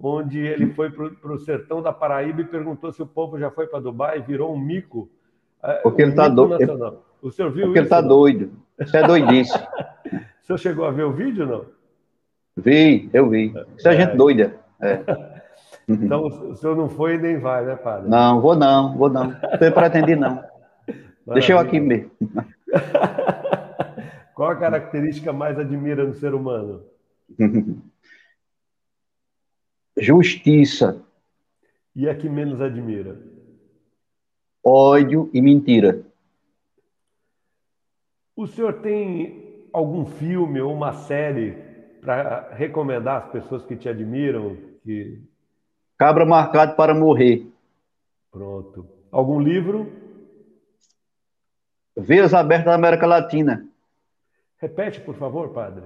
onde 0.00 0.38
ele 0.38 0.72
foi 0.74 0.90
para 0.90 1.32
o 1.32 1.38
sertão 1.38 1.82
da 1.82 1.92
Paraíba 1.92 2.40
e 2.40 2.44
perguntou 2.44 2.92
se 2.92 3.02
o 3.02 3.06
povo 3.06 3.38
já 3.38 3.50
foi 3.50 3.66
para 3.66 3.80
Dubai, 3.80 4.20
virou 4.20 4.54
um 4.54 4.58
mico. 4.58 5.08
É, 5.62 5.74
Porque 5.74 6.02
um 6.02 6.06
ele 6.06 6.12
está 6.12 6.28
doido. 6.28 6.98
O 7.20 7.30
senhor 7.30 7.50
viu 7.50 7.66
Porque 7.66 7.78
isso? 7.78 7.78
ele 7.78 7.84
está 7.86 8.00
doido. 8.00 8.50
Isso 8.78 8.96
é 8.96 9.02
doidice. 9.06 9.58
o 10.42 10.46
senhor 10.46 10.58
chegou 10.58 10.84
a 10.84 10.90
ver 10.90 11.02
o 11.02 11.12
vídeo, 11.12 11.46
não? 11.46 11.64
Vi, 12.56 13.10
eu 13.12 13.28
vi. 13.28 13.52
Isso 13.76 13.88
é, 13.88 13.94
é 13.94 14.00
gente 14.00 14.16
doida. 14.16 14.56
É. 14.80 15.02
Então, 15.90 16.26
o 16.26 16.54
senhor 16.54 16.76
não 16.76 16.86
foi 16.86 17.14
e 17.14 17.18
nem 17.18 17.38
vai, 17.38 17.64
né, 17.64 17.74
padre? 17.74 18.10
Não, 18.10 18.42
vou 18.42 18.54
não, 18.54 18.94
vou 18.94 19.08
não. 19.08 19.28
Não 19.28 19.72
pretendi, 19.72 20.14
não. 20.14 20.34
Maravilha. 20.34 21.08
Deixa 21.32 21.52
eu 21.52 21.58
aqui 21.58 21.80
mesmo. 21.80 22.10
Qual 24.38 24.52
a 24.52 24.54
característica 24.54 25.32
mais 25.32 25.58
admira 25.58 26.04
no 26.04 26.14
ser 26.14 26.32
humano? 26.32 26.84
Justiça. 29.98 31.04
E 31.92 32.08
a 32.08 32.14
que 32.14 32.28
menos 32.28 32.60
admira? 32.60 33.20
Ódio 34.64 35.28
e 35.34 35.42
mentira. 35.42 36.06
O 38.36 38.46
senhor 38.46 38.74
tem 38.74 39.66
algum 39.72 40.06
filme 40.06 40.60
ou 40.60 40.72
uma 40.72 40.92
série 40.92 41.56
para 42.00 42.54
recomendar 42.54 43.24
às 43.24 43.32
pessoas 43.32 43.66
que 43.66 43.74
te 43.74 43.88
admiram? 43.88 44.56
Que... 44.84 45.20
Cabra 45.98 46.24
Marcado 46.24 46.76
para 46.76 46.94
Morrer. 46.94 47.44
Pronto. 48.30 48.88
Algum 49.10 49.40
livro? 49.40 49.92
Veias 51.96 52.32
Abertas 52.32 52.66
da 52.66 52.74
América 52.76 53.04
Latina. 53.04 53.68
Repete, 54.60 55.00
por 55.00 55.14
favor, 55.14 55.50
padre. 55.50 55.84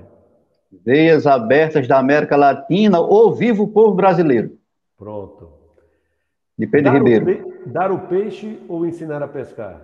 Veias 0.84 1.26
Abertas 1.26 1.86
da 1.86 1.98
América 1.98 2.36
Latina 2.36 2.98
ou 3.00 3.34
Vivo 3.34 3.68
Povo 3.68 3.94
Brasileiro. 3.94 4.58
Pronto. 4.96 5.52
De 6.56 6.66
Pedro 6.66 6.92
dar 6.92 6.98
Ribeiro. 6.98 7.48
O 7.66 7.68
dar 7.68 7.92
o 7.92 8.06
peixe 8.08 8.58
ou 8.68 8.86
ensinar 8.86 9.22
a 9.22 9.28
pescar? 9.28 9.82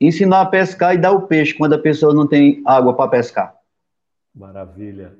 Ensinar 0.00 0.40
a 0.40 0.46
pescar 0.46 0.94
e 0.94 0.98
dar 0.98 1.12
o 1.12 1.26
peixe 1.26 1.54
quando 1.54 1.74
a 1.74 1.78
pessoa 1.78 2.14
não 2.14 2.26
tem 2.26 2.62
água 2.64 2.94
para 2.94 3.10
pescar. 3.10 3.54
Maravilha. 4.34 5.14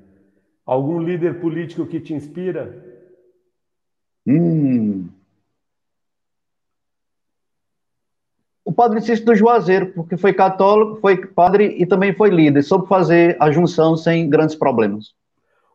Algum 0.65 0.99
líder 0.99 1.41
político 1.41 1.87
que 1.87 2.01
te 2.01 2.15
inspira? 2.15 2.83
Hum. 4.27 5.09
Padre 8.77 9.01
Cícero 9.01 9.27
do 9.27 9.35
Juazeiro, 9.35 9.93
porque 9.93 10.17
foi 10.17 10.33
católico, 10.35 11.01
foi 11.01 11.27
padre 11.27 11.75
e 11.79 11.87
também 11.87 12.13
foi 12.13 12.31
líder, 12.31 12.63
soube 12.63 12.87
fazer 12.87 13.37
a 13.41 13.51
junção 13.51 13.97
sem 13.97 14.29
grandes 14.29 14.55
problemas. 14.55 15.15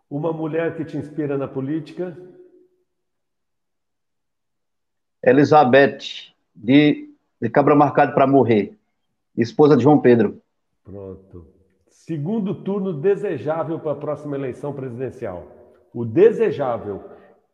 Uma 0.09 0.31
mulher 0.31 0.75
que 0.75 0.85
te 0.85 0.97
inspira 0.97 1.37
na 1.37 1.47
política? 1.47 2.15
Elizabeth, 5.23 6.33
de, 6.55 7.09
de 7.41 7.49
Cabra 7.49 7.75
Marcado 7.75 8.13
para 8.13 8.27
Morrer, 8.27 8.77
esposa 9.35 9.75
de 9.75 9.83
João 9.83 9.99
Pedro. 9.99 10.41
Pronto. 10.83 11.47
Segundo 11.89 12.55
turno 12.55 12.93
desejável 12.93 13.79
para 13.79 13.91
a 13.91 13.95
próxima 13.95 14.35
eleição 14.35 14.73
presidencial. 14.73 15.47
O 15.93 16.03
desejável. 16.03 17.03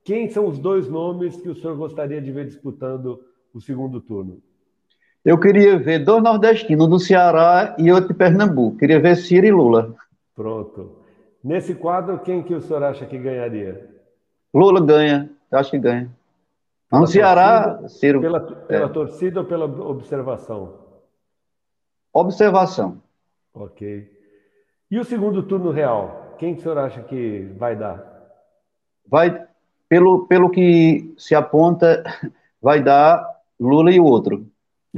Quem 0.04 0.30
são 0.30 0.48
os 0.48 0.58
dois 0.58 0.88
nomes 0.88 1.40
que 1.42 1.50
o 1.50 1.56
senhor 1.56 1.76
gostaria 1.76 2.22
de 2.22 2.32
ver 2.32 2.46
disputando 2.46 3.22
o 3.54 3.60
segundo 3.60 4.00
turno? 4.00 4.42
Eu 5.28 5.38
queria 5.38 5.78
ver 5.78 6.06
dois 6.06 6.24
nordestinos, 6.24 6.86
um 6.86 6.90
do 6.90 7.00
Ceará 7.00 7.76
e 7.78 7.92
outro 7.92 8.08
de 8.08 8.14
Pernambuco. 8.14 8.78
Queria 8.78 8.98
ver 8.98 9.18
Ciro 9.18 9.46
e 9.46 9.52
Lula. 9.52 9.94
Pronto. 10.34 11.00
Nesse 11.44 11.76
quadro, 11.76 12.20
quem 12.20 12.42
que 12.42 12.54
o 12.54 12.62
senhor 12.62 12.82
acha 12.82 13.06
que 13.06 13.18
ganharia? 13.18 13.90
Lula 14.54 14.80
ganha, 14.80 15.30
eu 15.52 15.60
acho 15.60 15.72
que 15.72 15.80
ganha. 15.80 16.10
No 16.90 17.06
Ceará, 17.06 17.72
torcida, 17.72 17.90
Ciro. 17.90 18.22
Pela, 18.22 18.40
pela 18.40 18.86
é. 18.86 18.88
torcida 18.88 19.42
ou 19.42 19.46
pela 19.46 19.66
observação? 19.66 20.76
Observação. 22.14 23.02
Ok. 23.54 24.10
E 24.90 24.98
o 24.98 25.04
segundo 25.04 25.44
turno 25.44 25.72
real? 25.72 26.36
Quem 26.40 26.54
que 26.54 26.62
o 26.62 26.64
senhor 26.64 26.78
acha 26.78 27.04
que 27.04 27.52
vai 27.58 27.76
dar? 27.76 28.30
Vai, 29.06 29.46
pelo, 29.90 30.26
pelo 30.26 30.50
que 30.50 31.14
se 31.18 31.36
aponta, 31.36 32.02
vai 32.64 32.82
dar 32.82 33.30
Lula 33.60 33.92
e 33.92 34.00
o 34.00 34.06
outro. 34.06 34.48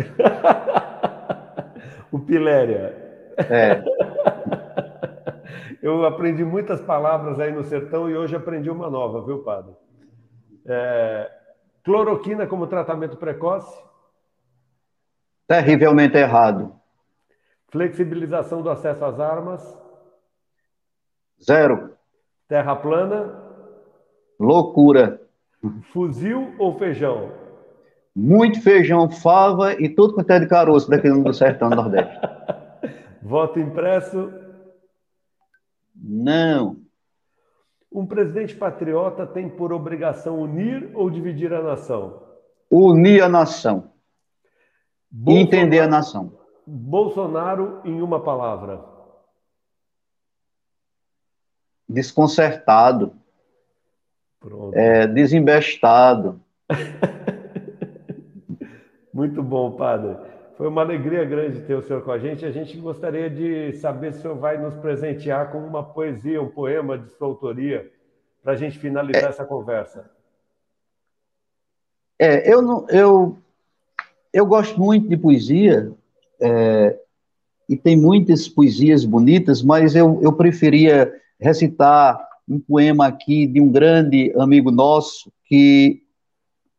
o 2.12 2.20
Piléria. 2.20 2.96
É. 3.38 3.84
Eu 5.82 6.06
aprendi 6.06 6.44
muitas 6.44 6.82
palavras 6.82 7.40
aí 7.40 7.52
no 7.52 7.64
sertão 7.64 8.10
e 8.10 8.18
hoje 8.18 8.36
aprendi 8.36 8.70
uma 8.70 8.90
nova, 8.90 9.26
viu, 9.26 9.44
padre? 9.44 9.74
É, 10.66 11.32
cloroquina 11.84 12.46
como 12.46 12.68
tratamento 12.68 13.16
precoce? 13.16 13.82
Terrivelmente 15.48 16.18
errado. 16.18 16.76
Flexibilização 17.70 18.62
do 18.62 18.70
acesso 18.70 19.06
às 19.06 19.20
armas? 19.20 19.78
Zero. 21.42 21.94
Terra 22.48 22.76
plana? 22.76 23.42
Loucura. 24.40 25.22
Fuzil 25.94 26.54
ou 26.60 26.78
feijão? 26.78 27.32
Muito 28.16 28.62
feijão, 28.62 29.10
fava 29.10 29.74
e 29.74 29.88
tudo 29.88 30.14
quanto 30.14 30.32
é 30.32 30.40
de 30.40 30.48
caroço 30.48 30.90
daqui 30.90 31.10
do 31.10 31.34
sertão 31.34 31.70
do 31.70 31.76
Nordeste. 31.76 32.18
Voto 33.22 33.60
impresso? 33.60 34.32
Não. 35.96 36.78
Um 37.92 38.06
presidente 38.06 38.56
patriota 38.56 39.26
tem 39.26 39.50
por 39.50 39.74
obrigação 39.74 40.40
unir 40.40 40.92
ou 40.94 41.10
dividir 41.10 41.54
a 41.54 41.62
nação? 41.62 42.24
Unir 42.70 43.24
a 43.24 43.30
nação. 43.30 43.92
Bolsonaro, 45.12 45.42
entender 45.42 45.80
a 45.80 45.88
nação. 45.88 46.32
Bolsonaro 46.66 47.82
em 47.84 48.02
uma 48.02 48.22
palavra. 48.24 48.84
Desconcertado. 51.88 53.14
É, 54.74 55.08
desembestado. 55.08 56.40
Muito 59.20 59.44
bom, 59.44 59.72
padre. 59.72 60.16
Foi 60.56 60.66
uma 60.66 60.80
alegria 60.80 61.26
grande 61.26 61.60
ter 61.64 61.76
o 61.76 61.82
senhor 61.82 62.02
com 62.04 62.12
a 62.12 62.18
gente. 62.18 62.46
A 62.46 62.52
gente 62.52 62.78
gostaria 62.78 63.30
de 63.30 63.74
saber 63.74 64.14
se 64.14 64.20
o 64.20 64.22
senhor 64.22 64.38
vai 64.38 64.58
nos 64.58 64.74
presentear 64.76 65.52
com 65.52 65.58
uma 65.58 65.84
poesia, 65.84 66.42
um 66.42 66.48
poema 66.48 66.98
de 66.98 67.10
sua 67.10 67.28
autoria, 67.28 67.92
para 68.42 68.54
a 68.54 68.56
gente 68.56 68.80
finalizar 68.80 69.26
é, 69.26 69.28
essa 69.28 69.44
conversa. 69.44 70.10
É, 72.18 72.50
eu, 72.50 72.62
não, 72.62 72.88
eu, 72.90 73.38
eu 74.32 74.46
gosto 74.46 74.80
muito 74.80 75.10
de 75.10 75.18
poesia, 75.18 75.92
é, 76.40 76.98
e 77.68 77.76
tem 77.76 77.98
muitas 77.98 78.48
poesias 78.48 79.04
bonitas, 79.04 79.62
mas 79.62 79.98
eu, 79.98 80.18
eu 80.22 80.32
preferia 80.32 81.14
recitar 81.38 82.26
um 82.48 82.58
poema 82.58 83.08
aqui 83.08 83.46
de 83.46 83.60
um 83.60 83.70
grande 83.70 84.32
amigo 84.38 84.72
nosso 84.72 85.30
que 85.44 86.08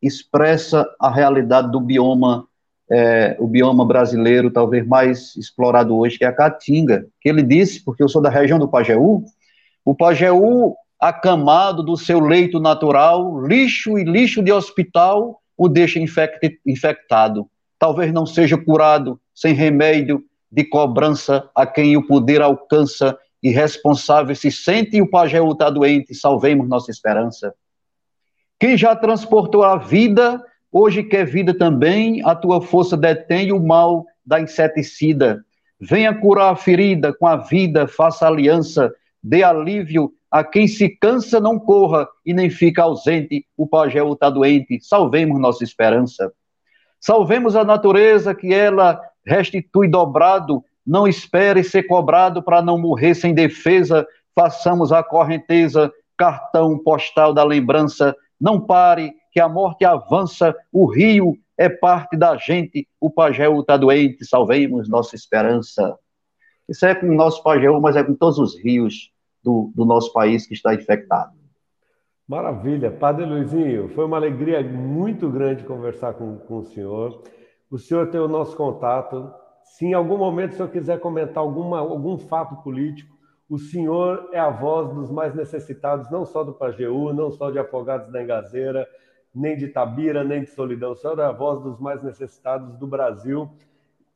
expressa 0.02 0.86
a 0.98 1.10
realidade 1.10 1.70
do 1.70 1.80
bioma 1.80 2.46
é, 2.90 3.36
o 3.38 3.46
bioma 3.46 3.86
brasileiro 3.86 4.50
talvez 4.50 4.84
mais 4.84 5.36
explorado 5.36 5.96
hoje, 5.96 6.18
que 6.18 6.24
é 6.24 6.28
a 6.28 6.32
Caatinga, 6.32 7.06
que 7.20 7.28
ele 7.28 7.42
disse, 7.42 7.84
porque 7.84 8.02
eu 8.02 8.08
sou 8.08 8.20
da 8.20 8.28
região 8.28 8.58
do 8.58 8.66
Pajeú, 8.66 9.24
o 9.84 9.94
Pajeú, 9.94 10.74
acamado 10.98 11.82
do 11.82 11.96
seu 11.96 12.18
leito 12.20 12.58
natural, 12.58 13.46
lixo 13.46 13.96
e 13.96 14.04
lixo 14.04 14.42
de 14.42 14.52
hospital, 14.52 15.40
o 15.56 15.68
deixa 15.68 16.00
infectado. 16.66 17.46
Talvez 17.78 18.12
não 18.12 18.26
seja 18.26 18.58
curado 18.58 19.20
sem 19.34 19.54
remédio 19.54 20.22
de 20.50 20.64
cobrança 20.64 21.48
a 21.54 21.64
quem 21.64 21.96
o 21.96 22.06
poder 22.06 22.42
alcança, 22.42 23.16
irresponsável 23.42 24.34
se 24.34 24.50
sente 24.50 24.96
e 24.96 25.02
o 25.02 25.08
Pajeú 25.08 25.52
está 25.52 25.70
doente, 25.70 26.14
salvemos 26.14 26.68
nossa 26.68 26.90
esperança. 26.90 27.54
Quem 28.60 28.76
já 28.76 28.94
transportou 28.94 29.64
a 29.64 29.76
vida 29.76 30.40
Hoje 30.72 31.02
quer 31.02 31.26
vida 31.26 31.52
também, 31.52 32.22
a 32.24 32.32
tua 32.32 32.62
força 32.62 32.96
detém 32.96 33.50
o 33.50 33.58
mal 33.58 34.06
da 34.24 34.40
inseticida. 34.40 35.44
Venha 35.80 36.14
curar 36.14 36.52
a 36.52 36.56
ferida 36.56 37.12
com 37.12 37.26
a 37.26 37.36
vida, 37.36 37.88
faça 37.88 38.24
aliança, 38.24 38.94
dê 39.20 39.42
alívio 39.42 40.12
a 40.30 40.44
quem 40.44 40.68
se 40.68 40.88
cansa, 40.88 41.40
não 41.40 41.58
corra 41.58 42.06
e 42.24 42.32
nem 42.32 42.48
fica 42.48 42.84
ausente. 42.84 43.44
O 43.56 43.66
pajéu 43.66 44.12
está 44.12 44.30
doente, 44.30 44.78
salvemos 44.80 45.40
nossa 45.40 45.64
esperança. 45.64 46.32
Salvemos 47.00 47.56
a 47.56 47.64
natureza 47.64 48.32
que 48.32 48.54
ela 48.54 49.00
restitui 49.26 49.88
dobrado, 49.88 50.62
não 50.86 51.08
espere 51.08 51.64
ser 51.64 51.82
cobrado 51.82 52.44
para 52.44 52.62
não 52.62 52.78
morrer 52.78 53.14
sem 53.14 53.34
defesa. 53.34 54.06
Façamos 54.36 54.92
a 54.92 55.02
correnteza, 55.02 55.92
cartão 56.16 56.78
postal 56.78 57.34
da 57.34 57.42
lembrança. 57.42 58.14
Não 58.40 58.60
pare, 58.60 59.12
que 59.32 59.38
a 59.38 59.48
morte 59.48 59.84
avança, 59.84 60.54
o 60.72 60.86
rio 60.86 61.36
é 61.58 61.68
parte 61.68 62.16
da 62.16 62.36
gente, 62.36 62.88
o 63.00 63.10
Pajeú 63.10 63.60
está 63.60 63.76
doente, 63.76 64.24
salvemos 64.24 64.88
nossa 64.88 65.14
esperança. 65.14 65.96
Isso 66.68 66.86
é 66.86 66.94
com 66.94 67.06
o 67.06 67.14
nosso 67.14 67.42
Pajeú, 67.42 67.80
mas 67.80 67.96
é 67.96 68.02
com 68.02 68.14
todos 68.14 68.38
os 68.38 68.58
rios 68.58 69.12
do, 69.42 69.70
do 69.74 69.84
nosso 69.84 70.12
país 70.12 70.46
que 70.46 70.54
está 70.54 70.74
infectado. 70.74 71.32
Maravilha. 72.26 72.92
Padre 72.92 73.26
Luizinho, 73.26 73.88
foi 73.88 74.04
uma 74.04 74.16
alegria 74.16 74.62
muito 74.62 75.28
grande 75.28 75.64
conversar 75.64 76.14
com, 76.14 76.38
com 76.38 76.58
o 76.58 76.64
senhor. 76.64 77.22
O 77.68 77.76
senhor 77.76 78.08
tem 78.08 78.20
o 78.20 78.28
nosso 78.28 78.56
contato. 78.56 79.32
Se 79.64 79.84
em 79.84 79.94
algum 79.94 80.16
momento 80.16 80.52
o 80.52 80.56
senhor 80.56 80.70
quiser 80.70 81.00
comentar 81.00 81.38
alguma, 81.38 81.80
algum 81.80 82.16
fato 82.16 82.62
político, 82.62 83.16
o 83.50 83.58
senhor 83.58 84.28
é 84.32 84.38
a 84.38 84.48
voz 84.48 84.94
dos 84.94 85.10
mais 85.10 85.34
necessitados, 85.34 86.08
não 86.08 86.24
só 86.24 86.44
do 86.44 86.52
Pajeú, 86.52 87.12
não 87.12 87.32
só 87.32 87.50
de 87.50 87.58
Afogados 87.58 88.10
da 88.12 88.22
Engazeira, 88.22 88.88
nem 89.34 89.56
de 89.56 89.66
Tabira, 89.66 90.22
nem 90.22 90.44
de 90.44 90.50
Solidão. 90.50 90.92
O 90.92 90.96
Senhor 90.96 91.18
é 91.18 91.24
a 91.24 91.32
voz 91.32 91.60
dos 91.60 91.80
mais 91.80 92.00
necessitados 92.00 92.76
do 92.76 92.86
Brasil. 92.86 93.50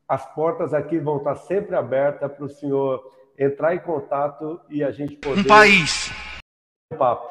As 0.09 0.25
portas 0.35 0.73
aqui 0.73 1.01
vão 1.01 1.17
estar 1.17 1.35
sempre 1.35 1.75
abertas 1.75 2.31
para 2.31 2.45
o 2.45 2.49
senhor 2.49 3.03
entrar 3.37 3.75
em 3.75 3.81
contato 3.81 4.61
e 4.71 4.85
a 4.85 4.93
gente 4.93 5.17
poder. 5.17 5.41
Um 5.41 5.45
país. 5.45 6.13
Papo. 6.97 7.29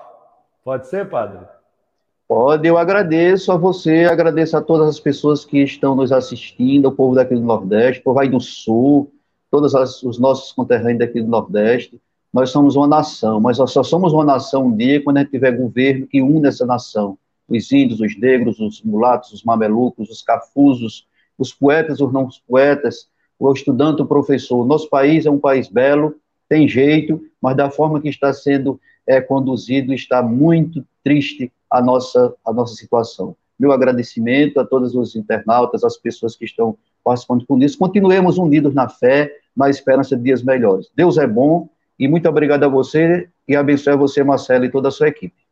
Pode 0.62 0.88
ser, 0.88 1.10
padre? 1.10 1.40
Pode, 2.28 2.68
eu 2.68 2.78
agradeço 2.78 3.52
a 3.52 3.56
você, 3.56 4.06
agradeço 4.06 4.58
a 4.58 4.62
todas 4.62 4.90
as 4.90 5.00
pessoas 5.00 5.46
que 5.46 5.60
estão 5.60 5.96
nos 5.96 6.12
assistindo, 6.12 6.88
o 6.88 6.92
povo 6.92 7.16
daqui 7.16 7.36
do 7.36 7.42
Nordeste, 7.42 8.02
o 8.02 8.04
povo 8.04 8.20
aí 8.20 8.28
do 8.28 8.42
Sul, 8.42 9.14
todos 9.54 9.76
os 10.02 10.18
nossos 10.18 10.52
conterrâneos 10.52 10.98
daqui 10.98 11.22
do 11.22 11.28
Nordeste, 11.28 12.02
nós 12.34 12.50
somos 12.50 12.76
uma 12.76 12.88
nação, 12.88 13.40
mas 13.40 13.58
só 13.58 13.84
somos 13.84 14.12
uma 14.12 14.26
nação 14.26 14.66
um 14.66 14.76
dia 14.76 15.00
quando 15.04 15.18
a 15.18 15.20
gente 15.20 15.30
tiver 15.30 15.52
governo 15.52 16.08
que 16.08 16.24
une 16.24 16.48
essa 16.48 16.66
nação. 16.66 17.20
Os 17.48 17.72
índios, 17.72 18.00
os 18.02 18.20
negros, 18.20 18.60
os 18.60 18.82
mulatos, 18.82 19.32
os 19.32 19.44
mamelucos, 19.44 20.10
os 20.10 20.24
cafusos, 20.24 21.06
os 21.38 21.54
poetas, 21.54 22.02
os 22.02 22.12
não 22.12 22.28
poetas, 22.48 23.08
o 23.38 23.54
estudante, 23.54 24.02
o 24.02 24.08
professor. 24.08 24.66
Nosso 24.66 24.90
país 24.90 25.28
é 25.28 25.30
um 25.30 25.38
país 25.38 25.68
belo, 25.68 26.16
tem 26.50 26.68
jeito, 26.68 27.22
mas 27.40 27.56
da 27.56 27.70
forma 27.70 28.02
que 28.02 28.10
está 28.10 28.34
sendo 28.34 28.82
é, 29.06 29.22
conduzido, 29.22 29.94
está 29.94 30.24
muito 30.24 30.84
triste 31.04 31.52
a 31.70 31.80
nossa, 31.80 32.34
a 32.44 32.52
nossa 32.52 32.74
situação. 32.74 33.36
Meu 33.60 33.72
agradecimento 33.72 34.60
a 34.60 34.66
todos 34.66 34.96
os 34.96 35.16
internautas, 35.16 35.84
as 35.84 35.96
pessoas 35.96 36.36
que 36.36 36.46
estão 36.46 36.76
participando 37.04 37.46
com 37.46 37.60
isso. 37.60 37.78
Continuemos 37.78 38.40
unidos 38.40 38.74
na 38.74 38.90
fé, 38.90 39.32
na 39.56 39.70
esperança 39.70 40.16
de 40.16 40.24
dias 40.24 40.44
melhores. 40.44 40.90
Deus 40.96 41.18
é 41.18 41.28
bom 41.28 41.70
e 42.00 42.08
muito 42.08 42.28
obrigado 42.28 42.64
a 42.64 42.68
você 42.68 43.28
e 43.48 43.56
abençoe 43.56 43.94
a 43.94 43.98
você, 43.98 44.24
Marcelo, 44.24 44.66
e 44.66 44.72
toda 44.72 44.88
a 44.88 44.92
sua 44.92 45.08
equipe. 45.08 45.44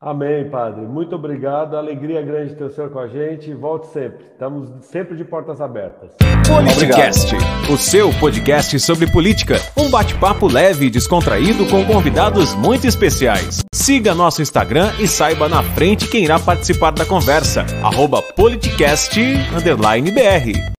Amém, 0.00 0.48
Padre. 0.48 0.82
Muito 0.82 1.16
obrigado. 1.16 1.76
Alegria 1.76 2.22
grande 2.22 2.54
ter 2.54 2.62
o 2.62 2.70
senhor 2.70 2.88
com 2.90 3.00
a 3.00 3.08
gente. 3.08 3.52
Volte 3.52 3.88
sempre. 3.88 4.26
Estamos 4.26 4.70
sempre 4.84 5.16
de 5.16 5.24
portas 5.24 5.60
abertas. 5.60 6.12
Politicast, 6.46 7.34
o 7.70 7.76
seu 7.76 8.10
podcast 8.20 8.78
sobre 8.78 9.10
política. 9.10 9.56
Um 9.76 9.90
bate-papo 9.90 10.46
leve 10.46 10.86
e 10.86 10.90
descontraído 10.90 11.66
com 11.66 11.84
convidados 11.84 12.54
muito 12.54 12.86
especiais. 12.86 13.64
Siga 13.74 14.14
nosso 14.14 14.40
Instagram 14.40 14.92
e 15.00 15.08
saiba 15.08 15.48
na 15.48 15.64
frente 15.64 16.08
quem 16.08 16.22
irá 16.22 16.38
participar 16.38 16.92
da 16.92 17.04
conversa. 17.04 17.66
Arroba 17.82 18.22
politicast_br. 18.22 20.77